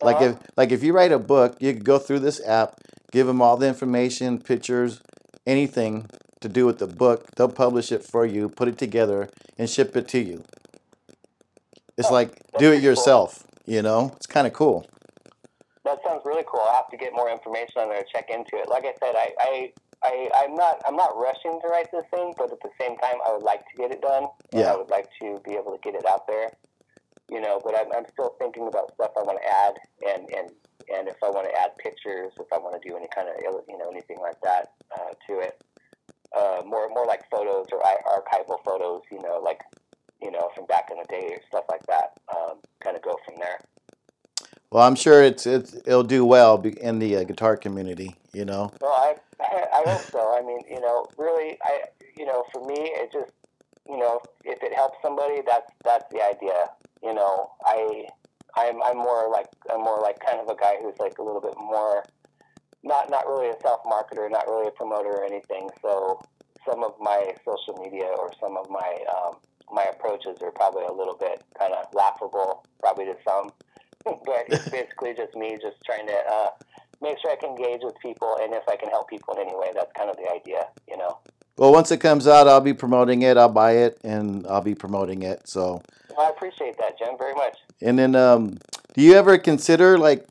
Like 0.02 0.18
uh-huh. 0.18 0.26
if 0.26 0.38
like 0.58 0.72
if 0.72 0.84
you 0.84 0.94
write 0.94 1.12
a 1.12 1.20
book, 1.20 1.58
you 1.60 1.74
can 1.74 1.84
go 1.84 2.00
through 2.00 2.20
this 2.20 2.42
app, 2.46 2.76
give 3.12 3.28
them 3.28 3.42
all 3.42 3.58
the 3.58 3.68
information, 3.68 4.40
pictures, 4.40 5.02
anything 5.46 6.08
to 6.42 6.50
do 6.50 6.66
with 6.66 6.80
the 6.80 6.88
book. 6.88 7.28
They'll 7.36 7.50
publish 7.50 7.92
it 7.92 8.04
for 8.04 8.26
you, 8.26 8.50
put 8.50 8.68
it 8.68 8.78
together, 8.78 9.30
and 9.58 9.70
ship 9.70 9.96
it 9.96 10.08
to 10.10 10.20
you. 10.20 10.44
It's 11.98 12.10
oh, 12.10 12.14
like 12.14 12.42
do 12.58 12.72
it 12.72 12.82
yourself. 12.82 13.44
Cool. 13.44 13.76
You 13.76 13.82
know, 13.82 14.14
it's 14.16 14.26
kind 14.26 14.48
of 14.48 14.54
cool. 14.54 14.89
That 15.86 16.00
sounds 16.06 16.22
really 16.26 16.44
cool. 16.48 16.62
I'll 16.62 16.76
have 16.76 16.90
to 16.90 16.98
get 16.98 17.14
more 17.14 17.30
information 17.30 17.82
on 17.82 17.90
there, 17.90 18.04
check 18.14 18.30
into 18.30 18.58
it. 18.58 18.70
Like 18.70 18.86
I 18.86 18.94
said, 19.00 19.16
I, 19.16 19.34
I 19.40 19.74
I, 20.02 20.30
I'm 20.44 20.56
not 20.56 20.82
I'm 20.88 20.96
not 20.96 21.16
rushing 21.18 21.60
to 21.62 21.68
write 21.68 21.92
this 21.92 22.06
thing, 22.12 22.34
but 22.38 22.52
at 22.52 22.60
the 22.62 22.70
same 22.80 22.98
time, 22.98 23.16
I 23.28 23.34
would 23.34 23.44
like 23.44 23.62
to 23.62 23.76
get 23.78 23.92
it 23.92 24.02
done. 24.02 24.28
Yeah. 24.54 24.74
I 24.74 24.78
would 24.78 24.90
like 24.90 25.08
to 25.22 25.40
be 25.44 25.54
able 25.56 25.72
to 25.72 25.80
get 25.84 25.96
it 25.96 26.06
out 26.06 26.28
there 26.28 26.52
you 27.30 27.40
know, 27.40 27.62
but 27.64 27.76
I'm, 27.78 27.92
I'm 27.96 28.06
still 28.12 28.36
thinking 28.40 28.68
about 28.68 28.94
stuff 28.94 29.12
I 29.18 29.22
want 29.22 29.40
to 29.42 29.48
add, 29.48 29.76
and 30.16 30.30
and 30.34 30.50
and 30.90 31.08
if 31.08 31.18
I 31.24 31.30
want 31.30 31.48
to 31.48 31.54
add 31.54 31.78
pictures, 31.78 32.34
if 32.40 32.48
I 32.52 32.58
want 32.58 32.82
to 32.82 32.90
do 32.90 32.98
any 32.98 33.08
kind 33.14 33.30
of 33.30 33.36
you 33.68 33.78
know 33.78 33.90
anything 33.90 34.18
like 34.20 34.42
that 34.42 34.74
uh, 34.98 35.14
to 35.28 35.40
it, 35.40 35.64
uh, 36.36 36.62
more 36.66 36.90
more 36.90 37.06
like 37.06 37.22
photos 37.30 37.68
or 37.72 37.82
archival 37.82 38.58
photos, 38.66 39.02
you 39.12 39.22
know, 39.22 39.40
like 39.44 39.62
you 40.22 40.32
know 40.32 40.50
from 40.56 40.66
back 40.66 40.90
in 40.92 40.98
the 40.98 41.06
day 41.06 41.30
or 41.32 41.40
stuff 41.48 41.66
like 41.70 41.86
that. 41.88 42.18
Um, 42.36 42.58
kind 42.82 42.96
of 42.96 43.04
go 43.04 43.16
from 43.26 43.36
there. 43.38 43.60
Well, 44.72 44.84
I'm 44.84 44.96
sure 44.96 45.24
it's, 45.24 45.48
it's 45.48 45.74
it'll 45.86 46.04
do 46.04 46.26
well 46.26 46.62
in 46.62 47.00
the 47.00 47.18
uh, 47.18 47.24
guitar 47.24 47.58
community. 47.58 48.16
You 48.34 48.46
know. 48.46 48.72
Well, 48.82 48.92
I 48.92 49.16
I 49.42 49.90
hope 49.90 50.02
so. 50.02 50.38
I 50.38 50.42
mean, 50.42 50.62
you 50.70 50.80
know, 50.80 51.08
really, 51.18 51.58
I 51.64 51.84
you 52.18 52.26
know, 52.26 52.44
for 52.52 52.64
me, 52.66 52.76
it 52.78 53.12
just 53.12 53.32
you 53.88 53.98
know, 53.98 54.22
if 54.44 54.62
it 54.62 54.74
helps 54.76 54.98
somebody, 55.02 55.42
that's 55.46 55.72
that's 55.84 56.06
the 56.12 56.22
idea 56.24 56.70
you 57.04 57.14
know, 57.14 57.52
I 57.64 58.06
I'm 58.56 58.82
I'm 58.84 58.98
more 58.98 59.30
like 59.32 59.48
I'm 59.72 59.82
more 59.84 60.00
like 60.02 60.20
kind 60.20 60.40
of 60.40 60.48
a 60.50 60.56
guy 60.56 60.76
who's 60.82 60.98
like 61.00 61.18
a 61.18 61.24
little 61.24 61.42
bit 61.42 61.56
more 61.58 62.04
not 62.84 63.10
not 63.10 63.28
really 63.28 63.50
a 63.50 63.60
self 63.62 63.84
marketer, 63.84 64.30
not 64.30 64.48
really 64.48 64.68
a 64.68 64.72
promoter 64.72 65.10
or 65.10 65.26
anything. 65.26 65.70
So 65.82 66.22
some 66.68 66.84
of 66.84 66.94
my 67.00 67.34
social 67.46 67.82
media 67.82 68.08
or 68.18 68.32
some 68.40 68.58
of 68.58 68.70
my 68.70 68.98
um, 69.16 69.38
my 69.72 69.84
approaches 69.84 70.42
are 70.42 70.52
probably 70.52 70.84
a 70.86 70.94
little 70.94 71.16
bit 71.16 71.44
kind 71.58 71.74
of 71.74 71.86
laughable, 71.94 72.66
probably 72.80 73.06
to 73.06 73.16
some. 73.26 73.52
but 74.26 74.46
it's 74.48 74.70
basically 74.70 75.14
just 75.14 75.36
me 75.36 75.58
just 75.62 75.78
trying 75.86 76.08
to 76.08 76.18
uh, 76.32 76.50
make 77.02 77.18
sure 77.20 77.32
I 77.32 77.36
can 77.36 77.52
engage 77.52 77.82
with 77.84 77.96
people, 78.00 78.38
and 78.42 78.54
if 78.54 78.68
I 78.68 78.76
can 78.76 78.90
help 78.90 79.10
people 79.10 79.34
in 79.36 79.48
any 79.48 79.56
way, 79.56 79.72
that's 79.74 79.92
kind 79.98 80.10
of 80.10 80.18
the 80.18 80.32
idea, 80.32 80.68
you 80.88 80.98
know. 80.98 81.20
Well, 81.58 81.74
once 81.74 81.92
it 81.92 81.98
comes 81.98 82.26
out, 82.26 82.48
I'll 82.48 82.62
be 82.62 82.74
promoting 82.74 83.22
it. 83.22 83.36
I'll 83.36 83.50
buy 83.50 83.74
it, 83.74 84.00
and 84.04 84.48
I'll 84.48 84.62
be 84.62 84.76
promoting 84.76 85.24
it. 85.24 85.48
So 85.48 85.82
I 86.18 86.30
appreciate 86.30 86.78
that, 86.78 86.98
Jim, 86.98 87.16
very 87.18 87.34
much. 87.34 87.58
And 87.82 88.00
then, 88.00 88.16
um, 88.16 88.58
do 88.94 89.02
you 89.02 89.14
ever 89.16 89.38
consider 89.38 89.98
like, 89.98 90.26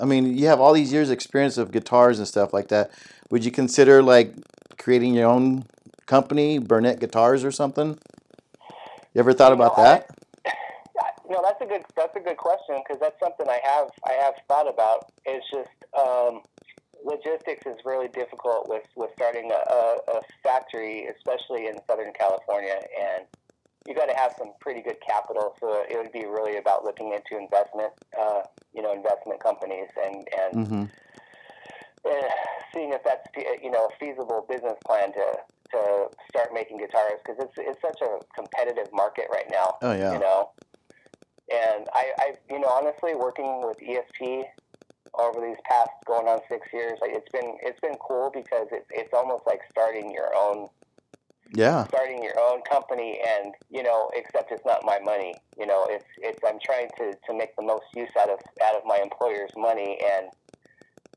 I 0.00 0.04
mean, 0.04 0.36
you 0.36 0.46
have 0.46 0.60
all 0.60 0.72
these 0.72 0.92
years' 0.92 1.10
experience 1.10 1.58
of 1.58 1.72
guitars 1.72 2.18
and 2.18 2.28
stuff 2.28 2.52
like 2.52 2.68
that. 2.68 2.90
Would 3.30 3.44
you 3.44 3.50
consider 3.50 4.02
like 4.02 4.34
creating 4.78 5.14
your 5.14 5.28
own 5.28 5.64
company, 6.06 6.58
Burnett 6.58 7.00
Guitars 7.00 7.44
or 7.44 7.50
something? 7.50 7.98
You 9.14 9.20
ever 9.20 9.32
thought 9.32 9.48
you 9.48 9.54
about 9.54 9.76
know, 9.76 9.84
that? 9.84 10.15
No, 11.28 11.42
that's 11.42 11.60
a 11.60 11.66
good 11.66 11.84
that's 11.96 12.14
a 12.16 12.20
good 12.20 12.36
question 12.36 12.82
because 12.82 13.00
that's 13.00 13.18
something 13.20 13.46
I 13.48 13.60
have 13.64 13.88
I 14.06 14.12
have 14.12 14.34
thought 14.48 14.68
about. 14.68 15.10
It's 15.24 15.46
just 15.50 15.70
um, 15.98 16.42
logistics 17.04 17.66
is 17.66 17.76
really 17.84 18.08
difficult 18.08 18.68
with, 18.68 18.82
with 18.96 19.10
starting 19.14 19.50
a, 19.50 19.72
a, 19.72 20.18
a 20.18 20.20
factory, 20.42 21.06
especially 21.06 21.66
in 21.66 21.74
Southern 21.88 22.12
California, 22.12 22.74
and 22.74 23.24
you 23.86 23.94
got 23.94 24.06
to 24.06 24.16
have 24.16 24.34
some 24.36 24.52
pretty 24.60 24.82
good 24.82 24.96
capital. 25.06 25.54
So 25.60 25.84
it 25.88 25.96
would 25.96 26.12
be 26.12 26.26
really 26.26 26.56
about 26.58 26.84
looking 26.84 27.12
into 27.12 27.40
investment, 27.40 27.92
uh, 28.18 28.42
you 28.74 28.82
know, 28.82 28.92
investment 28.92 29.42
companies 29.42 29.88
and 30.04 30.16
and 30.16 30.66
Mm-hmm. 30.66 30.84
uh, 32.04 32.28
seeing 32.74 32.92
if 32.92 33.02
that's 33.04 33.26
you 33.62 33.70
know 33.70 33.86
a 33.86 33.96
feasible 33.98 34.44
business 34.48 34.74
plan 34.86 35.12
to 35.12 35.26
to 35.72 36.08
start 36.30 36.50
making 36.54 36.78
guitars 36.78 37.18
because 37.24 37.42
it's 37.44 37.54
it's 37.58 37.80
such 37.80 38.00
a 38.02 38.18
competitive 38.34 38.92
market 38.92 39.26
right 39.30 39.48
now. 39.50 39.76
Oh 39.82 39.92
yeah. 39.92 40.12
You 40.12 40.18
know, 40.18 40.50
and 41.52 41.86
I, 41.94 42.12
I 42.18 42.34
you 42.50 42.58
know 42.60 42.68
honestly 42.68 43.14
working 43.14 43.62
with 43.66 43.78
ESP 43.78 44.44
over 45.18 45.40
these 45.40 45.56
past 45.64 45.90
going 46.06 46.26
on 46.28 46.40
six 46.48 46.66
years, 46.72 46.98
like 47.00 47.12
it's 47.12 47.30
been 47.32 47.56
it's 47.62 47.80
been 47.80 47.96
cool 48.06 48.30
because 48.32 48.66
it's 48.72 48.86
it's 48.90 49.12
almost 49.14 49.46
like 49.46 49.60
starting 49.70 50.10
your 50.12 50.34
own 50.36 50.68
Yeah. 51.54 51.86
starting 51.86 52.22
your 52.22 52.38
own 52.38 52.60
company 52.62 53.20
and 53.26 53.54
you 53.70 53.82
know 53.82 54.10
except 54.14 54.50
it's 54.52 54.64
not 54.66 54.84
my 54.84 54.98
money 54.98 55.34
you 55.58 55.64
know 55.66 55.86
it's 55.88 56.04
it's 56.18 56.40
i'm 56.46 56.58
trying 56.62 56.88
to 56.98 57.12
to 57.26 57.32
make 57.32 57.54
the 57.56 57.62
most 57.62 57.84
use 57.94 58.10
out 58.20 58.28
of 58.28 58.40
out 58.64 58.74
of 58.76 58.82
my 58.84 58.98
employer's 59.02 59.52
money 59.56 59.98
and 60.12 60.26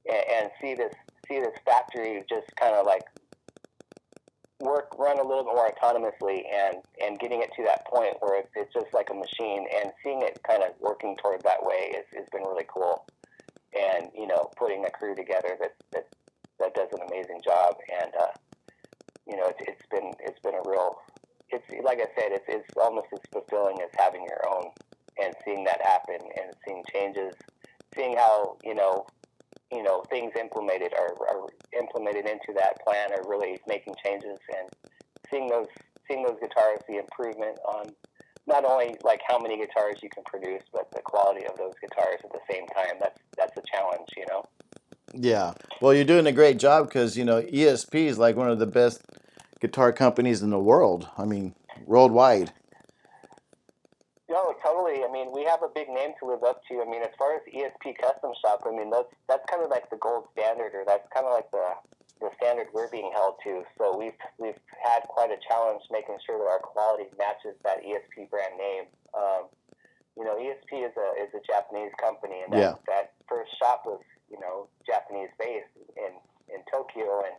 and, 0.07 0.23
and 0.35 0.51
see 0.61 0.75
this 0.75 0.93
see 1.27 1.39
this 1.39 1.55
factory 1.65 2.23
just 2.29 2.55
kind 2.55 2.75
of 2.75 2.85
like 2.85 3.03
work 4.59 4.97
run 4.97 5.19
a 5.19 5.23
little 5.23 5.43
bit 5.43 5.53
more 5.55 5.71
autonomously 5.71 6.43
and 6.51 6.77
and 7.03 7.19
getting 7.19 7.41
it 7.41 7.49
to 7.55 7.63
that 7.63 7.85
point 7.87 8.15
where 8.19 8.39
it's, 8.39 8.49
it's 8.55 8.73
just 8.73 8.93
like 8.93 9.09
a 9.09 9.13
machine 9.13 9.65
and 9.75 9.91
seeing 10.03 10.21
it 10.21 10.39
kind 10.47 10.63
of 10.63 10.71
working 10.79 11.15
toward 11.21 11.41
that 11.43 11.63
way 11.63 11.95
is 11.95 12.05
has 12.15 12.27
been 12.31 12.43
really 12.43 12.65
cool 12.67 13.05
and 13.77 14.09
you 14.15 14.27
know 14.27 14.49
putting 14.57 14.83
a 14.85 14.89
crew 14.91 15.15
together 15.15 15.57
that 15.59 15.75
that 15.91 16.07
that 16.59 16.73
does 16.75 16.89
an 16.91 16.99
amazing 17.09 17.39
job 17.43 17.75
and 18.01 18.11
uh 18.19 18.27
you 19.29 19.37
know, 19.37 19.45
it's, 19.47 19.61
it's 19.61 19.85
been 19.91 20.11
it's 20.19 20.39
been 20.39 20.55
a 20.55 20.61
real. 20.65 20.97
It's 21.49 21.65
like 21.83 21.99
I 21.99 22.09
said, 22.19 22.31
it's 22.33 22.45
it's 22.47 22.65
almost 22.77 23.07
as 23.13 23.19
fulfilling 23.31 23.77
as 23.81 23.89
having 23.97 24.23
your 24.23 24.41
own, 24.49 24.71
and 25.21 25.33
seeing 25.45 25.63
that 25.65 25.81
happen, 25.81 26.17
and 26.17 26.53
seeing 26.65 26.83
changes, 26.91 27.33
seeing 27.95 28.17
how 28.17 28.57
you 28.63 28.73
know, 28.73 29.05
you 29.71 29.83
know, 29.83 30.03
things 30.09 30.33
implemented 30.39 30.93
are, 30.93 31.15
implemented 31.77 32.25
into 32.25 32.53
that 32.55 32.83
plan, 32.83 33.11
are 33.11 33.27
really 33.27 33.59
making 33.67 33.93
changes, 34.03 34.39
and 34.57 34.69
seeing 35.29 35.47
those 35.47 35.67
seeing 36.07 36.23
those 36.23 36.37
guitars, 36.41 36.79
the 36.87 36.97
improvement 36.97 37.59
on 37.67 37.85
not 38.47 38.65
only 38.65 38.95
like 39.03 39.21
how 39.27 39.37
many 39.37 39.57
guitars 39.57 39.99
you 40.01 40.09
can 40.09 40.23
produce, 40.23 40.63
but 40.73 40.89
the 40.91 41.01
quality 41.01 41.45
of 41.45 41.55
those 41.57 41.73
guitars 41.79 42.19
at 42.23 42.31
the 42.31 42.39
same 42.49 42.65
time. 42.67 42.95
That's 42.99 43.19
that's 43.37 43.57
a 43.57 43.61
challenge, 43.71 44.09
you 44.17 44.25
know. 44.27 44.43
Yeah. 45.13 45.53
Well, 45.81 45.93
you're 45.93 46.03
doing 46.03 46.27
a 46.27 46.31
great 46.31 46.57
job 46.57 46.87
because 46.87 47.17
you 47.17 47.25
know 47.25 47.41
ESP 47.41 48.05
is 48.05 48.17
like 48.17 48.35
one 48.35 48.49
of 48.49 48.59
the 48.59 48.67
best 48.67 49.01
guitar 49.61 49.93
companies 49.93 50.41
in 50.41 50.49
the 50.49 50.59
world. 50.59 51.07
I 51.17 51.25
mean, 51.25 51.53
worldwide. 51.85 52.51
No, 54.29 54.53
totally. 54.63 55.03
I 55.03 55.11
mean, 55.11 55.31
we 55.33 55.43
have 55.45 55.63
a 55.63 55.69
big 55.89 55.95
name 55.95 56.13
to 56.19 56.25
live 56.25 56.43
up 56.43 56.61
to. 56.69 56.81
I 56.81 56.89
mean, 56.89 57.01
as 57.01 57.09
far 57.17 57.35
as 57.35 57.41
ESP 57.49 57.97
Custom 57.97 58.31
Shop, 58.41 58.61
I 58.65 58.71
mean, 58.71 58.89
that's 58.89 59.09
that's 59.27 59.43
kind 59.49 59.63
of 59.63 59.69
like 59.69 59.89
the 59.89 59.97
gold 59.97 60.25
standard, 60.37 60.73
or 60.73 60.83
that's 60.85 61.07
kind 61.13 61.25
of 61.25 61.33
like 61.33 61.49
the 61.51 61.73
the 62.21 62.29
standard 62.41 62.67
we're 62.73 62.89
being 62.89 63.11
held 63.13 63.35
to. 63.43 63.63
So 63.77 63.97
we've 63.97 64.17
we've 64.37 64.59
had 64.83 65.03
quite 65.09 65.31
a 65.31 65.39
challenge 65.49 65.81
making 65.91 66.17
sure 66.25 66.37
that 66.37 66.45
our 66.49 66.59
quality 66.59 67.09
matches 67.17 67.55
that 67.63 67.81
ESP 67.83 68.29
brand 68.29 68.57
name. 68.57 68.85
Um, 69.13 69.43
you 70.17 70.23
know, 70.25 70.35
ESP 70.35 70.85
is 70.85 70.93
a 70.97 71.07
is 71.21 71.31
a 71.33 71.41
Japanese 71.45 71.91
company, 72.01 72.41
and 72.43 72.53
that, 72.53 72.59
Yeah. 72.59 72.73
that 72.87 73.13
first 73.27 73.57
shop 73.57 73.83
was 73.85 74.01
you 74.29 74.39
know 74.39 74.67
Japanese 74.85 75.29
based 75.39 75.73
in 75.97 76.13
in 76.53 76.61
Tokyo, 76.71 77.23
and 77.25 77.35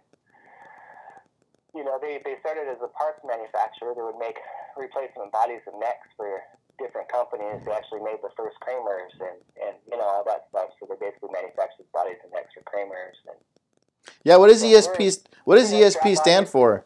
you 1.75 1.85
know 1.85 1.99
they 2.01 2.21
they 2.25 2.37
started 2.41 2.69
as 2.69 2.79
a 2.83 2.89
parts 2.89 3.21
manufacturer. 3.25 3.95
They 3.95 4.03
would 4.03 4.19
make 4.19 4.39
replacement 4.77 5.31
bodies 5.33 5.61
and 5.67 5.79
necks 5.79 6.09
for 6.17 6.41
different 6.81 7.09
companies. 7.12 7.61
They 7.64 7.72
actually 7.72 8.01
made 8.01 8.18
the 8.22 8.31
first 8.37 8.57
Kramers 8.64 9.12
and 9.20 9.37
and 9.62 9.76
you 9.91 9.97
know 9.97 10.05
all 10.05 10.24
that 10.24 10.47
stuff. 10.51 10.70
So 10.81 10.87
they 10.89 10.97
basically 10.99 11.31
manufactured 11.33 11.87
bodies 11.93 12.16
and 12.24 12.33
extra 12.35 12.62
for 12.64 12.70
Kramers. 12.72 13.16
And 13.28 13.37
Yeah. 14.24 14.37
What 14.37 14.49
does 14.49 14.62
ESP? 14.64 15.22
What 15.45 15.57
does 15.57 15.70
ESP 15.72 16.16
stand 16.16 16.49
for? 16.49 16.85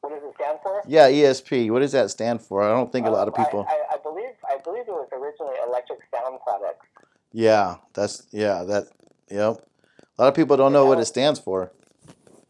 what 0.00 0.10
does 0.10 0.22
it 0.28 0.34
stand 0.34 0.58
for? 0.62 0.82
Yeah, 0.86 1.08
ESP. 1.08 1.70
What 1.70 1.78
does 1.78 1.92
that 1.92 2.10
stand 2.10 2.42
for? 2.42 2.62
I 2.62 2.68
don't 2.70 2.90
think 2.90 3.06
a 3.06 3.10
lot 3.10 3.28
of 3.28 3.34
Um, 3.34 3.40
I- 3.40 3.44
people. 3.44 3.66
I, 3.68 3.94
I 3.94 3.96
believe 3.98 4.34
I 4.48 4.58
believe 4.58 4.82
it 4.88 4.92
was 4.92 5.08
originally 5.12 5.56
Electric 5.66 6.00
Sound 6.12 6.38
Products. 6.44 6.86
Yeah, 7.32 7.76
that's 7.94 8.26
yeah 8.32 8.64
that. 8.64 8.88
Yep. 9.30 9.62
A 10.18 10.22
lot 10.22 10.28
of 10.28 10.34
people 10.34 10.56
don't 10.58 10.72
know 10.74 10.84
what 10.84 10.98
it 10.98 11.06
stands 11.06 11.38
for. 11.40 11.72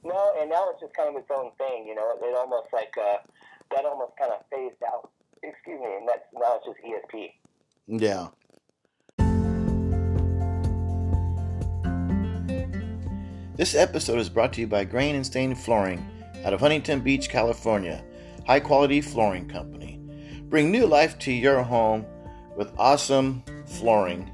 No, 0.02 0.32
and 0.40 0.50
now 0.50 0.66
it's 0.70 0.80
just 0.80 0.94
kind 0.94 1.10
of 1.10 1.16
its 1.22 1.30
own 1.30 1.52
thing. 1.58 1.86
You 1.86 1.94
know, 1.94 2.18
it 2.20 2.34
almost 2.36 2.72
like 2.72 2.92
uh, 2.98 3.18
that 3.70 3.84
almost 3.84 4.16
kind 4.18 4.32
of 4.32 4.40
phased 4.50 4.82
out. 4.82 5.10
Excuse 5.42 5.80
me, 5.80 5.86
and 5.98 6.08
that's 6.08 6.22
now 6.32 6.56
it's 6.56 6.66
just 6.66 6.78
ESP. 6.86 7.32
Yeah. 7.88 8.28
This 13.56 13.74
episode 13.74 14.18
is 14.18 14.28
brought 14.28 14.52
to 14.54 14.60
you 14.60 14.66
by 14.66 14.84
Grain 14.84 15.14
and 15.14 15.26
Stain 15.26 15.54
Flooring 15.54 16.08
out 16.44 16.52
of 16.52 16.60
Huntington 16.60 17.00
Beach, 17.00 17.28
California. 17.28 18.04
High 18.46 18.60
quality 18.60 19.00
flooring 19.00 19.48
company. 19.48 20.00
Bring 20.44 20.70
new 20.70 20.86
life 20.86 21.18
to 21.20 21.32
your 21.32 21.62
home 21.62 22.06
with 22.56 22.72
awesome 22.78 23.42
flooring 23.66 24.30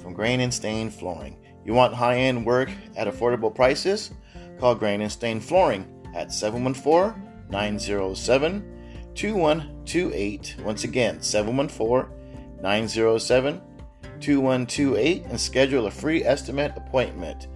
from 0.00 0.14
Grain 0.14 0.40
and 0.40 0.52
Stain 0.52 0.90
Flooring. 0.90 1.36
You 1.64 1.74
want 1.74 1.94
high 1.94 2.16
end 2.16 2.44
work 2.44 2.70
at 2.96 3.06
affordable 3.06 3.54
prices? 3.54 4.10
Call 4.58 4.74
Grain 4.74 5.00
and 5.00 5.12
Stain 5.12 5.40
Flooring 5.40 5.86
at 6.14 6.32
714 6.32 7.48
907 7.50 8.79
2128. 9.20 10.56
Once 10.64 10.84
again, 10.84 11.20
714 11.20 12.10
907 12.62 13.60
2128 14.18 15.24
and 15.26 15.38
schedule 15.38 15.86
a 15.86 15.90
free 15.90 16.24
estimate 16.24 16.72
appointment. 16.74 17.48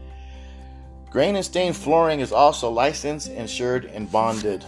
Grain 1.11 1.37
and 1.37 1.45
Stain 1.45 1.73
Flooring 1.73 2.21
is 2.21 2.33
also 2.33 2.69
licensed, 2.69 3.31
insured, 3.31 3.87
and 3.87 4.12
bonded. 4.12 4.62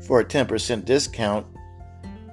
For 0.00 0.20
a 0.20 0.24
10% 0.24 0.86
discount, 0.86 1.46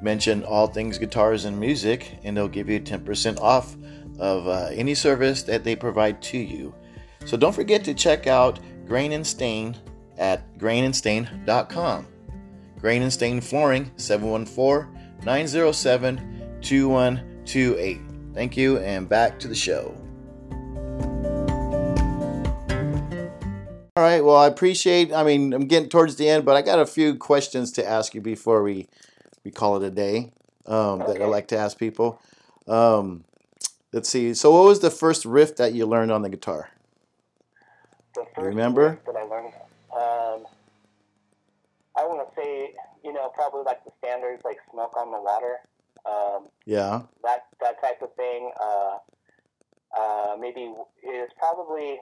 mention 0.02 0.46
All 0.46 0.68
Things 0.68 0.98
Guitars 0.98 1.44
and 1.44 1.60
Music, 1.60 2.20
and 2.24 2.38
they'll 2.38 2.48
give 2.48 2.70
you 2.70 2.80
10% 2.80 3.40
off 3.42 3.76
of 4.20 4.48
uh, 4.48 4.70
any 4.72 4.96
service 4.96 5.44
that 5.44 5.66
they 5.66 5.76
provide 5.76 6.22
to 6.22 6.38
you. 6.38 6.74
So 7.26 7.36
don't 7.36 7.52
forget 7.52 7.84
to 7.84 7.94
check 7.94 8.26
out 8.26 8.58
Grain 8.88 9.12
and 9.12 9.28
Stain 9.28 9.76
at 10.18 10.58
grainandstain.com. 10.58 12.08
Grain 12.80 13.02
and 13.02 13.12
Stain 13.12 13.42
Flooring, 13.42 13.92
714 13.98 14.94
907 15.26 16.60
2128. 16.62 18.02
Thank 18.34 18.58
you, 18.58 18.78
and 18.80 19.08
back 19.08 19.40
to 19.40 19.48
the 19.48 19.56
show. 19.56 19.96
All 23.98 24.04
right. 24.04 24.24
Well, 24.24 24.36
I 24.36 24.48
appreciate. 24.48 25.14
I 25.14 25.24
mean, 25.24 25.54
I'm 25.54 25.68
getting 25.68 25.88
towards 25.88 26.18
the 26.18 26.28
end, 26.28 26.44
but 26.44 26.58
I 26.58 26.62
got 26.62 26.80
a 26.80 26.86
few 26.86 27.16
questions 27.16 27.72
to 27.74 27.88
ask 27.88 28.14
you 28.14 28.20
before 28.20 28.62
we 28.62 28.90
we 29.46 29.52
call 29.52 29.78
it 29.78 29.84
a 29.88 29.92
day. 29.92 30.34
Um, 30.66 31.00
That 31.00 31.22
I 31.22 31.26
like 31.26 31.48
to 31.50 31.58
ask 31.58 31.78
people. 31.78 32.20
Um, 32.68 33.24
let's 33.94 34.10
see. 34.10 34.34
So, 34.34 34.52
what 34.52 34.66
was 34.66 34.82
the 34.82 34.92
first 34.92 35.24
riff 35.24 35.56
that 35.56 35.74
you 35.74 35.86
learned 35.86 36.12
on 36.12 36.24
the 36.24 36.30
guitar? 36.30 36.72
The 38.16 38.26
remember? 38.42 39.00
that 39.06 39.16
I 39.16 39.24
learned, 39.24 39.54
um, 39.96 40.48
I 41.98 42.04
want 42.06 42.28
to 42.28 42.36
say, 42.36 42.76
you 43.04 43.14
know, 43.14 43.30
probably 43.34 43.64
like 43.64 43.84
the 43.86 43.92
standards, 44.00 44.44
like 44.44 44.58
"Smoke 44.72 44.96
on 44.98 45.12
the 45.12 45.22
Water," 45.22 45.60
um, 46.06 46.50
Yeah. 46.66 47.04
that 47.24 47.48
that 47.62 47.82
type 47.82 48.02
of 48.02 48.14
thing. 48.16 48.52
Uh, 48.60 48.98
uh, 49.96 50.36
maybe 50.40 50.74
it 51.04 51.10
is 51.10 51.32
probably. 51.40 52.00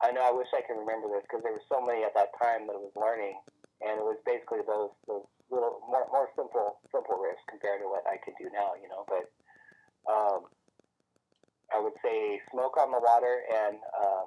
I 0.00 0.10
know. 0.10 0.22
I 0.22 0.32
wish 0.32 0.48
I 0.54 0.62
could 0.62 0.78
remember 0.78 1.08
this 1.08 1.22
because 1.22 1.42
there 1.42 1.52
were 1.52 1.62
so 1.68 1.80
many 1.80 2.02
at 2.04 2.14
that 2.14 2.30
time 2.40 2.66
that 2.66 2.74
I 2.74 2.82
was 2.82 2.94
learning, 2.96 3.38
and 3.82 3.98
it 3.98 4.04
was 4.04 4.18
basically 4.26 4.60
those 4.66 4.90
those 5.06 5.26
little 5.50 5.80
more 5.88 6.06
more 6.10 6.28
simple 6.36 6.78
simple 6.90 7.18
riffs 7.18 7.42
compared 7.48 7.80
to 7.82 7.88
what 7.88 8.02
I 8.06 8.16
could 8.18 8.34
do 8.38 8.50
now. 8.52 8.74
You 8.80 8.88
know, 8.88 9.04
but 9.06 9.26
um, 10.10 10.40
I 11.74 11.80
would 11.80 11.94
say 12.02 12.40
"Smoke 12.50 12.76
on 12.78 12.90
the 12.90 13.00
Water" 13.00 13.42
and 13.50 13.76
um, 13.98 14.26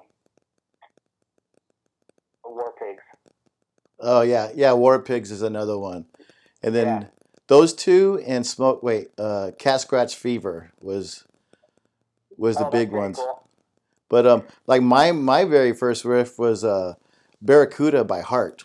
"War 2.44 2.72
Pigs." 2.78 3.04
Oh 3.98 4.20
yeah, 4.22 4.50
yeah. 4.54 4.72
War 4.72 5.00
Pigs 5.00 5.30
is 5.30 5.42
another 5.42 5.78
one, 5.78 6.06
and 6.62 6.74
then 6.74 6.86
Yeah. 6.86 7.04
those 7.48 7.72
two 7.72 8.22
and 8.26 8.46
smoke. 8.46 8.82
Wait, 8.82 9.08
uh, 9.18 9.52
Cat 9.58 9.80
Scratch 9.80 10.14
Fever 10.14 10.72
was 10.80 11.24
was 12.36 12.56
the 12.56 12.64
Oh, 12.64 12.70
big 12.70 12.90
ones. 12.90 13.16
cool. 13.18 13.48
But 14.08 14.26
um, 14.26 14.44
like 14.66 14.82
my 14.82 15.12
my 15.12 15.44
very 15.44 15.72
first 15.72 16.04
riff 16.04 16.38
was 16.38 16.62
uh, 16.64 16.94
Barracuda 17.40 18.04
by 18.04 18.20
Heart. 18.20 18.64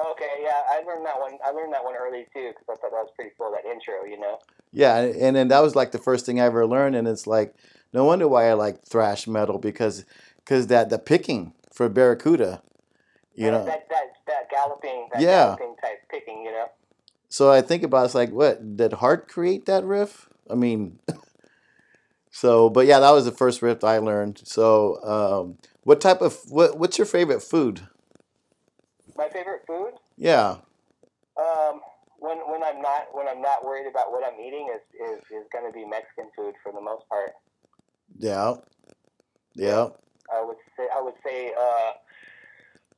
Okay, 0.00 0.30
yeah, 0.42 0.62
I 0.70 0.82
learned 0.86 1.04
that 1.06 1.18
one. 1.18 1.38
I 1.44 1.50
learned 1.50 1.72
that 1.72 1.82
one 1.82 1.94
early 1.96 2.24
too 2.32 2.50
because 2.50 2.64
I 2.68 2.74
thought 2.74 2.92
that 2.92 3.02
was 3.02 3.10
pretty 3.16 3.32
cool. 3.36 3.50
That 3.50 3.68
intro, 3.68 4.04
you 4.04 4.18
know. 4.18 4.38
Yeah, 4.72 4.96
and 4.98 5.16
and 5.16 5.36
then 5.36 5.48
that 5.48 5.60
was 5.60 5.74
like 5.74 5.90
the 5.90 5.98
first 5.98 6.24
thing 6.24 6.40
I 6.40 6.44
ever 6.44 6.64
learned, 6.66 6.94
and 6.94 7.08
it's 7.08 7.26
like 7.26 7.54
no 7.92 8.04
wonder 8.04 8.28
why 8.28 8.48
I 8.48 8.52
like 8.52 8.84
thrash 8.84 9.26
metal 9.26 9.58
because 9.58 10.04
because 10.38 10.68
that 10.68 10.88
the 10.88 10.98
picking 11.00 11.52
for 11.72 11.88
Barracuda, 11.88 12.62
you 13.44 13.50
know. 13.50 13.64
that 13.64 13.88
that 13.88 14.06
that 14.26 14.50
galloping, 14.50 15.08
that 15.12 15.22
Yeah. 15.22 15.56
galloping 15.56 15.76
type 15.82 15.98
picking, 16.10 16.42
you 16.44 16.52
know. 16.52 16.66
So 17.28 17.50
I 17.50 17.60
think 17.60 17.82
about 17.82 18.06
it's 18.06 18.14
like, 18.14 18.30
what 18.30 18.76
did 18.76 18.94
Heart 18.94 19.28
create 19.28 19.66
that 19.66 19.84
riff? 19.84 20.28
I 20.50 20.54
mean, 20.54 20.98
so 22.30 22.68
but 22.70 22.86
yeah, 22.86 23.00
that 23.00 23.10
was 23.10 23.24
the 23.24 23.32
first 23.32 23.62
riff 23.62 23.84
I 23.84 23.98
learned. 23.98 24.40
So 24.44 25.02
um, 25.04 25.58
what 25.84 26.00
type 26.00 26.20
of 26.20 26.38
what 26.48 26.78
what's 26.78 26.98
your 26.98 27.06
favorite 27.06 27.42
food? 27.42 27.88
My 29.16 29.28
favorite 29.28 29.62
food, 29.66 29.94
Yeah, 30.16 30.58
um, 31.36 31.80
when 32.18 32.38
when 32.50 32.62
I'm 32.62 32.80
not 32.80 33.08
when 33.12 33.26
I'm 33.28 33.40
not 33.42 33.64
worried 33.64 33.86
about 33.90 34.12
what 34.12 34.22
I'm 34.24 34.38
eating, 34.40 34.68
is 34.74 34.82
is, 35.00 35.18
is 35.30 35.46
going 35.52 35.66
to 35.66 35.72
be 35.72 35.84
Mexican 35.84 36.30
food 36.36 36.54
for 36.62 36.72
the 36.72 36.80
most 36.80 37.08
part. 37.08 37.32
yeah, 38.18 38.54
yeah. 39.54 39.88
I 40.32 40.42
would 40.44 40.56
say 40.76 40.86
I 40.94 41.00
would 41.02 41.14
say 41.24 41.52
uh, 41.58 41.92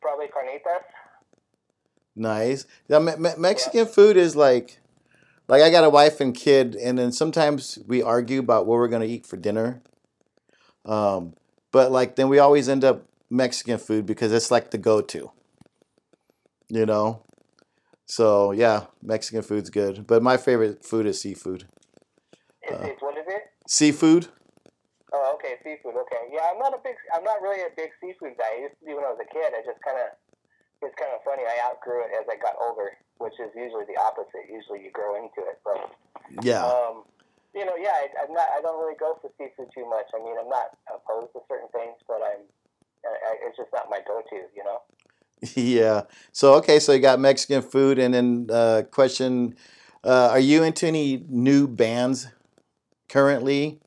probably 0.01 0.27
carnitas. 0.27 0.83
Nice. 2.17 2.67
Yeah, 2.89 2.99
me- 2.99 3.17
me- 3.17 3.37
Mexican 3.39 3.87
food 3.87 4.17
is 4.17 4.35
like, 4.37 4.81
like 5.49 5.63
I 5.63 5.71
got 5.71 5.85
a 5.85 5.91
wife 5.91 6.21
and 6.21 6.35
kid, 6.35 6.75
and 6.77 6.99
then 6.99 7.13
sometimes 7.13 7.79
we 7.87 8.03
argue 8.03 8.41
about 8.41 8.67
what 8.67 8.75
we're 8.77 8.89
gonna 8.89 9.05
eat 9.05 9.27
for 9.27 9.37
dinner. 9.37 9.83
Um, 10.85 11.35
but 11.73 11.93
like 11.93 12.17
then 12.17 12.29
we 12.29 12.39
always 12.39 12.69
end 12.69 12.85
up 12.85 13.07
Mexican 13.29 13.79
food 13.79 14.07
because 14.07 14.33
it's 14.33 14.51
like 14.51 14.71
the 14.71 14.79
go-to. 14.79 15.31
You 16.69 16.87
know. 16.87 17.23
So 18.07 18.51
yeah, 18.53 18.87
Mexican 19.03 19.43
food's 19.43 19.71
good, 19.71 20.07
but 20.07 20.23
my 20.23 20.37
favorite 20.37 20.85
food 20.85 21.07
is 21.07 21.21
seafood. 21.21 21.67
Is, 22.69 22.75
Uh. 22.77 22.83
is 22.85 22.97
what 23.01 23.17
is 23.19 23.25
it? 23.29 23.43
Seafood. 23.69 24.29
Okay, 25.41 25.57
seafood. 25.65 25.97
Okay, 25.97 26.29
yeah, 26.29 26.53
I'm 26.53 26.61
not 26.61 26.77
a 26.77 26.81
big, 26.85 27.01
I'm 27.17 27.25
not 27.25 27.41
really 27.41 27.65
a 27.65 27.73
big 27.73 27.97
seafood 27.97 28.37
guy. 28.37 28.61
I 28.61 28.69
used 28.69 28.77
to 28.77 28.85
be 28.85 28.93
when 28.93 29.09
I 29.09 29.17
was 29.17 29.25
a 29.25 29.31
kid. 29.33 29.57
I 29.57 29.65
just 29.65 29.81
kind 29.81 29.97
of, 29.97 30.13
it's 30.85 30.93
kind 31.01 31.17
of 31.17 31.25
funny. 31.25 31.49
I 31.49 31.57
outgrew 31.65 32.05
it 32.05 32.13
as 32.13 32.29
I 32.29 32.37
got 32.37 32.61
older, 32.61 32.93
which 33.17 33.41
is 33.41 33.49
usually 33.57 33.89
the 33.89 33.97
opposite. 33.97 34.53
Usually 34.53 34.85
you 34.85 34.93
grow 34.93 35.17
into 35.17 35.41
it. 35.49 35.57
But, 35.65 35.89
Yeah. 36.45 36.61
um, 36.61 37.09
you 37.57 37.65
know, 37.65 37.73
yeah, 37.81 38.05
I, 38.05 38.13
I'm 38.21 38.37
not, 38.37 38.53
I 38.53 38.61
don't 38.61 38.77
really 38.77 39.01
go 39.01 39.17
for 39.25 39.33
seafood 39.41 39.73
too 39.73 39.89
much. 39.89 40.13
I 40.13 40.21
mean, 40.21 40.37
I'm 40.37 40.53
not 40.53 40.77
opposed 40.93 41.33
to 41.33 41.41
certain 41.49 41.73
things, 41.73 41.97
but 42.05 42.21
I'm, 42.21 42.45
I, 43.01 43.41
it's 43.49 43.57
just 43.57 43.73
not 43.73 43.89
my 43.89 44.05
go-to. 44.05 44.45
You 44.53 44.65
know. 44.65 44.85
Yeah. 45.57 46.03
So 46.33 46.53
okay, 46.61 46.79
so 46.79 46.93
you 46.93 47.01
got 47.01 47.19
Mexican 47.19 47.63
food, 47.63 47.99
and 47.99 48.13
then 48.13 48.47
uh, 48.53 48.83
question: 48.91 49.57
uh, 50.05 50.29
Are 50.33 50.39
you 50.39 50.63
into 50.63 50.87
any 50.87 51.25
new 51.29 51.67
bands 51.67 52.29
currently? 53.09 53.81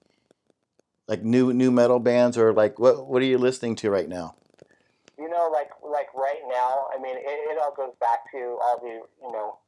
Like 1.13 1.21
new 1.23 1.53
new 1.53 1.69
metal 1.69 1.99
bands, 1.99 2.39
or 2.39 2.51
like 2.53 2.79
what 2.79 3.05
what 3.05 3.21
are 3.21 3.25
you 3.25 3.37
listening 3.37 3.75
to 3.75 3.91
right 3.91 4.09
now? 4.09 4.33
You 5.19 5.29
know, 5.29 5.47
like 5.53 5.69
like 5.87 6.11
right 6.15 6.41
now, 6.49 6.87
I 6.91 6.99
mean, 6.99 7.15
it, 7.17 7.21
it 7.53 7.59
all 7.61 7.71
goes 7.71 7.93
back 7.99 8.31
to 8.31 8.57
all 8.63 8.79
the 8.81 8.97
you 9.21 9.31
know, 9.31 9.59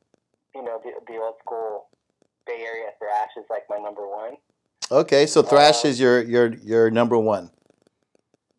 you 0.55 0.63
know 0.63 0.81
the, 0.83 0.93
the 1.05 1.19
old 1.19 1.35
school 1.45 1.85
Bay 2.47 2.63
Area 2.65 2.89
thrash 2.97 3.29
is 3.37 3.45
like 3.47 3.65
my 3.69 3.77
number 3.77 4.07
one. 4.09 4.37
Okay, 4.91 5.27
so 5.27 5.43
thrash 5.43 5.85
Uh, 5.85 5.89
is 5.89 5.99
your 5.99 6.23
your 6.23 6.51
your 6.63 6.89
number 6.89 7.15
one 7.15 7.51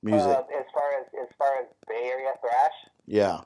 music. 0.04 0.28
Uh, 0.28 0.42
as 0.56 0.66
far 0.72 0.88
as 1.00 1.06
as 1.24 1.28
far 1.36 1.58
as 1.58 1.66
Bay 1.88 2.04
Area 2.04 2.34
thrash, 2.40 2.76
yeah. 3.04 3.40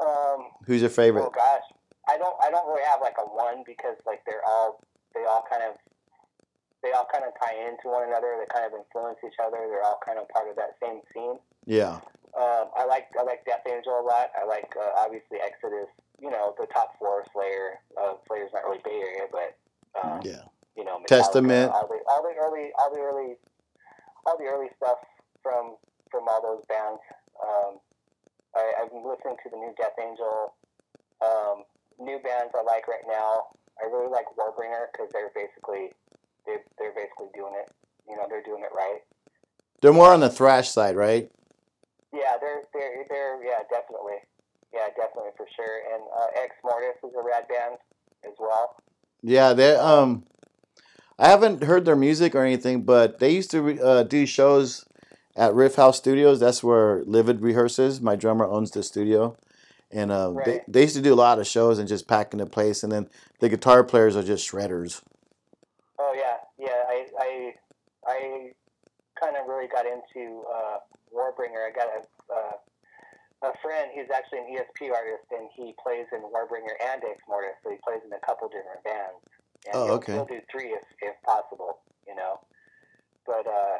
um, 0.00 0.46
Who's 0.66 0.82
your 0.82 0.90
favorite? 0.90 1.24
oh 1.24 1.30
gosh, 1.34 1.66
I 2.06 2.16
don't 2.16 2.36
I 2.40 2.48
don't 2.52 2.68
really 2.68 2.86
have 2.86 3.00
like 3.00 3.16
a 3.18 3.26
one 3.26 3.64
because 3.66 3.96
like 4.06 4.22
they're 4.24 4.46
all 4.46 4.80
they 5.16 5.24
all 5.24 5.44
kind 5.50 5.64
of 5.64 5.74
they 6.86 6.94
all 6.94 7.08
kind 7.10 7.26
of 7.26 7.34
tie 7.42 7.58
into 7.66 7.90
one 7.90 8.06
another. 8.06 8.38
They 8.38 8.46
kind 8.46 8.62
of 8.62 8.78
influence 8.78 9.18
each 9.26 9.34
other. 9.42 9.58
They're 9.66 9.82
all 9.82 9.98
kind 10.06 10.22
of 10.22 10.30
part 10.30 10.46
of 10.46 10.54
that 10.54 10.78
same 10.78 11.02
scene. 11.10 11.42
Yeah. 11.66 11.98
Um, 12.38 12.70
I 12.78 12.86
like 12.86 13.10
I 13.18 13.26
like 13.26 13.42
Death 13.42 13.66
Angel 13.66 13.98
a 13.98 14.06
lot. 14.06 14.30
I 14.38 14.46
like 14.46 14.70
uh, 14.78 14.94
obviously 15.02 15.42
Exodus. 15.42 15.90
You 16.22 16.30
know 16.30 16.54
the 16.54 16.70
top 16.70 16.94
four 16.98 17.26
Slayer. 17.34 17.82
Uh, 17.98 18.14
Slayer's 18.28 18.54
not 18.54 18.62
really 18.64 18.78
Bay 18.86 19.02
Area, 19.02 19.26
but 19.32 19.50
uh, 19.98 20.20
Yeah. 20.22 20.46
you 20.76 20.84
know 20.84 21.02
Metallica, 21.02 21.26
Testament. 21.26 21.72
All 21.74 21.88
the 21.90 21.98
all 22.06 22.22
the 22.22 22.34
early 22.38 22.70
all 22.78 22.94
the 22.94 23.00
early 23.02 23.34
all 24.24 24.38
the 24.38 24.46
early 24.46 24.68
stuff 24.76 25.02
from 25.42 25.74
from 26.10 26.28
all 26.28 26.40
those 26.40 26.62
bands. 26.68 27.00
Um, 27.42 27.80
I, 28.54 28.84
I've 28.84 28.90
been 28.92 29.04
listening 29.04 29.36
to 29.42 29.48
the 29.50 29.56
new 29.56 29.74
Death 29.76 29.96
Angel. 29.98 30.54
Um, 31.24 31.64
new 31.98 32.20
bands 32.20 32.52
I 32.54 32.62
like 32.62 32.86
right 32.86 33.04
now. 33.08 33.56
I 33.80 33.88
really 33.88 34.08
like 34.08 34.24
Warbringer 34.36 34.88
because 34.92 35.08
they're 35.12 35.32
basically 35.36 35.92
they 36.46 36.56
they're 36.78 36.94
basically 36.94 37.28
doing 37.34 37.52
it. 37.54 37.70
You 38.08 38.16
know 38.16 38.26
they're 38.28 38.42
doing 38.42 38.62
it 38.62 38.74
right. 38.74 39.00
They're 39.80 39.92
more 39.92 40.12
on 40.12 40.20
the 40.20 40.30
thrash 40.30 40.70
side, 40.70 40.96
right? 40.96 41.30
Yeah, 42.12 42.36
they're 42.40 42.62
they're 42.72 43.04
they're 43.08 43.44
yeah 43.44 43.62
definitely, 43.70 44.18
yeah 44.72 44.88
definitely 44.96 45.32
for 45.36 45.46
sure. 45.54 45.80
And 45.92 46.02
uh, 46.16 46.42
Ex 46.42 46.54
Mortis 46.64 46.96
is 47.04 47.12
a 47.18 47.22
rad 47.22 47.46
band 47.48 47.76
as 48.24 48.34
well. 48.38 48.76
Yeah, 49.22 49.52
they 49.52 49.74
um 49.76 50.24
I 51.18 51.28
haven't 51.28 51.62
heard 51.64 51.84
their 51.84 51.96
music 51.96 52.34
or 52.34 52.44
anything, 52.44 52.82
but 52.82 53.18
they 53.18 53.30
used 53.30 53.50
to 53.52 53.62
re- 53.62 53.80
uh, 53.80 54.02
do 54.02 54.26
shows 54.26 54.84
at 55.34 55.54
Riff 55.54 55.76
House 55.76 55.96
Studios. 55.96 56.40
That's 56.40 56.62
where 56.62 57.02
Livid 57.04 57.40
rehearses. 57.40 58.00
My 58.00 58.16
drummer 58.16 58.44
owns 58.44 58.70
the 58.70 58.82
studio, 58.82 59.36
and 59.90 60.10
uh, 60.12 60.30
they 60.44 60.52
Right. 60.52 60.62
they 60.72 60.82
used 60.82 60.96
to 60.96 61.02
do 61.02 61.12
a 61.12 61.16
lot 61.16 61.38
of 61.38 61.46
shows 61.46 61.78
and 61.78 61.88
just 61.88 62.06
pack 62.08 62.32
into 62.32 62.46
place. 62.46 62.82
And 62.82 62.92
then 62.92 63.08
the 63.40 63.48
guitar 63.48 63.82
players 63.84 64.14
are 64.16 64.22
just 64.22 64.50
shredders. 64.50 65.02
I 68.06 68.52
kind 69.20 69.36
of 69.36 69.48
really 69.48 69.68
got 69.68 69.86
into 69.86 70.44
uh, 70.46 70.78
Warbringer. 71.14 71.64
I 71.66 71.72
got 71.74 71.88
a 71.88 72.00
uh, 72.32 72.56
a 73.42 73.52
friend. 73.60 73.90
He's 73.92 74.08
actually 74.14 74.38
an 74.40 74.48
ESP 74.56 74.92
artist, 74.92 75.28
and 75.30 75.48
he 75.54 75.74
plays 75.82 76.06
in 76.12 76.20
Warbringer 76.24 76.76
and 76.80 77.02
Exmortus. 77.02 77.60
So 77.62 77.70
he 77.70 77.78
plays 77.84 78.00
in 78.04 78.12
a 78.12 78.22
couple 78.24 78.48
different 78.48 78.82
bands. 78.84 79.20
And 79.66 79.74
Oh, 79.74 79.84
he'll, 79.86 79.94
okay. 80.00 80.12
He'll 80.12 80.26
do 80.26 80.40
three 80.50 80.72
if 80.72 80.84
if 81.02 81.14
possible, 81.22 81.80
you 82.06 82.14
know. 82.14 82.40
But 83.26 83.46
uh, 83.46 83.78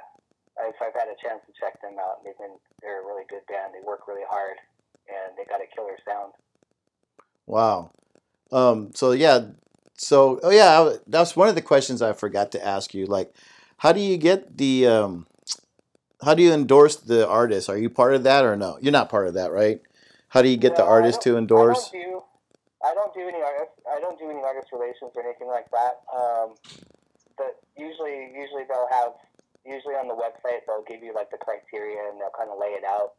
I've, 0.61 0.75
I've 0.83 0.95
had 0.95 1.09
a 1.09 1.17
chance 1.23 1.41
to 1.47 1.53
check 1.59 1.81
them 1.81 1.97
out. 2.01 2.25
They've 2.25 2.37
been 2.39 2.57
they're 2.83 3.03
a 3.03 3.07
really 3.07 3.25
good 3.29 3.47
band. 3.49 3.73
They 3.75 3.85
work 3.87 4.09
really 4.09 4.27
hard, 4.29 4.57
and 5.09 5.37
they 5.37 5.45
got 5.45 5.61
a 5.61 5.69
killer 5.75 5.97
sound. 6.05 6.33
Wow. 7.47 7.91
Um. 8.53 8.91
So 8.95 9.13
yeah. 9.13 9.47
So 9.97 10.41
oh 10.43 10.51
yeah, 10.51 10.97
that's 11.07 11.37
one 11.37 11.49
of 11.49 11.55
the 11.55 11.63
questions 11.63 12.03
I 12.03 12.13
forgot 12.13 12.53
to 12.53 12.65
ask 12.65 12.95
you. 12.95 13.07
Like, 13.07 13.35
how 13.79 13.93
do 13.93 14.01
you 14.01 14.17
get 14.17 14.57
the 14.59 14.87
um, 14.87 15.27
how 16.23 16.35
do 16.35 16.43
you 16.43 16.53
endorse 16.53 16.97
the 16.97 17.29
artist? 17.29 17.69
Are 17.69 17.77
you 17.77 17.91
part 17.91 18.15
of 18.15 18.23
that 18.25 18.45
or 18.45 18.57
no? 18.57 18.79
You're 18.81 18.93
not 18.93 19.09
part 19.09 19.27
of 19.27 19.35
that, 19.35 19.53
right? 19.53 19.81
How 20.29 20.43
do 20.43 20.49
you 20.49 20.57
get 20.57 20.77
the 20.77 20.83
No, 20.83 20.89
I 20.89 21.01
artist 21.01 21.23
to 21.23 21.37
endorse? 21.37 21.91
I 21.93 21.97
don't 21.97 22.05
do, 22.05 22.23
I 22.85 22.95
don't 22.95 23.15
do 23.15 23.21
any 23.29 23.43
artist. 23.43 23.73
I 23.89 24.01
don't 24.01 24.19
do 24.19 24.31
any 24.31 24.43
artist 24.43 24.69
relations 24.73 25.13
or 25.15 25.23
anything 25.25 25.49
like 25.49 25.71
that. 25.71 26.05
Um, 26.13 26.55
but 27.37 27.61
usually, 27.77 28.33
usually 28.33 28.65
they'll 28.69 28.89
have, 28.91 29.13
usually 29.65 29.95
on 29.95 30.09
the 30.09 30.17
website 30.17 30.65
they'll 30.67 30.85
give 30.89 31.03
you 31.03 31.13
like 31.15 31.31
the 31.31 31.39
criteria 31.39 32.11
and 32.11 32.21
they'll 32.21 32.35
kind 32.37 32.51
of 32.51 32.59
lay 32.59 32.73
it 32.77 32.85
out. 32.85 33.15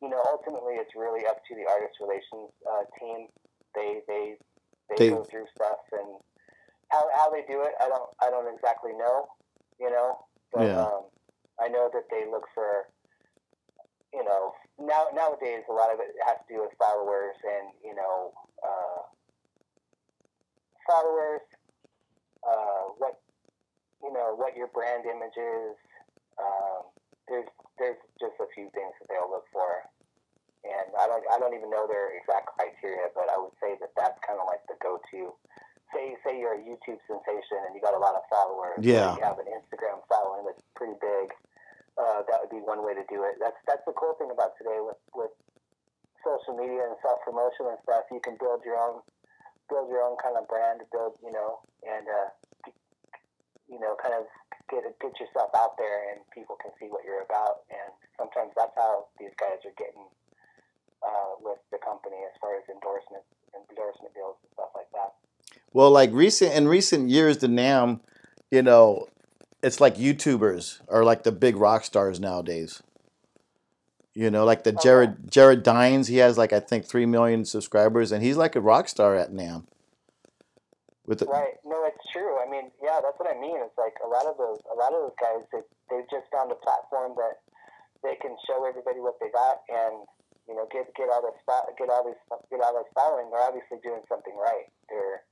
You 0.00 0.08
know, 0.08 0.22
ultimately 0.30 0.78
it's 0.78 0.94
really 0.94 1.26
up 1.26 1.42
to 1.50 1.54
the 1.54 1.66
artist 1.66 1.98
relations 2.00 2.54
uh, 2.66 2.86
team. 2.98 3.26
They 3.74 4.00
they 4.06 4.38
they, 4.90 4.96
They- 4.96 5.10
go 5.10 5.24
through 5.24 5.46
stuff 5.54 5.78
and 5.92 6.18
how 6.90 7.04
how 7.16 7.30
they 7.30 7.42
do 7.48 7.62
it. 7.62 7.72
I 7.80 7.88
don't 7.88 8.08
I 8.20 8.30
don't 8.30 8.52
exactly 8.52 8.92
know. 8.92 9.28
You 9.80 9.90
know, 9.90 10.24
but 10.52 10.66
Yeah. 10.66 10.82
um, 10.84 11.04
I 11.60 11.68
know 11.68 11.88
that 11.92 12.04
they 12.10 12.24
look 12.30 12.46
for 12.54 12.88
you 14.12 14.24
know, 14.24 14.54
now 14.80 15.06
nowadays 15.14 15.62
a 15.68 15.72
lot 15.72 15.92
of 15.92 16.00
it 16.00 16.16
has 16.24 16.38
to 16.48 16.54
do 16.54 16.60
with 16.62 16.72
followers 16.78 17.36
and 17.44 17.72
you 17.84 17.94
know, 17.94 18.32
uh, 18.64 19.02
followers, 20.88 21.42
uh, 22.48 22.94
what 22.96 23.20
you 24.02 24.12
know, 24.12 24.34
what 24.34 24.56
your 24.56 24.68
brand 24.68 25.04
image 25.04 25.36
is. 25.36 25.76
Um, 26.40 26.82
there's 27.28 27.48
there's 27.78 27.98
just 28.18 28.34
a 28.40 28.46
few 28.54 28.70
things 28.74 28.92
that 29.00 29.08
they'll 29.08 29.30
look 29.30 29.44
for, 29.52 29.84
and 30.64 30.86
I 30.98 31.06
don't 31.06 31.24
I 31.30 31.36
don't 31.38 31.54
even 31.54 31.70
know 31.70 31.86
their 31.86 32.14
exact 32.16 32.54
criteria, 32.58 33.10
but 33.14 33.30
I 33.30 33.36
would 33.38 33.54
say 33.62 33.78
that 33.78 33.94
that's 33.94 34.18
kind 34.26 34.38
of 34.40 34.46
like 34.50 34.62
the 34.66 34.78
go-to. 34.82 35.34
Say 35.94 36.16
say 36.26 36.36
you're 36.38 36.58
a 36.58 36.62
YouTube 36.62 37.00
sensation 37.08 37.64
and 37.66 37.72
you 37.72 37.80
got 37.80 37.94
a 37.94 38.02
lot 38.02 38.14
of 38.14 38.26
followers. 38.28 38.82
Yeah. 38.82 39.16
You 39.16 39.22
have 39.24 39.38
an 39.38 39.48
Instagram 39.48 40.04
following 40.08 40.44
that's 40.44 40.62
pretty 40.76 40.98
big 41.00 41.32
uh, 41.98 42.22
that 42.30 42.38
would 42.38 42.54
be 42.54 42.62
one 42.62 42.86
way 42.86 42.94
to 42.94 43.02
do 43.10 43.26
it. 43.26 43.42
That's 43.42 43.58
that's 43.66 43.82
the 43.82 43.92
cool 43.98 44.14
thing 44.16 44.30
about 44.30 44.54
today 44.54 44.78
with 44.78 44.98
with 45.12 45.34
social 46.22 46.54
media 46.54 46.86
and 46.86 46.96
self 47.02 47.18
promotion 47.26 47.66
and 47.66 47.78
stuff. 47.82 48.06
You 48.14 48.22
can 48.22 48.38
build 48.38 48.62
your 48.62 48.78
own 48.78 49.02
build 49.66 49.90
your 49.90 50.06
own 50.06 50.14
kind 50.22 50.38
of 50.38 50.46
brand, 50.46 50.80
build 50.94 51.18
you 51.20 51.34
know, 51.34 51.58
and 51.82 52.06
uh, 52.06 52.28
you 53.66 53.82
know, 53.82 53.98
kind 53.98 54.14
of 54.14 54.30
get 54.70 54.86
get 55.02 55.18
yourself 55.18 55.50
out 55.58 55.74
there, 55.76 56.14
and 56.14 56.22
people 56.30 56.54
can 56.62 56.70
see 56.78 56.86
what 56.86 57.02
you're 57.02 57.26
about. 57.26 57.66
And 57.74 57.90
sometimes 58.14 58.54
that's 58.54 58.74
how 58.78 59.10
these 59.18 59.34
guys 59.34 59.58
are 59.66 59.74
getting 59.74 60.06
uh, 61.02 61.38
with 61.40 61.58
the 61.70 61.78
company 61.78 62.16
as 62.26 62.34
far 62.40 62.56
as 62.56 62.64
endorsement 62.68 63.24
endorsement 63.70 64.14
deals 64.14 64.36
and 64.42 64.50
stuff 64.52 64.70
like 64.74 64.90
that. 64.92 65.14
Well, 65.72 65.90
like 65.90 66.10
recent 66.12 66.54
in 66.54 66.68
recent 66.68 67.10
years, 67.10 67.38
the 67.38 67.46
NAMM, 67.46 68.00
you 68.50 68.62
know, 68.62 69.06
it's 69.62 69.80
like 69.80 69.96
YouTubers 69.96 70.80
are 70.88 71.04
like 71.04 71.22
the 71.22 71.32
big 71.32 71.56
rock 71.56 71.84
stars 71.84 72.20
nowadays. 72.20 72.82
You 74.14 74.30
know, 74.30 74.44
like 74.44 74.64
the 74.64 74.70
Okay. 74.70 74.82
Jared 74.82 75.30
Jared 75.30 75.62
Dines, 75.62 76.08
he 76.08 76.16
has 76.18 76.36
like 76.38 76.52
I 76.52 76.60
think 76.60 76.86
three 76.86 77.06
million 77.06 77.44
subscribers, 77.44 78.10
and 78.10 78.22
he's 78.22 78.36
like 78.36 78.56
a 78.56 78.60
rock 78.60 78.88
star 78.88 79.14
at 79.14 79.30
NAMM. 79.30 79.66
With 81.06 81.20
the, 81.20 81.26
Right. 81.26 81.54
No, 81.64 81.86
it's 81.86 82.04
true. 82.12 82.36
I 82.36 82.50
mean, 82.50 82.70
yeah, 82.82 83.00
that's 83.00 83.16
what 83.18 83.30
I 83.30 83.38
mean. 83.38 83.56
It's 83.62 83.78
like 83.78 83.94
a 84.04 84.08
lot 84.08 84.26
of 84.26 84.36
those, 84.36 84.58
a 84.70 84.76
lot 84.76 84.92
of 84.92 85.08
those 85.08 85.16
guys, 85.20 85.46
they 85.52 85.62
they've 85.88 86.10
just 86.10 86.26
found 86.34 86.50
a 86.50 86.56
platform 86.56 87.14
that 87.16 87.40
they 88.02 88.16
can 88.20 88.36
show 88.46 88.66
everybody 88.66 89.00
what 89.00 89.16
they 89.20 89.30
got, 89.30 89.62
and 89.70 90.04
you 90.48 90.56
know, 90.56 90.66
get 90.72 90.88
get 90.96 91.08
all 91.12 91.20
this 91.22 91.36
fo- 91.44 91.68
get 91.76 91.88
all 91.92 92.02
this 92.04 92.18
get 92.50 92.60
all 92.64 92.74
this 92.74 92.88
following. 92.96 93.28
They're 93.30 93.44
obviously 93.44 93.78
doing 93.84 94.00
something 94.08 94.34
right. 94.34 94.66
They're 94.88 95.22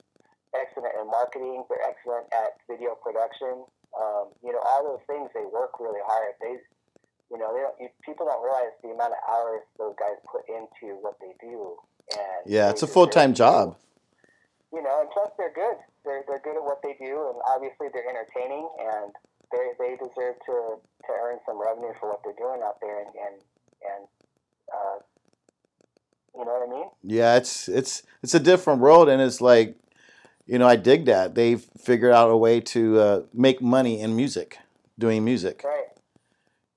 excellent 0.55 0.95
in 1.01 1.09
marketing. 1.09 1.64
They're 1.69 1.83
excellent 1.89 2.29
at 2.33 2.61
video 2.69 2.95
production. 3.01 3.64
Um, 3.97 4.29
you 4.45 4.53
know, 4.53 4.61
all 4.61 4.85
those 4.85 5.05
things. 5.09 5.31
They 5.35 5.45
work 5.49 5.81
really 5.81 6.05
hard. 6.05 6.37
They, 6.41 6.61
you 7.33 7.39
know, 7.41 7.51
they 7.57 7.61
don't, 7.64 7.77
you, 7.81 7.89
people 8.05 8.27
don't 8.29 8.45
realize 8.45 8.77
the 8.85 8.93
amount 8.93 9.17
of 9.17 9.23
hours 9.25 9.64
those 9.81 9.97
guys 9.99 10.21
put 10.31 10.45
into 10.49 11.01
what 11.01 11.17
they 11.21 11.33
do. 11.41 11.77
And 12.12 12.45
yeah, 12.45 12.69
it's 12.71 12.83
a 12.83 12.87
full 12.87 13.07
time 13.09 13.33
job. 13.35 13.77
you 14.73 14.83
know, 14.83 15.01
and 15.01 15.11
plus 15.11 15.31
they're 15.39 15.55
good. 15.55 15.77
They're 16.05 16.23
they're 16.29 16.43
good 16.45 16.57
at 16.57 16.62
what 16.62 16.83
they 16.83 16.95
do, 17.01 17.33
and 17.33 17.39
obviously 17.49 17.89
they're 17.93 18.07
entertaining, 18.09 18.69
and 18.79 19.11
they 19.51 19.73
they 19.79 19.97
deserve 19.97 20.37
to 20.47 20.79
to 20.79 21.11
earn 21.19 21.39
some 21.47 21.59
revenue 21.61 21.95
for 21.99 22.11
what 22.11 22.21
they're 22.23 22.39
doing 22.39 22.61
out 22.62 22.79
there, 22.81 23.01
and 23.01 23.11
and 23.17 23.37
and 23.83 24.03
uh, 24.73 24.99
you 26.35 26.45
know 26.45 26.51
what 26.53 26.69
I 26.69 26.71
mean? 26.71 26.91
Yeah, 27.03 27.37
it's 27.37 27.69
it's 27.69 28.03
it's 28.23 28.35
a 28.35 28.41
different 28.41 28.81
world, 28.81 29.09
and 29.09 29.23
it's 29.23 29.41
like, 29.41 29.77
you 30.47 30.59
know, 30.59 30.67
I 30.67 30.77
dig 30.77 31.07
that 31.07 31.35
they've 31.35 31.64
figured 31.79 32.12
out 32.12 32.31
a 32.31 32.37
way 32.37 32.61
to 32.61 32.99
uh, 33.01 33.23
make 33.33 33.62
money 33.62 34.01
in 34.01 34.14
music, 34.17 34.59
doing 34.99 35.25
music. 35.25 35.62
Right. 35.64 35.85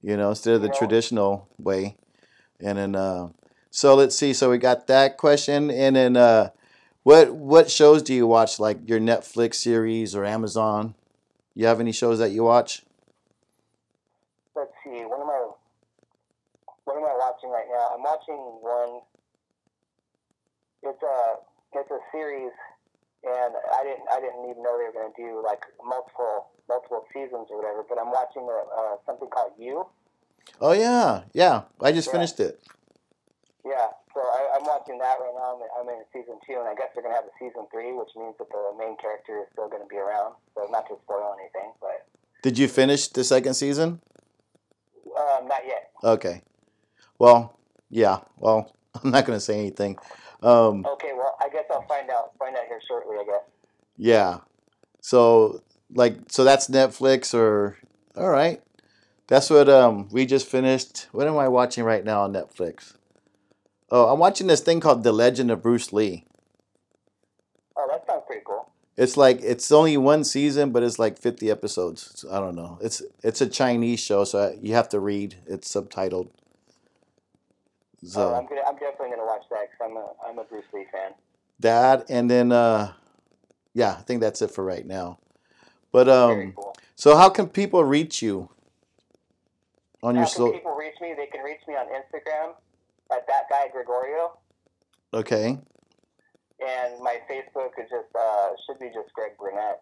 You 0.02 0.16
know, 0.16 0.30
instead 0.30 0.56
of 0.56 0.62
the 0.62 0.68
You 0.68 0.74
know? 0.74 0.78
traditional 0.78 1.50
way. 1.58 1.98
And 2.62 2.78
then, 2.78 2.96
uh, 2.96 3.30
so 3.70 3.96
let's 3.96 4.16
see. 4.16 4.34
So 4.34 4.50
we 4.50 4.58
got 4.58 4.88
that 4.88 5.18
question, 5.18 5.72
and 5.72 5.96
then, 5.96 6.18
uh, 6.18 6.50
what 7.04 7.34
what 7.34 7.72
shows 7.72 8.02
do 8.04 8.14
you 8.14 8.28
watch? 8.28 8.60
Like 8.60 8.88
your 8.88 9.00
Netflix 9.00 9.56
series 9.56 10.16
or 10.16 10.26
Amazon? 10.26 10.96
You 11.56 11.66
have 11.66 11.80
any 11.80 11.92
shows 11.92 12.20
that 12.20 12.32
you 12.32 12.44
watch? 12.44 12.84
Let's 14.56 14.72
see. 14.84 15.04
What 15.06 15.22
am 15.22 15.30
I? 15.30 15.52
What 16.86 16.98
am 16.98 17.04
I 17.04 17.16
watching 17.50 17.68
right 17.68 17.70
now? 17.72 17.96
I'm 17.96 18.04
watching 18.04 18.38
one. 18.62 19.02
It's 20.84 21.04
a 21.04 21.18
it's 21.78 21.92
a 21.92 22.00
series, 22.12 22.52
and 23.24 23.54
I 23.54 23.84
didn't 23.84 24.06
I 24.12 24.20
didn't 24.22 24.50
even 24.50 24.64
know 24.64 24.78
they 24.78 24.86
were 24.86 24.94
going 24.96 25.14
to 25.14 25.22
do 25.22 25.44
like 25.44 25.62
multiple 25.84 26.48
multiple 26.70 27.06
seasons 27.14 27.48
or 27.52 27.58
whatever. 27.58 27.84
But 27.88 28.00
I'm 28.00 28.12
watching 28.12 28.44
a, 28.48 28.60
uh, 28.72 28.96
something 29.06 29.28
called 29.30 29.54
You. 29.58 29.86
Oh 30.62 30.72
yeah, 30.72 31.24
yeah. 31.34 31.64
I 31.82 31.92
just 31.92 32.08
Yeah. 32.08 32.14
finished 32.14 32.40
it. 32.40 32.62
Yeah, 33.66 33.92
so 34.16 34.22
I, 34.22 34.56
I'm 34.56 34.64
watching 34.66 34.98
that 35.00 35.20
right 35.20 35.36
now. 35.36 35.60
I'm, 35.60 35.84
I'm 35.84 35.90
in 35.94 36.02
season 36.14 36.40
two, 36.48 36.56
and 36.58 36.68
I 36.68 36.74
guess 36.74 36.88
they're 36.96 37.04
going 37.04 37.14
to 37.14 37.20
have 37.22 37.28
a 37.28 37.36
season 37.38 37.68
three, 37.70 37.92
which 37.92 38.08
means 38.16 38.34
that 38.40 38.48
the 38.50 38.72
main 38.80 38.96
character 38.98 39.44
is 39.44 39.48
still 39.52 39.68
going 39.68 39.84
to 39.84 39.88
be 39.88 39.98
around. 39.98 40.36
So 40.56 40.66
not 40.72 40.88
to 40.88 40.96
spoil 41.04 41.36
anything, 41.38 41.74
but 41.82 42.08
Did 42.42 42.58
you 42.58 42.70
finish 42.70 43.10
the 43.10 43.24
second 43.24 43.56
season? 43.56 44.00
um, 45.06 45.48
not 45.48 45.60
yet. 45.68 45.92
Okay. 46.04 46.42
Well, 47.20 47.58
yeah. 47.90 48.20
Well, 48.38 48.74
I'm 49.04 49.12
not 49.12 49.26
gonna 49.26 49.40
say 49.40 49.60
anything. 49.60 49.98
Um, 50.42 50.86
Okay, 50.86 51.12
well, 51.16 51.36
I 51.42 51.50
guess 51.50 51.66
I'll 51.70 51.86
find 51.88 52.10
out 52.10 52.32
find 52.40 52.56
out 52.56 52.66
here 52.68 52.80
shortly. 52.88 53.18
I 53.18 53.26
guess. 53.26 53.44
yeah. 53.98 54.38
So 55.02 55.62
like, 55.94 56.18
so 56.30 56.44
that's 56.44 56.68
Netflix 56.70 57.34
or 57.34 57.78
all 58.16 58.30
right. 58.30 58.62
That's 59.28 59.50
what 59.50 59.70
um 59.70 60.10
we 60.12 60.26
just 60.26 60.48
finished. 60.48 61.08
What 61.12 61.28
am 61.28 61.38
I 61.38 61.48
watching 61.50 61.84
right 61.84 62.04
now 62.04 62.24
on 62.24 62.34
Netflix? 62.34 62.96
Oh, 63.92 64.12
I'm 64.12 64.20
watching 64.20 64.48
this 64.48 64.62
thing 64.62 64.80
called 64.80 65.04
The 65.04 65.12
Legend 65.12 65.50
of 65.52 65.62
Bruce 65.64 65.92
Lee. 65.92 66.26
Oh, 67.76 67.88
that 67.90 68.06
sounds 68.06 68.24
pretty 68.28 68.44
cool. 68.46 68.70
It's 68.98 69.18
like 69.18 69.40
it's 69.42 69.72
only 69.72 69.98
one 69.98 70.24
season, 70.24 70.72
but 70.72 70.84
it's 70.84 71.00
like 71.00 71.18
50 71.18 71.50
episodes. 71.50 72.12
So 72.16 72.32
I 72.32 72.40
don't 72.40 72.56
know. 72.56 72.78
It's 72.82 73.02
it's 73.24 73.42
a 73.42 73.48
Chinese 73.48 74.00
show, 74.00 74.24
so 74.26 74.56
you 74.62 74.74
have 74.74 74.90
to 74.90 75.00
read. 75.00 75.36
It's 75.48 75.74
subtitled. 75.74 76.30
So 78.04 78.30
oh, 78.30 78.36
I'm 78.36 78.46
gonna, 78.48 78.62
I'm 78.68 78.76
definitely 78.76 79.10
gonna 79.10 79.26
watch 79.26 79.44
that 79.50 79.68
because 79.70 79.92
I'm 79.92 79.98
a 79.98 80.08
I'm 80.28 80.40
a 80.40 80.44
Bruce 80.44 80.66
Lee 80.74 80.86
fan. 80.92 81.12
that 81.60 82.10
and 82.10 82.30
then 82.30 82.52
uh 82.52 82.94
yeah, 83.74 83.96
I 84.00 84.02
think 84.02 84.22
that's 84.22 84.42
it 84.42 84.52
for 84.52 84.64
right 84.64 84.86
now. 84.86 85.20
But 85.92 86.08
um 86.08 86.54
cool. 86.54 86.76
so 86.96 87.18
how 87.18 87.30
can 87.30 87.48
people 87.50 87.84
reach 87.84 88.22
you 88.22 88.50
on 90.02 90.16
How 90.16 90.22
your 90.22 90.28
can 90.28 90.36
so 90.36 90.52
people 90.52 90.76
reach 90.76 90.96
me? 91.02 91.14
They 91.18 91.26
can 91.28 91.44
reach 91.44 91.60
me 91.68 91.76
on 91.76 91.88
Instagram 91.88 92.54
at 93.12 93.28
that 93.28 93.50
guy 93.50 93.68
Gregorio, 93.72 94.38
okay. 95.14 95.58
and 96.66 97.04
my 97.04 97.18
Facebook 97.30 97.72
is 97.78 97.90
just 97.90 98.16
uh, 98.18 98.50
should 98.66 98.80
be 98.80 98.88
just 98.88 99.12
Greg 99.14 99.32
Burnett. 99.38 99.82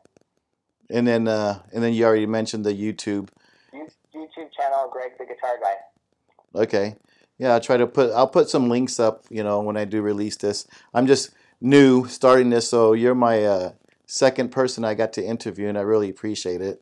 And 0.89 1.05
then 1.05 1.27
uh 1.27 1.61
and 1.71 1.83
then 1.83 1.93
you 1.93 2.05
already 2.05 2.25
mentioned 2.25 2.65
the 2.65 2.73
YouTube. 2.73 3.29
YouTube 3.73 4.51
channel 4.57 4.89
Greg 4.91 5.11
the 5.19 5.25
Guitar 5.25 5.59
Guy. 5.61 6.61
Okay. 6.61 6.95
Yeah, 7.37 7.53
I'll 7.53 7.59
try 7.61 7.77
to 7.77 7.87
put 7.87 8.11
I'll 8.13 8.27
put 8.27 8.49
some 8.49 8.69
links 8.69 8.99
up, 8.99 9.25
you 9.29 9.43
know, 9.43 9.61
when 9.61 9.77
I 9.77 9.85
do 9.85 10.01
release 10.01 10.37
this. 10.37 10.67
I'm 10.93 11.05
just 11.07 11.31
new 11.61 12.07
starting 12.07 12.49
this, 12.49 12.69
so 12.69 12.93
you're 12.93 13.15
my 13.15 13.43
uh 13.43 13.71
second 14.07 14.51
person 14.51 14.83
I 14.83 14.95
got 14.95 15.13
to 15.13 15.25
interview 15.25 15.67
and 15.67 15.77
I 15.77 15.81
really 15.81 16.09
appreciate 16.09 16.61
it. 16.61 16.81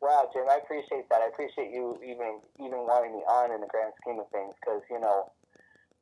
Wow, 0.00 0.28
Jim, 0.32 0.44
I 0.48 0.60
appreciate 0.62 1.08
that. 1.10 1.20
I 1.20 1.28
appreciate 1.28 1.72
you 1.72 1.98
even 2.02 2.40
even 2.60 2.84
wanting 2.88 3.12
me 3.12 3.22
on 3.28 3.52
in 3.52 3.60
the 3.60 3.66
grand 3.66 3.92
scheme 4.00 4.18
of 4.20 4.28
things 4.30 4.54
because 4.60 4.82
you 4.90 5.00
know, 5.00 5.32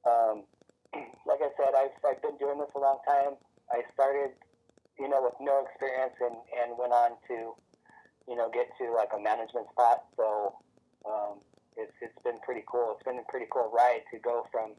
um, 0.07 0.45
like 1.27 1.41
I 1.43 1.51
said, 1.59 1.75
I've 1.75 1.97
I've 2.07 2.23
been 2.23 2.37
doing 2.39 2.59
this 2.59 2.71
a 2.77 2.79
long 2.79 2.99
time. 3.07 3.35
I 3.71 3.83
started, 3.95 4.31
you 4.99 5.09
know, 5.09 5.23
with 5.23 5.35
no 5.41 5.65
experience 5.67 6.15
and 6.21 6.37
and 6.63 6.79
went 6.79 6.93
on 6.93 7.19
to, 7.29 7.55
you 8.29 8.37
know, 8.37 8.51
get 8.53 8.71
to 8.79 8.93
like 8.93 9.11
a 9.17 9.21
management 9.21 9.67
spot. 9.71 10.05
So, 10.17 10.55
um, 11.07 11.39
it's 11.77 11.93
it's 12.01 12.19
been 12.25 12.39
pretty 12.45 12.65
cool. 12.67 12.95
It's 12.95 13.03
been 13.05 13.19
a 13.19 13.27
pretty 13.31 13.47
cool 13.51 13.71
ride 13.73 14.03
to 14.13 14.19
go 14.19 14.47
from 14.53 14.75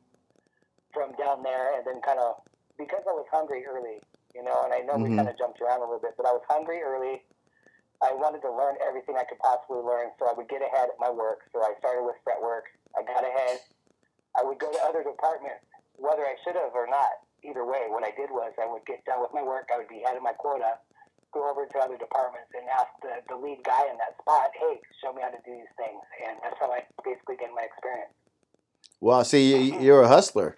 from 0.93 1.13
down 1.17 1.41
there 1.41 1.77
and 1.77 1.85
then 1.85 2.01
kind 2.01 2.19
of 2.19 2.41
because 2.77 3.01
I 3.07 3.13
was 3.13 3.25
hungry 3.31 3.65
early, 3.65 4.01
you 4.33 4.43
know, 4.43 4.63
and 4.65 4.73
I 4.73 4.79
know 4.85 4.97
Mhm. 4.97 5.09
we 5.09 5.15
kind 5.15 5.29
of 5.29 5.37
jumped 5.37 5.61
around 5.61 5.81
a 5.81 5.85
little 5.85 5.99
bit, 6.01 6.13
but 6.17 6.25
I 6.25 6.31
was 6.33 6.43
hungry 6.49 6.81
early. 6.81 7.25
I 8.01 8.13
wanted 8.13 8.41
to 8.41 8.51
learn 8.51 8.77
everything 8.81 9.15
I 9.17 9.23
could 9.23 9.39
possibly 9.39 9.79
learn 9.79 10.11
so 10.19 10.27
I 10.27 10.33
would 10.33 10.49
get 10.49 10.61
ahead 10.61 10.89
at 10.89 10.99
my 10.99 11.09
work. 11.09 11.41
So 11.53 11.63
I 11.63 11.73
started 11.79 12.03
with 12.03 12.17
fretwork. 12.23 12.65
I 12.97 13.01
got 13.03 13.23
ahead. 13.23 13.59
I 14.35 14.43
would 14.43 14.59
go 14.59 14.71
to 14.71 14.79
other 14.83 15.03
departments, 15.03 15.65
whether 15.95 16.25
I 16.25 16.35
should 16.43 16.55
have 16.55 16.73
or 16.75 16.87
not. 16.87 17.21
Either 17.43 17.65
way, 17.65 17.87
what 17.89 18.03
I 18.03 18.11
did 18.11 18.29
was 18.31 18.53
I 18.61 18.65
would 18.65 18.85
get 18.85 19.03
done 19.05 19.21
with 19.21 19.33
my 19.33 19.41
work. 19.43 19.69
I 19.73 19.77
would 19.77 19.87
be 19.87 20.03
ahead 20.03 20.17
of 20.17 20.23
my 20.23 20.33
quota, 20.33 20.79
go 21.33 21.49
over 21.49 21.65
to 21.65 21.77
other 21.79 21.97
departments 21.97 22.49
and 22.53 22.63
ask 22.69 22.89
the, 23.01 23.21
the 23.27 23.35
lead 23.35 23.63
guy 23.65 23.89
in 23.89 23.97
that 23.97 24.13
spot, 24.21 24.53
hey, 24.53 24.79
show 25.01 25.11
me 25.13 25.21
how 25.21 25.29
to 25.33 25.41
do 25.45 25.51
these 25.57 25.73
things. 25.77 26.01
And 26.25 26.37
that's 26.43 26.55
how 26.59 26.71
I 26.71 26.85
basically 27.03 27.35
gained 27.37 27.55
my 27.57 27.65
experience. 27.65 28.13
Wow, 29.01 29.23
see 29.23 29.51
you- 29.53 29.79
you're 29.79 30.01
a 30.03 30.07
hustler. 30.07 30.57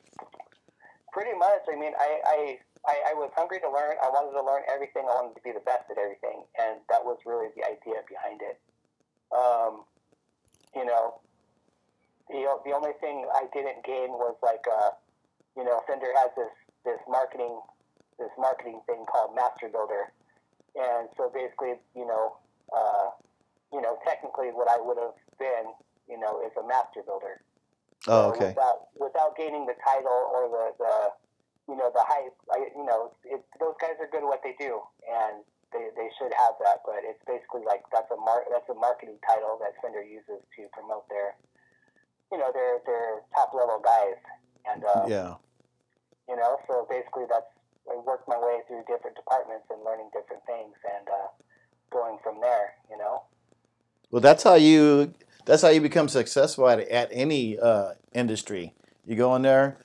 Pretty 1.13 1.33
much. 1.39 1.63
I 1.71 1.75
mean, 1.79 1.93
I, 1.97 2.09
I, 2.27 2.37
I, 2.85 2.95
I 3.11 3.13
was 3.15 3.31
hungry 3.35 3.59
to 3.63 3.71
learn. 3.71 3.95
I 4.03 4.09
wanted 4.11 4.35
to 4.35 4.43
learn 4.43 4.63
everything. 4.67 5.07
I 5.07 5.15
wanted 5.15 5.33
to 5.39 5.41
be 5.41 5.51
the 5.55 5.63
best 5.63 5.87
at 5.89 5.97
everything, 5.97 6.43
and 6.59 6.83
that 6.91 7.03
was 7.07 7.17
really 7.25 7.47
the 7.55 7.63
idea 7.63 8.03
behind 8.05 8.41
it. 8.43 8.59
Um, 9.31 9.87
you 10.75 10.83
know, 10.85 11.21
the 12.27 12.43
the 12.67 12.73
only 12.75 12.91
thing 12.99 13.25
I 13.33 13.47
didn't 13.55 13.83
gain 13.87 14.11
was 14.19 14.35
like, 14.43 14.65
uh, 14.67 14.91
you 15.55 15.63
know, 15.63 15.81
Fender 15.87 16.11
has 16.19 16.29
this 16.35 16.51
this 16.83 16.99
marketing 17.07 17.61
this 18.19 18.29
marketing 18.37 18.81
thing 18.85 19.05
called 19.07 19.33
Master 19.35 19.69
Builder, 19.71 20.11
and 20.75 21.09
so 21.17 21.31
basically, 21.33 21.75
you 21.95 22.05
know, 22.05 22.37
uh, 22.75 23.09
you 23.73 23.81
know, 23.81 23.97
technically, 24.05 24.49
what 24.51 24.69
I 24.69 24.79
would 24.79 24.97
have 24.97 25.15
been, 25.39 25.73
you 26.07 26.19
know, 26.19 26.39
is 26.45 26.51
a 26.59 26.65
Master 26.67 27.01
Builder. 27.05 27.41
Oh, 28.07 28.29
okay. 28.31 28.53
Without, 28.53 28.79
without 28.99 29.31
gaining 29.35 29.65
the 29.65 29.73
title 29.81 30.29
or 30.29 30.45
the, 30.51 30.65
the 30.77 30.93
you 31.67 31.75
know, 31.75 31.89
the 31.89 32.05
hype, 32.05 32.37
I, 32.53 32.69
you 32.77 32.85
know, 32.85 33.09
it, 33.25 33.41
those 33.57 33.73
guys 33.81 33.97
are 33.97 34.05
good 34.05 34.21
at 34.21 34.29
what 34.29 34.45
they 34.45 34.53
do, 34.61 34.85
and 35.09 35.41
they, 35.73 35.89
they 35.97 36.13
should 36.21 36.29
have 36.37 36.53
that. 36.61 36.85
But 36.85 37.01
it's 37.01 37.21
basically 37.25 37.65
like 37.65 37.81
that's 37.89 38.09
a 38.13 38.19
mar- 38.21 38.45
that's 38.53 38.69
a 38.69 38.77
marketing 38.77 39.17
title 39.25 39.57
that 39.65 39.73
Fender 39.81 40.05
uses 40.05 40.45
to 40.45 40.61
promote 40.77 41.09
their, 41.09 41.33
you 42.29 42.37
know, 42.37 42.53
their 42.53 42.85
their 42.85 43.25
top 43.33 43.57
level 43.57 43.81
guys, 43.81 44.21
and 44.69 44.85
uh, 44.85 45.09
Yeah. 45.09 45.41
you 46.29 46.37
know, 46.37 46.61
so 46.69 46.85
basically 46.85 47.25
that's 47.25 47.49
I 47.91 47.97
worked 48.05 48.27
my 48.27 48.37
way 48.37 48.59
through 48.67 48.83
different 48.87 49.15
departments 49.15 49.65
and 49.69 49.83
learning 49.83 50.09
different 50.13 50.43
things, 50.45 50.75
and 50.97 51.07
uh, 51.07 51.27
going 51.91 52.17
from 52.23 52.41
there, 52.41 52.73
you 52.89 52.97
know. 52.97 53.23
Well, 54.11 54.21
that's 54.21 54.43
how 54.43 54.55
you 54.55 55.13
that's 55.45 55.61
how 55.61 55.69
you 55.69 55.81
become 55.81 56.07
successful 56.07 56.69
at 56.69 56.79
at 56.79 57.09
any 57.11 57.59
uh, 57.59 57.93
industry. 58.13 58.73
You 59.05 59.15
go 59.15 59.35
in 59.35 59.41
there, 59.41 59.77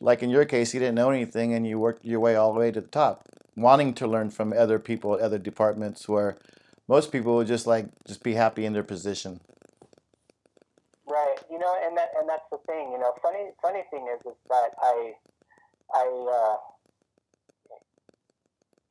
like 0.00 0.22
in 0.22 0.30
your 0.30 0.44
case, 0.44 0.74
you 0.74 0.80
didn't 0.80 0.96
know 0.96 1.10
anything, 1.10 1.52
and 1.52 1.66
you 1.66 1.78
worked 1.78 2.04
your 2.04 2.20
way 2.20 2.36
all 2.36 2.52
the 2.52 2.60
way 2.60 2.70
to 2.70 2.80
the 2.80 2.88
top, 2.88 3.28
wanting 3.56 3.94
to 3.94 4.06
learn 4.06 4.30
from 4.30 4.52
other 4.52 4.78
people, 4.78 5.12
other 5.12 5.38
departments, 5.38 6.08
where 6.08 6.36
most 6.88 7.12
people 7.12 7.36
would 7.36 7.46
just 7.46 7.66
like 7.66 7.86
just 8.06 8.22
be 8.22 8.34
happy 8.34 8.64
in 8.64 8.72
their 8.72 8.82
position. 8.82 9.40
Right. 11.06 11.36
You 11.50 11.58
know, 11.58 11.64
know, 11.64 11.74
and 11.80 11.96
that 11.96 12.12
and 12.20 12.28
that's 12.28 12.44
the 12.52 12.60
thing. 12.68 12.92
You 12.92 13.00
know, 13.00 13.16
funny 13.22 13.50
funny 13.62 13.82
thing 13.90 14.06
is 14.12 14.20
is 14.26 14.38
that 14.48 14.76
I 14.80 15.16
I 15.94 16.04
uh, 16.04 16.56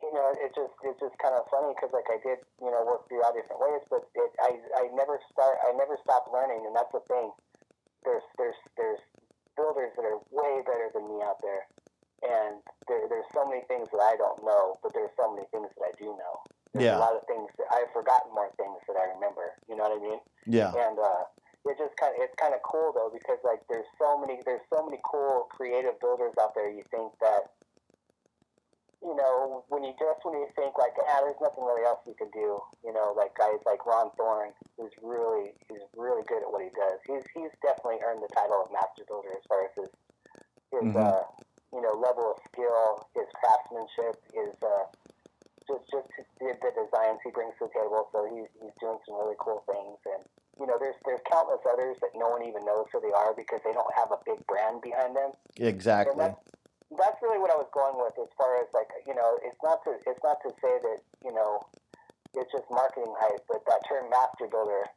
you 0.04 0.12
know 0.14 0.28
it 0.36 0.52
just 0.52 0.76
it's 0.84 1.00
just 1.00 1.16
kind 1.24 1.34
of 1.40 1.48
funny 1.48 1.72
because 1.74 1.96
like 1.96 2.08
I 2.12 2.20
did 2.20 2.44
you 2.60 2.68
know 2.70 2.84
work 2.84 3.08
through 3.08 3.24
all 3.24 3.32
different 3.32 3.64
ways, 3.64 3.82
but 3.88 4.04
it, 4.14 4.32
I 4.44 4.60
I 4.78 4.84
never 4.92 5.18
start 5.32 5.58
I 5.64 5.72
never 5.80 5.96
stop 6.04 6.28
learning, 6.28 6.68
and 6.68 6.76
that's 6.76 6.92
the 6.92 7.00
thing. 7.08 7.32
There's 8.04 8.26
there's 8.38 8.60
there's 8.76 9.00
builders 9.56 9.96
that 9.96 10.04
are 10.04 10.20
way 10.36 10.60
better 10.68 10.92
than 10.92 11.08
me 11.08 11.24
out 11.24 11.40
there, 11.40 11.64
and 12.28 12.60
there, 12.92 13.08
there's 13.08 13.30
so 13.32 13.48
many 13.48 13.64
things 13.72 13.88
that 13.96 14.04
I 14.04 14.20
don't 14.20 14.44
know, 14.44 14.76
but 14.84 14.92
there's 14.94 15.14
so 15.16 15.32
many 15.32 15.48
things 15.56 15.72
that 15.80 15.84
I 15.88 15.94
do 15.96 16.12
know. 16.20 16.36
There's 16.74 16.90
Yeah. 16.90 16.98
a 16.98 17.06
lot 17.06 17.16
of 17.16 17.24
things 17.30 17.48
that 17.62 17.70
I've 17.72 17.94
forgotten 17.94 18.34
more 18.34 18.50
things 18.58 18.82
that 18.90 18.98
I 18.98 19.14
remember. 19.16 19.56
You 19.70 19.78
know 19.78 19.88
what 19.88 19.96
I 19.98 20.02
mean? 20.04 20.20
Yeah. 20.50 20.74
and 20.74 20.98
uh, 21.00 21.24
it 21.70 21.78
just 21.80 21.96
kind 21.96 22.12
of 22.12 22.20
it's 22.20 22.36
kind 22.36 22.52
of 22.52 22.60
cool 22.68 22.92
though 22.92 23.08
because 23.14 23.40
like 23.48 23.62
there's 23.70 23.88
so 24.02 24.18
many 24.20 24.42
there's 24.44 24.66
so 24.74 24.84
many 24.84 25.00
cool 25.06 25.48
creative 25.54 25.96
builders 26.02 26.34
out 26.42 26.52
there. 26.58 26.68
You 26.68 26.84
think 26.92 27.14
that 27.22 27.56
you 29.04 29.16
know 29.16 29.64
when 29.68 29.84
you 29.84 29.92
just 30.00 30.24
when 30.24 30.40
you 30.40 30.48
think 30.56 30.78
like 30.80 30.96
ah 31.12 31.20
there's 31.22 31.40
nothing 31.44 31.64
really 31.64 31.84
else 31.84 32.00
you 32.08 32.16
can 32.16 32.32
do. 32.32 32.58
You 32.84 32.94
know 32.96 33.14
like 33.16 33.36
guys 33.36 33.60
like 33.68 33.86
Ron 33.86 34.10
Thorn 34.18 34.52
who's 34.80 34.94
really 35.04 35.52
he's 35.68 35.84
really 35.96 36.24
good 36.26 36.42
at 36.42 36.50
what 36.52 36.64
he 36.64 36.72
does. 36.72 36.98
He's 37.06 37.24
he's 37.36 37.52
definitely 37.62 38.00
earned 38.02 38.24
the 38.24 38.32
title 38.34 38.64
of 38.64 38.72
master 38.72 39.04
builder 39.08 39.36
as 39.36 39.44
far 39.48 39.68
as 39.68 39.74
his 39.76 39.92
his 40.72 40.88
Mhm. 40.90 40.98
uh, 40.98 41.24
you 41.76 41.82
know 41.82 41.94
level 42.00 42.32
of 42.32 42.38
skill, 42.50 43.04
his 43.14 43.28
craftsmanship, 43.38 44.16
his 44.34 44.56
uh, 44.64 44.86
just 45.68 45.84
just 45.92 46.08
the, 46.40 46.56
the 46.60 46.72
designs 46.76 47.20
he 47.24 47.32
brings 47.32 47.54
to 47.60 47.68
the 47.68 47.74
table. 47.76 48.08
So 48.12 48.26
he's 48.32 48.50
he's 48.62 48.76
doing 48.80 49.00
some 49.06 49.16
really 49.20 49.36
cool 49.40 49.64
things, 49.68 50.00
and 50.16 50.24
you 50.60 50.66
know 50.68 50.78
there's 50.80 50.96
there's 51.06 51.22
countless 51.30 51.62
others 51.68 51.98
that 52.02 52.12
no 52.16 52.30
one 52.30 52.44
even 52.44 52.64
knows 52.66 52.88
who 52.92 53.02
they 53.02 53.12
are 53.12 53.34
because 53.36 53.60
they 53.64 53.74
don't 53.74 53.94
have 53.96 54.12
a 54.12 54.20
big 54.26 54.40
brand 54.48 54.82
behind 54.82 55.16
them. 55.16 55.32
Exactly. 55.58 56.12
And 56.14 56.34
that's 56.36 56.42
that's 56.92 57.20
really 57.22 57.40
what 57.40 57.52
I 57.52 57.58
was 57.58 57.70
going 57.74 57.96
with 57.98 58.14
as 58.20 58.32
far 58.38 58.60
as 58.60 58.68
like 58.74 58.90
you 59.08 59.16
know 59.16 59.40
it's 59.44 59.60
not 59.64 59.84
to 59.88 59.96
it's 59.96 60.24
not 60.24 60.40
to 60.44 60.52
say 60.60 60.74
that 60.82 61.00
you 61.24 61.34
know 61.34 61.64
it's 62.34 62.52
just 62.52 62.66
marketing 62.72 63.14
hype, 63.20 63.46
but 63.48 63.62
that 63.70 63.82
term 63.88 64.10
master 64.10 64.50
builder 64.50 64.90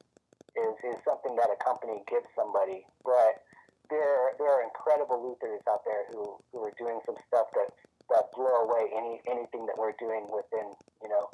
is 0.56 0.74
is 0.82 0.98
something 1.04 1.36
that 1.36 1.48
a 1.52 1.58
company 1.62 2.02
gives 2.08 2.26
somebody, 2.34 2.86
but. 3.04 3.42
There, 3.88 4.34
there 4.36 4.50
are 4.50 4.66
incredible 4.66 5.22
luthiers 5.22 5.62
out 5.70 5.86
there 5.86 6.10
who, 6.10 6.42
who 6.50 6.58
are 6.66 6.74
doing 6.76 6.98
some 7.06 7.14
stuff 7.30 7.46
that 7.54 7.70
that 8.10 8.24
blow 8.34 8.66
away 8.66 8.90
any 8.90 9.20
anything 9.30 9.66
that 9.66 9.78
we're 9.78 9.94
doing 9.98 10.26
within 10.26 10.74
you 11.02 11.08
know 11.08 11.30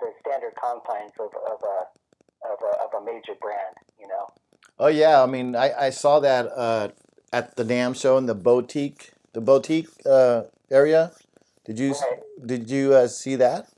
the 0.00 0.08
standard 0.20 0.52
confines 0.54 1.12
of, 1.18 1.30
of 1.34 1.62
a 1.62 1.78
of 2.46 2.58
a 2.62 2.84
of 2.84 3.02
a 3.02 3.04
major 3.04 3.34
brand. 3.40 3.76
You 4.00 4.08
know. 4.08 4.28
Oh 4.78 4.88
yeah, 4.88 5.22
I 5.22 5.26
mean, 5.26 5.56
I, 5.56 5.86
I 5.86 5.90
saw 5.90 6.20
that 6.20 6.46
uh, 6.54 6.88
at 7.32 7.56
the 7.56 7.64
NAMM 7.64 7.98
show 7.98 8.18
in 8.18 8.26
the 8.26 8.34
boutique, 8.34 9.12
the 9.36 9.44
boutique 9.44 9.92
uh, 10.08 10.48
area. 10.72 11.12
Did 11.68 11.76
you 11.78 11.92
Right. 11.92 12.20
did 12.50 12.62
you 12.72 12.94
uh, 12.96 13.04
see 13.06 13.36
that? 13.36 13.68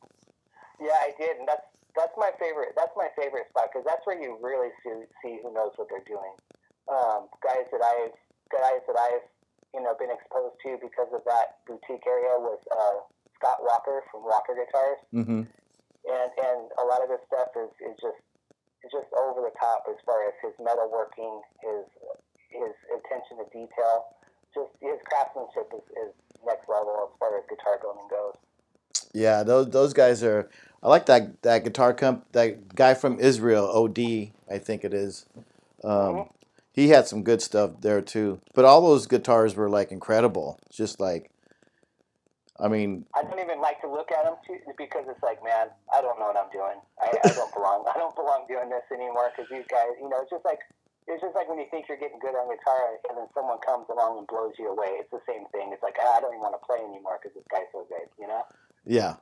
Yeah, 0.79 0.95
I 1.09 1.11
did, 1.19 1.35
and 1.43 1.47
that's 1.51 1.67
that's 1.99 2.15
my 2.17 2.31
favorite. 2.39 2.79
That's 2.79 2.95
my 2.95 3.11
favorite 3.19 3.51
spot 3.51 3.67
because 3.75 3.83
that's 3.91 4.07
where 4.07 4.15
you 4.23 4.39
really 4.39 4.71
see 4.87 4.95
see 5.21 5.35
who 5.43 5.51
knows 5.53 5.75
what 5.75 5.91
they're 5.91 6.07
doing. 6.07 6.35
Um, 6.87 7.27
guys 7.43 7.67
that 7.75 7.83
I've 7.83 8.15
guys 8.55 8.81
that 8.87 8.95
I've 9.07 9.27
you 9.75 9.83
know 9.83 9.99
been 9.99 10.15
exposed 10.15 10.55
to 10.63 10.79
because 10.79 11.11
of 11.11 11.27
that 11.27 11.59
boutique 11.67 12.07
area 12.07 12.39
was 12.39 12.61
uh, 12.71 13.03
Scott 13.35 13.59
Walker 13.67 14.07
from 14.15 14.23
Walker 14.23 14.55
Guitars, 14.55 15.01
Mm-hmm. 15.11 15.43
and 16.15 16.31
and 16.39 16.61
a 16.79 16.85
lot 16.87 17.03
of 17.03 17.11
his 17.11 17.23
stuff 17.27 17.51
is 17.59 17.73
is 17.83 17.97
just 17.99 18.21
is 18.87 18.91
just 18.95 19.11
over 19.19 19.43
the 19.43 19.55
top 19.59 19.91
as 19.91 19.99
far 20.07 20.23
as 20.31 20.35
his 20.39 20.55
metalworking, 20.63 21.43
his 21.67 21.83
his 22.55 22.75
attention 22.95 23.43
to 23.43 23.47
detail, 23.51 24.15
just 24.59 24.73
his 24.81 24.99
craftsmanship 25.05 25.73
is, 25.75 25.85
is 25.97 26.13
next 26.47 26.69
level 26.69 27.11
as 27.11 27.19
far 27.19 27.39
as 27.39 27.45
guitar 27.49 27.79
building 27.81 28.09
goes. 28.11 28.35
Yeah, 29.13 29.43
those 29.43 29.71
those 29.71 29.93
guys 29.93 30.23
are. 30.23 30.49
I 30.83 30.89
like 30.89 31.07
that 31.07 31.43
that 31.43 31.65
guitar 31.65 31.93
comp 31.95 32.31
that 32.33 32.75
guy 32.75 32.95
from 32.95 33.19
Israel, 33.21 33.67
Od, 33.67 33.99
I 34.51 34.59
think 34.59 34.85
it 34.85 34.95
is. 34.95 35.27
Um, 35.85 35.91
Mhm. 35.91 36.29
He 36.73 36.91
had 36.91 37.09
some 37.09 37.25
good 37.25 37.43
stuff 37.43 37.73
there 37.81 38.01
too. 38.01 38.41
But 38.55 38.65
all 38.65 38.81
those 38.81 39.09
guitars 39.09 39.57
were 39.57 39.69
like 39.69 39.91
incredible. 39.91 40.61
Just 40.71 41.01
like, 41.01 41.33
I 42.61 42.69
mean, 42.69 43.05
I 43.17 43.23
don't 43.23 43.41
even 43.41 43.61
like 43.61 43.81
to 43.81 43.91
look 43.91 44.13
at 44.13 44.23
them 44.23 44.37
too, 44.47 44.59
because 44.77 45.05
it's 45.09 45.23
like, 45.23 45.43
man, 45.43 45.71
I 45.93 46.01
don't 46.01 46.19
know 46.21 46.27
what 46.27 46.37
I'm 46.37 46.51
doing. 46.53 46.79
I, 47.03 47.19
I 47.25 47.29
don't 47.35 47.53
belong. 47.53 47.85
I 47.95 47.99
don't 47.99 48.15
belong 48.15 48.47
doing 48.47 48.69
this 48.69 48.83
anymore 48.95 49.33
because 49.35 49.51
these 49.51 49.67
guys, 49.69 49.91
you 50.01 50.09
know, 50.09 50.23
it's 50.23 50.31
just 50.31 50.45
like 50.45 50.61
it's 51.09 51.23
just 51.23 51.35
like 51.35 51.49
when 51.49 51.59
you 51.59 51.67
think 51.71 51.89
you're 51.89 51.99
getting 51.99 52.19
good 52.19 52.35
on 52.37 52.55
guitar 52.55 52.97
and 53.09 53.19
then 53.19 53.27
someone 53.35 53.59
comes 53.65 53.87
along 53.91 54.19
and 54.19 54.27
blows 54.27 54.53
you 54.59 54.69
away. 54.69 55.01
It's 55.01 55.11
the 55.11 55.21
same 55.27 55.47
thing. 55.53 55.71
It's 55.73 55.83
like 55.83 55.97
ah, 56.01 56.17
I 56.17 56.21
don't 56.21 56.33
even 56.33 56.41
want 56.41 56.55
to 56.61 56.65
play 56.67 56.79
anymore 56.79 57.19
because 57.21 57.35
this 57.35 57.45
guy's 57.51 57.69
so 57.73 57.87
good. 57.89 58.09
You 58.19 58.29
know? 58.29 58.43
yeah, 58.87 59.17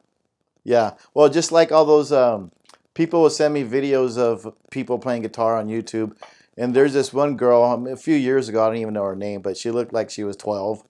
yeah. 0.64 0.94
Well, 1.14 1.28
just 1.28 1.52
like 1.52 1.72
all 1.72 1.84
those 1.84 2.12
um, 2.12 2.50
people 2.94 3.22
will 3.22 3.30
send 3.30 3.54
me 3.54 3.64
videos 3.64 4.18
of 4.18 4.52
people 4.70 4.98
playing 4.98 5.22
guitar 5.22 5.56
on 5.56 5.68
YouTube, 5.68 6.16
and 6.56 6.74
there's 6.74 6.92
this 6.92 7.12
one 7.12 7.36
girl 7.36 7.62
um, 7.62 7.86
a 7.86 7.96
few 7.96 8.16
years 8.16 8.48
ago. 8.48 8.64
I 8.64 8.68
don't 8.68 8.78
even 8.78 8.94
know 8.94 9.04
her 9.04 9.16
name, 9.16 9.42
but 9.42 9.56
she 9.56 9.70
looked 9.70 9.92
like 9.92 10.10
she 10.10 10.24
was 10.24 10.36
12, 10.36 10.82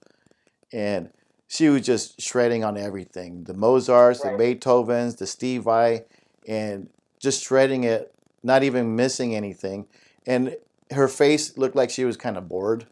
and 0.72 1.10
she 1.48 1.68
was 1.68 1.82
just 1.82 2.20
shredding 2.20 2.64
on 2.64 2.76
everything 2.76 3.44
the 3.44 3.54
Mozarts, 3.54 4.22
the 4.22 4.30
Beethovens, 4.30 5.18
the 5.18 5.26
Steve 5.26 5.64
Vai, 5.64 6.04
and 6.48 6.88
just 7.18 7.44
shredding 7.44 7.84
it, 7.84 8.14
not 8.42 8.62
even 8.62 8.96
missing 8.96 9.34
anything. 9.34 9.86
And 10.26 10.56
her 10.90 11.08
face 11.08 11.56
looked 11.56 11.76
like 11.76 11.90
she 11.90 12.04
was 12.04 12.16
kind 12.16 12.36
of 12.36 12.48
bored. 12.48 12.86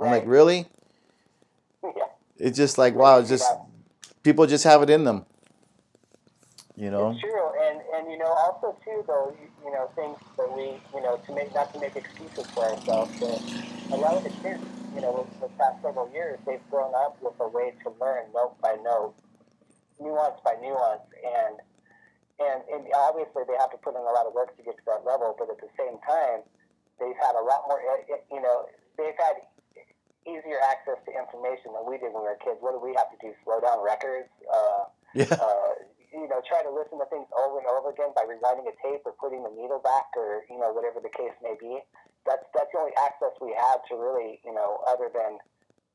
I'm 0.00 0.10
like, 0.10 0.24
really? 0.26 0.66
yeah. 1.82 1.90
It's 2.36 2.56
just 2.56 2.78
like, 2.78 2.94
wow, 2.94 3.18
it's 3.18 3.28
just 3.28 3.46
people 4.22 4.46
just 4.46 4.64
have 4.64 4.82
it 4.82 4.90
in 4.90 5.04
them. 5.04 5.26
You 6.76 6.90
know? 6.90 7.10
It's 7.10 7.20
true, 7.20 7.50
and 7.66 7.80
and 7.94 8.12
you 8.12 8.18
know 8.18 8.30
also 8.30 8.76
too 8.84 9.02
though 9.08 9.34
you, 9.40 9.48
you 9.66 9.72
know 9.72 9.90
things 9.96 10.16
that 10.36 10.46
we 10.54 10.78
you 10.94 11.02
know 11.02 11.18
to 11.26 11.34
make 11.34 11.52
not 11.52 11.74
to 11.74 11.80
make 11.80 11.96
excuses 11.96 12.46
for 12.54 12.64
ourselves, 12.70 13.10
but 13.18 13.42
a 13.90 13.98
lot 13.98 14.14
of 14.14 14.22
the 14.22 14.30
kids 14.30 14.62
you 14.94 15.00
know 15.00 15.26
with 15.26 15.40
the 15.40 15.48
past 15.58 15.82
several 15.82 16.08
years 16.12 16.38
they've 16.46 16.62
grown 16.70 16.94
up 16.94 17.18
with 17.20 17.34
a 17.40 17.48
way 17.48 17.74
to 17.82 17.90
learn 18.00 18.26
note 18.32 18.54
by 18.62 18.76
note, 18.84 19.14
nuance 19.98 20.38
by 20.44 20.54
nuance, 20.62 21.02
and 21.18 21.58
and 22.38 22.62
and 22.70 22.86
obviously 22.94 23.42
they 23.48 23.58
have 23.58 23.72
to 23.72 23.78
put 23.78 23.96
in 23.96 24.00
a 24.00 24.14
lot 24.14 24.26
of 24.26 24.32
work 24.32 24.56
to 24.56 24.62
get 24.62 24.76
to 24.76 24.84
that 24.86 25.02
level, 25.04 25.34
but 25.36 25.50
at 25.50 25.58
the 25.58 25.70
same 25.76 25.98
time 26.06 26.46
they've 27.00 27.18
had 27.18 27.34
a 27.38 27.44
lot 27.44 27.64
more 27.66 27.80
eh, 27.80 28.14
eh, 28.14 28.22
you 28.30 28.42
know 28.42 28.66
they've 28.98 29.16
had 29.18 29.42
easier 30.28 30.60
access 30.68 31.00
to 31.08 31.10
information 31.14 31.72
than 31.72 31.88
we 31.88 31.96
did 31.96 32.12
when 32.12 32.20
we 32.22 32.28
were 32.28 32.40
kids. 32.44 32.60
What 32.60 32.76
do 32.76 32.80
we 32.84 32.92
have 32.98 33.08
to 33.08 33.18
do? 33.22 33.32
Slow 33.44 33.64
down 33.64 33.80
records. 33.80 34.28
Uh, 34.44 34.92
Yeah. 35.16 35.32
uh, 35.40 35.72
you 36.12 36.28
know, 36.28 36.40
try 36.44 36.60
to 36.64 36.72
listen 36.72 37.00
to 37.00 37.08
things 37.08 37.28
over 37.36 37.60
and 37.60 37.68
over 37.68 37.92
again 37.92 38.12
by 38.16 38.24
rewinding 38.24 38.68
a 38.68 38.76
tape 38.80 39.04
or 39.04 39.12
putting 39.20 39.44
the 39.44 39.52
needle 39.52 39.80
back 39.80 40.08
or, 40.16 40.44
you 40.48 40.56
know, 40.56 40.72
whatever 40.72 41.00
the 41.00 41.12
case 41.12 41.32
may 41.44 41.52
be. 41.60 41.80
That's, 42.24 42.44
that's 42.56 42.68
the 42.72 42.78
only 42.80 42.96
access 42.96 43.32
we 43.40 43.52
had 43.52 43.80
to 43.88 43.96
really, 43.96 44.40
you 44.44 44.52
know, 44.52 44.80
other 44.88 45.08
than 45.12 45.36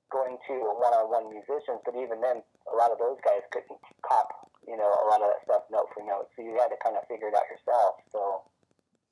going 0.10 0.38
to 0.50 0.54
a 0.70 0.74
one-on-one 0.78 1.30
musicians. 1.34 1.82
But 1.86 1.98
even 1.98 2.22
then, 2.22 2.46
a 2.70 2.76
lot 2.78 2.94
of 2.94 3.02
those 3.02 3.18
guys 3.26 3.42
couldn't 3.50 3.82
cop, 4.06 4.50
you 4.70 4.78
know, 4.78 4.86
a 4.86 5.06
lot 5.10 5.22
of 5.22 5.34
that 5.34 5.42
stuff 5.46 5.64
note 5.74 5.90
for 5.94 6.06
note. 6.06 6.30
So 6.38 6.46
you 6.46 6.58
had 6.62 6.70
to 6.74 6.78
kind 6.82 6.94
of 6.98 7.06
figure 7.10 7.30
it 7.30 7.38
out 7.38 7.50
yourself. 7.50 8.02
So, 8.14 8.46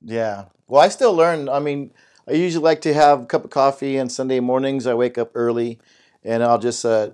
Yeah. 0.04 0.46
Well, 0.68 0.82
I 0.82 0.88
still 0.90 1.14
learn. 1.14 1.50
I 1.50 1.60
mean, 1.60 1.92
I 2.28 2.34
usually 2.34 2.64
like 2.64 2.82
to 2.82 2.94
have 2.94 3.22
a 3.24 3.26
cup 3.26 3.44
of 3.44 3.52
coffee 3.52 4.00
on 4.00 4.10
Sunday 4.10 4.40
mornings. 4.40 4.88
I 4.88 4.94
wake 4.94 5.18
up 5.18 5.32
early 5.36 5.80
and 6.24 6.44
I'll 6.44 6.60
just 6.60 6.86
uh, 6.86 7.10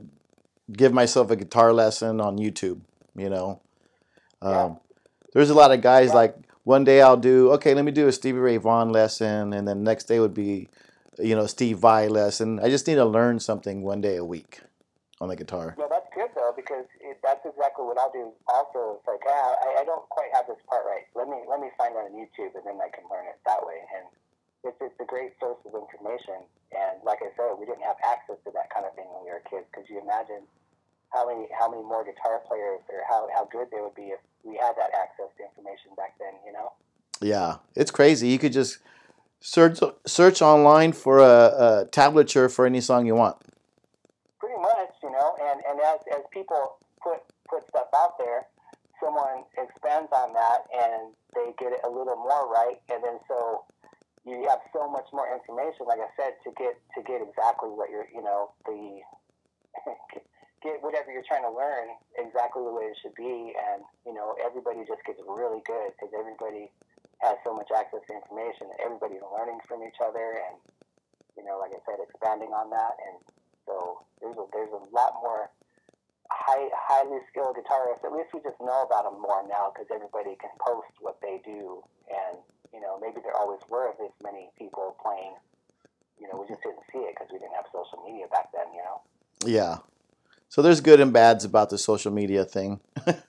give 0.72 0.94
myself 0.94 1.32
a 1.32 1.36
guitar 1.36 1.74
lesson 1.74 2.22
on 2.22 2.38
YouTube, 2.38 2.82
you 3.16 3.30
know. 3.30 3.62
Yeah. 4.42 4.64
Um, 4.66 4.80
there's 5.34 5.50
a 5.50 5.56
lot 5.56 5.72
of 5.72 5.82
guys 5.82 6.10
Yeah. 6.10 6.16
like 6.16 6.36
one 6.64 6.84
day 6.84 7.02
I'll 7.02 7.18
do, 7.18 7.52
okay, 7.54 7.74
let 7.74 7.86
me 7.86 7.92
do 7.92 8.08
a 8.08 8.12
Stevie 8.12 8.40
Ray 8.40 8.58
Vaughan 8.58 8.90
lesson. 8.90 9.54
And 9.54 9.68
then 9.68 9.84
next 9.84 10.04
day 10.06 10.20
would 10.20 10.34
be, 10.34 10.68
you 11.18 11.36
know, 11.36 11.48
Steve 11.48 11.80
Vai 11.80 12.08
lesson. 12.08 12.60
I 12.60 12.70
just 12.70 12.86
need 12.88 12.96
to 12.96 13.06
learn 13.06 13.40
something 13.40 13.82
one 13.82 14.02
day 14.02 14.18
a 14.18 14.26
week 14.26 14.60
on 15.20 15.30
the 15.30 15.36
guitar. 15.36 15.76
no, 15.80 15.88
that's 15.90 16.07
though 16.48 16.56
because 16.56 16.88
it, 17.04 17.20
that's 17.20 17.44
exactly 17.44 17.84
what 17.84 18.00
I'll 18.00 18.16
do. 18.16 18.32
Also, 18.48 18.96
it's 18.96 19.08
like 19.08 19.20
ah, 19.28 19.60
I, 19.60 19.82
I 19.82 19.84
don't 19.84 20.08
quite 20.08 20.32
have 20.32 20.48
this 20.48 20.60
part 20.72 20.88
right. 20.88 21.04
Let 21.12 21.28
me 21.28 21.44
let 21.44 21.60
me 21.60 21.68
find 21.76 21.92
that 22.00 22.08
on 22.08 22.16
YouTube 22.16 22.56
and 22.56 22.64
then 22.64 22.80
I 22.80 22.88
can 22.88 23.04
learn 23.12 23.28
it 23.28 23.36
that 23.44 23.60
way. 23.60 23.84
And 23.92 24.08
it's 24.64 24.80
it's 24.80 24.96
a 25.04 25.08
great 25.08 25.36
source 25.44 25.60
of 25.68 25.76
information. 25.76 26.48
And 26.72 27.04
like 27.04 27.20
I 27.20 27.36
said, 27.36 27.60
we 27.60 27.68
didn't 27.68 27.84
have 27.84 28.00
access 28.00 28.40
to 28.48 28.52
that 28.56 28.72
kind 28.72 28.88
of 28.88 28.96
thing 28.96 29.12
when 29.12 29.28
we 29.28 29.32
were 29.36 29.44
kids. 29.44 29.68
Could 29.76 29.92
you 29.92 30.00
imagine 30.00 30.48
how 31.12 31.28
many 31.28 31.52
how 31.52 31.68
many 31.68 31.84
more 31.84 32.08
guitar 32.08 32.40
players 32.48 32.80
or 32.88 33.04
how 33.04 33.28
how 33.36 33.44
good 33.52 33.68
they 33.76 33.84
would 33.84 33.96
be 33.96 34.16
if 34.16 34.24
we 34.48 34.56
had 34.56 34.80
that 34.80 34.96
access 34.96 35.28
to 35.36 35.44
information 35.44 35.92
back 36.00 36.16
then? 36.16 36.40
You 36.48 36.56
know. 36.56 36.72
Yeah, 37.20 37.60
it's 37.76 37.92
crazy. 37.92 38.32
You 38.32 38.40
could 38.40 38.56
just 38.56 38.80
search 39.40 39.80
search 40.06 40.42
online 40.42 40.94
for 40.94 41.20
a, 41.20 41.84
a 41.84 41.86
tablature 41.92 42.48
for 42.48 42.66
any 42.66 42.80
song 42.80 43.06
you 43.06 43.16
want. 43.16 43.36
Know, 45.18 45.34
and, 45.42 45.58
and 45.66 45.82
as, 45.82 46.00
as 46.14 46.24
people 46.30 46.78
put 47.02 47.26
put 47.50 47.66
stuff 47.68 47.90
out 47.98 48.18
there, 48.22 48.46
someone 49.02 49.44
expands 49.58 50.12
on 50.14 50.34
that 50.34 50.70
and 50.70 51.14
they 51.34 51.54
get 51.58 51.74
it 51.74 51.82
a 51.86 51.90
little 51.90 52.18
more 52.18 52.46
right, 52.50 52.78
and 52.94 53.04
then 53.04 53.18
so 53.28 53.66
you 54.28 54.44
have 54.50 54.60
so 54.76 54.92
much 54.92 55.08
more 55.14 55.26
information. 55.32 55.88
Like 55.88 56.04
I 56.04 56.12
said, 56.20 56.36
to 56.44 56.52
get 56.60 56.76
to 56.96 57.00
get 57.02 57.24
exactly 57.24 57.72
what 57.72 57.90
you're, 57.90 58.08
you 58.12 58.22
know, 58.22 58.52
the 58.68 59.00
get 60.64 60.84
whatever 60.84 61.14
you're 61.14 61.26
trying 61.26 61.48
to 61.48 61.54
learn 61.54 61.96
exactly 62.20 62.66
the 62.66 62.74
way 62.74 62.92
it 62.92 62.98
should 63.00 63.16
be, 63.16 63.56
and 63.56 63.88
you 64.06 64.14
know, 64.14 64.36
everybody 64.44 64.84
just 64.84 65.02
gets 65.08 65.22
really 65.24 65.64
good 65.64 65.96
because 65.96 66.12
everybody 66.12 66.70
has 67.24 67.40
so 67.42 67.56
much 67.56 67.72
access 67.74 68.04
to 68.06 68.14
information. 68.14 68.70
Everybody's 68.84 69.24
learning 69.34 69.64
from 69.66 69.82
each 69.82 69.98
other, 70.04 70.38
and 70.44 70.60
you 71.40 71.48
know, 71.48 71.58
like 71.58 71.72
I 71.72 71.82
said, 71.88 72.04
expanding 72.04 72.52
on 72.52 72.70
that, 72.76 73.00
and 73.08 73.18
so 73.68 74.02
there's 74.24 74.40
a 74.40 74.46
there's 74.56 74.72
a 74.72 74.82
lot 74.96 75.20
more 75.22 75.52
high, 76.32 76.72
highly 76.74 77.20
skilled 77.30 77.60
guitarists. 77.60 78.04
At 78.08 78.16
least 78.16 78.32
we 78.34 78.40
just 78.40 78.60
know 78.64 78.88
about 78.88 79.04
them 79.04 79.22
more 79.22 79.44
now 79.48 79.72
because 79.72 79.92
everybody 79.94 80.40
can 80.40 80.52
post 80.64 80.96
what 81.00 81.20
they 81.22 81.44
do, 81.44 81.84
and 82.08 82.40
you 82.74 82.80
know, 82.80 83.00
maybe 83.00 83.20
there 83.22 83.36
always 83.36 83.62
were 83.70 83.94
this 84.00 84.16
many 84.24 84.50
people 84.58 84.96
playing. 85.04 85.36
You 86.20 86.28
know, 86.32 86.40
we 86.42 86.48
just 86.48 86.64
didn't 86.64 86.88
see 86.92 87.06
it 87.06 87.14
because 87.14 87.28
we 87.32 87.38
didn't 87.38 87.54
have 87.54 87.70
social 87.70 88.02
media 88.08 88.26
back 88.32 88.50
then. 88.56 88.72
You 88.74 88.82
know. 88.82 88.98
Yeah. 89.46 89.86
So 90.50 90.62
there's 90.64 90.80
good 90.80 91.04
and 91.04 91.12
bads 91.12 91.44
about 91.44 91.70
the 91.70 91.78
social 91.78 92.12
media 92.12 92.46
thing. 92.46 92.80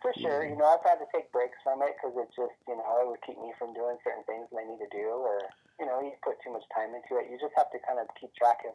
For 0.00 0.16
sure, 0.16 0.48
you 0.48 0.56
know, 0.56 0.64
I've 0.64 0.80
had 0.80 0.96
to 0.96 1.08
take 1.12 1.28
breaks 1.28 1.60
from 1.60 1.84
it 1.84 1.92
because 2.00 2.16
it 2.16 2.32
just, 2.32 2.56
you 2.64 2.72
know, 2.72 2.88
it 3.04 3.06
would 3.12 3.20
keep 3.20 3.36
me 3.36 3.52
from 3.60 3.76
doing 3.76 4.00
certain 4.00 4.24
things 4.24 4.48
that 4.48 4.56
I 4.56 4.64
need 4.64 4.80
to 4.80 4.88
do, 4.88 5.12
or 5.12 5.44
you 5.76 5.84
know, 5.84 6.00
you 6.00 6.16
put 6.24 6.40
too 6.40 6.48
much 6.52 6.64
time 6.72 6.96
into 6.96 7.20
it. 7.20 7.28
You 7.28 7.36
just 7.36 7.52
have 7.52 7.68
to 7.72 7.78
kind 7.84 8.00
of 8.00 8.08
keep 8.16 8.32
track 8.32 8.64
of, 8.64 8.72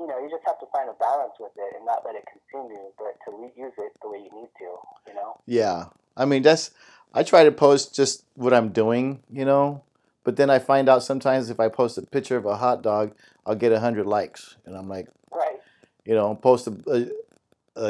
you 0.00 0.06
know, 0.06 0.18
you 0.18 0.30
just 0.30 0.42
have 0.46 0.58
to 0.58 0.66
find 0.72 0.88
a 0.88 0.94
balance 0.94 1.34
with 1.38 1.52
it 1.56 1.76
and 1.76 1.84
not 1.84 2.02
let 2.06 2.14
it 2.14 2.24
consume 2.26 2.72
you, 2.72 2.90
but 2.98 3.18
to 3.26 3.60
use 3.60 3.72
it 3.76 3.92
the 4.02 4.08
way 4.08 4.18
you 4.18 4.40
need 4.40 4.48
to, 4.58 4.76
you 5.06 5.14
know. 5.14 5.38
Yeah, 5.46 5.84
I 6.16 6.24
mean 6.24 6.42
that's 6.42 6.70
I 7.12 7.22
try 7.22 7.44
to 7.44 7.52
post 7.52 7.94
just 7.94 8.24
what 8.34 8.54
I'm 8.54 8.70
doing, 8.70 9.22
you 9.30 9.44
know, 9.44 9.82
but 10.24 10.36
then 10.36 10.48
I 10.48 10.58
find 10.58 10.88
out 10.88 11.02
sometimes 11.02 11.50
if 11.50 11.60
I 11.60 11.68
post 11.68 11.98
a 11.98 12.02
picture 12.02 12.38
of 12.38 12.46
a 12.46 12.56
hot 12.56 12.82
dog, 12.82 13.12
I'll 13.44 13.54
get 13.54 13.72
a 13.72 13.80
hundred 13.80 14.06
likes, 14.06 14.56
and 14.64 14.74
I'm 14.74 14.88
like, 14.88 15.08
right, 15.32 15.60
you 16.06 16.14
know, 16.14 16.34
post 16.34 16.66
a, 16.66 17.10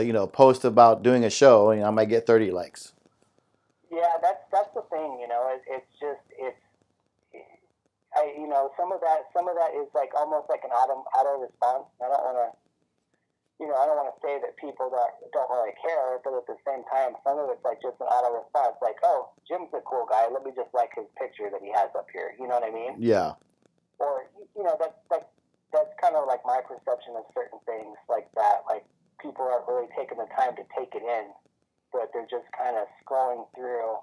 you 0.02 0.12
know 0.12 0.26
post 0.26 0.64
about 0.64 1.04
doing 1.04 1.24
a 1.24 1.30
show, 1.30 1.70
and 1.70 1.84
I 1.84 1.90
might 1.90 2.08
get 2.08 2.26
thirty 2.26 2.50
likes. 2.50 2.92
Yeah, 3.90 4.02
that's 4.20 4.42
that's 4.50 4.74
the 4.74 4.82
thing, 4.90 5.18
you 5.20 5.28
know. 5.28 5.48
It, 5.54 5.62
it's 5.68 5.92
just. 6.00 6.29
I, 8.16 8.34
you 8.34 8.48
know, 8.50 8.74
some 8.74 8.90
of 8.90 9.00
that, 9.00 9.30
some 9.30 9.46
of 9.46 9.54
that 9.54 9.74
is 9.78 9.86
like 9.94 10.11
almost 10.18 10.50
like 10.50 10.66
an 10.66 10.74
auto 10.74 11.06
auto 11.14 11.46
response. 11.46 11.86
I 12.02 12.11
don't 12.11 12.24
want 12.26 12.38
to 12.42 12.48
you 13.61 13.68
know, 13.68 13.76
I 13.76 13.84
don't 13.84 14.00
want 14.00 14.08
to 14.08 14.18
say 14.24 14.40
that 14.40 14.56
people 14.56 14.88
don't 14.88 15.12
don't 15.36 15.50
really 15.52 15.76
care, 15.84 16.16
but 16.24 16.32
at 16.32 16.48
the 16.48 16.56
same 16.64 16.80
time, 16.88 17.12
some 17.20 17.36
of 17.36 17.52
it's 17.52 17.61
like 17.61 17.76
just 17.84 18.00
an 18.00 18.08
auto 18.08 18.40
response, 18.40 18.80
like, 18.80 18.96
oh, 19.04 19.36
Jim's 19.44 19.68
a 19.76 19.84
cool 19.84 20.08
guy. 20.08 20.24
Let 20.32 20.48
me 20.48 20.56
just 20.56 20.72
like 20.72 20.96
his 20.96 21.04
picture 21.20 21.52
that 21.52 21.61
he 21.61 21.68
has 21.76 21.92
up 21.92 22.08
here. 22.08 22.32
You 22.40 22.48
know 22.48 22.56
what 22.56 22.64
I 22.64 22.72
mean? 22.72 22.96
Yeah. 22.96 23.36
Or 24.00 24.32
you 24.56 24.64
know, 24.64 24.80
that's 24.80 24.96
that's 25.12 25.28
that's 25.76 25.92
kind 26.00 26.16
of 26.16 26.24
like 26.24 26.40
my 26.48 26.64
perception 26.64 27.20
of 27.20 27.28
certain 27.36 27.61
things 27.68 28.00
like 28.08 28.32
that. 28.32 28.64
Like 28.64 28.88
people 29.20 29.44
aren't 29.44 29.68
really 29.68 29.92
taking 29.92 30.16
the 30.16 30.30
time 30.32 30.56
to 30.56 30.64
take 30.72 30.96
it 30.96 31.04
in, 31.04 31.28
but 31.92 32.08
they're 32.16 32.32
just 32.32 32.48
kind 32.56 32.80
of 32.80 32.88
scrolling 33.04 33.44
through. 33.52 34.00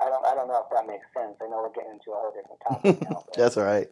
I 0.00 0.08
don't 0.08 0.24
I 0.24 0.34
don't 0.34 0.48
know 0.48 0.64
if 0.64 0.70
that 0.74 0.86
makes 0.86 1.06
sense. 1.14 1.36
I 1.40 1.48
know 1.48 1.62
we're 1.62 1.72
getting 1.72 1.92
into 1.92 2.10
a 2.10 2.14
whole 2.14 2.32
different 2.32 2.60
topic 2.66 3.02
now. 3.10 3.24
that's 3.36 3.56
all 3.56 3.64
right. 3.64 3.88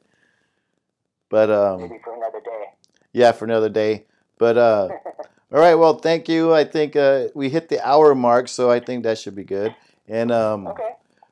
But 1.28 1.50
um, 1.50 1.80
maybe 1.82 1.98
for 2.04 2.14
another 2.14 2.40
day. 2.40 2.64
Yeah, 3.12 3.32
for 3.32 3.44
another 3.44 3.68
day. 3.68 4.06
But 4.38 4.58
uh, 4.58 4.88
all 5.52 5.60
right, 5.60 5.74
well, 5.74 5.94
thank 5.94 6.28
you. 6.28 6.52
I 6.52 6.64
think 6.64 6.96
uh, 6.96 7.28
we 7.34 7.48
hit 7.48 7.68
the 7.68 7.80
hour 7.86 8.14
mark, 8.14 8.48
so 8.48 8.70
I 8.70 8.80
think 8.80 9.04
that 9.04 9.18
should 9.18 9.34
be 9.34 9.44
good. 9.44 9.74
And 10.08 10.30
um, 10.30 10.66
okay. 10.66 10.90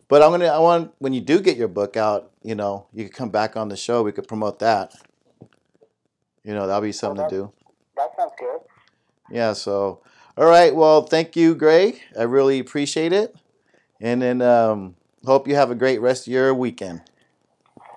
But 0.08 0.22
I'm 0.22 0.30
gonna. 0.30 0.46
I 0.46 0.58
want 0.58 0.92
when 0.98 1.12
you 1.12 1.20
do 1.20 1.40
get 1.40 1.56
your 1.56 1.68
book 1.68 1.96
out, 1.96 2.32
you 2.42 2.54
know, 2.54 2.86
you 2.92 3.04
could 3.04 3.14
come 3.14 3.30
back 3.30 3.56
on 3.56 3.68
the 3.68 3.76
show. 3.76 4.02
We 4.02 4.12
could 4.12 4.26
promote 4.26 4.58
that. 4.60 4.94
You 6.44 6.54
know, 6.54 6.66
that'll 6.66 6.82
be 6.82 6.92
something 6.92 7.22
to 7.28 7.30
do. 7.30 7.52
That 7.96 8.10
sounds 8.16 8.32
good. 8.38 8.60
Yeah. 9.30 9.52
So, 9.52 10.00
all 10.36 10.46
right. 10.46 10.74
Well, 10.74 11.02
thank 11.02 11.36
you, 11.36 11.54
Greg. 11.54 12.00
I 12.18 12.22
really 12.22 12.58
appreciate 12.58 13.12
it. 13.12 13.36
And 14.01 14.22
then 14.22 14.40
um, 14.42 14.96
hope 15.24 15.46
you 15.46 15.55
have 15.55 15.70
a 15.70 15.74
great 15.74 16.01
rest 16.01 16.26
of 16.26 16.32
your 16.32 16.55
weekend. 16.55 17.03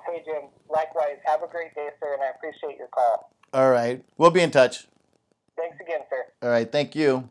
Hey, 0.08 0.22
Jim. 0.26 0.49
Likewise. 0.70 1.18
Have 1.26 1.43
a 1.43 1.47
great 1.47 1.74
day, 1.76 1.89
sir, 2.01 2.14
and 2.14 2.24
I 2.24 2.30
appreciate 2.36 2.78
your 2.78 2.88
call. 2.88 3.32
All 3.54 3.72
right. 3.72 4.04
We'll 4.18 4.32
be 4.32 4.41
in 4.41 4.51
touch. 4.51 4.88
Thanks 5.56 5.78
again, 5.80 5.99
sir. 6.10 6.26
All 6.41 6.49
right. 6.49 6.70
Thank 6.70 6.95
you. 6.95 7.30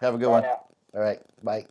Have 0.00 0.14
a 0.14 0.18
good 0.18 0.26
Bye 0.26 0.30
one. 0.32 0.42
now. 0.44 0.60
All 0.94 1.00
right. 1.00 1.20
Bye. 1.42 1.66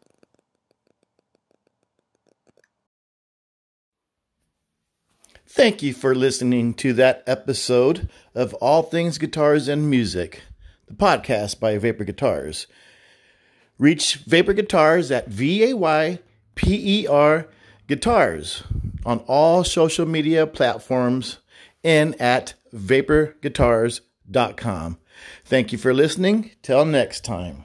Thank 5.47 5.81
you 5.81 5.93
for 5.93 6.13
listening 6.13 6.73
to 6.75 6.91
that 6.93 7.23
episode 7.25 8.09
of 8.33 8.53
All 8.55 8.83
Things 8.83 9.17
Guitars 9.17 9.69
and 9.69 9.89
Music, 9.89 10.41
the 10.85 10.93
podcast 10.93 11.61
by 11.61 11.77
Vayper 11.77 12.05
Guitars. 12.05 12.67
Reach 13.77 14.25
Vayper 14.25 14.53
Guitars 14.53 15.11
at 15.11 15.29
V 15.29 15.63
A 16.57 16.61
Y 16.61 16.61
P 16.67 17.01
E 17.01 17.07
R 17.07 17.47
Guitars 17.87 18.63
on 19.05 19.19
all 19.27 19.63
social 19.63 20.05
media 20.05 20.45
platforms 20.47 21.37
and 21.83 22.19
at 22.21 22.55
vayperguitars.com. 22.73 24.97
Thank 25.45 25.71
you 25.71 25.77
for 25.77 25.93
listening. 25.93 26.51
Till 26.61 26.83
next 26.85 27.23
time. 27.23 27.63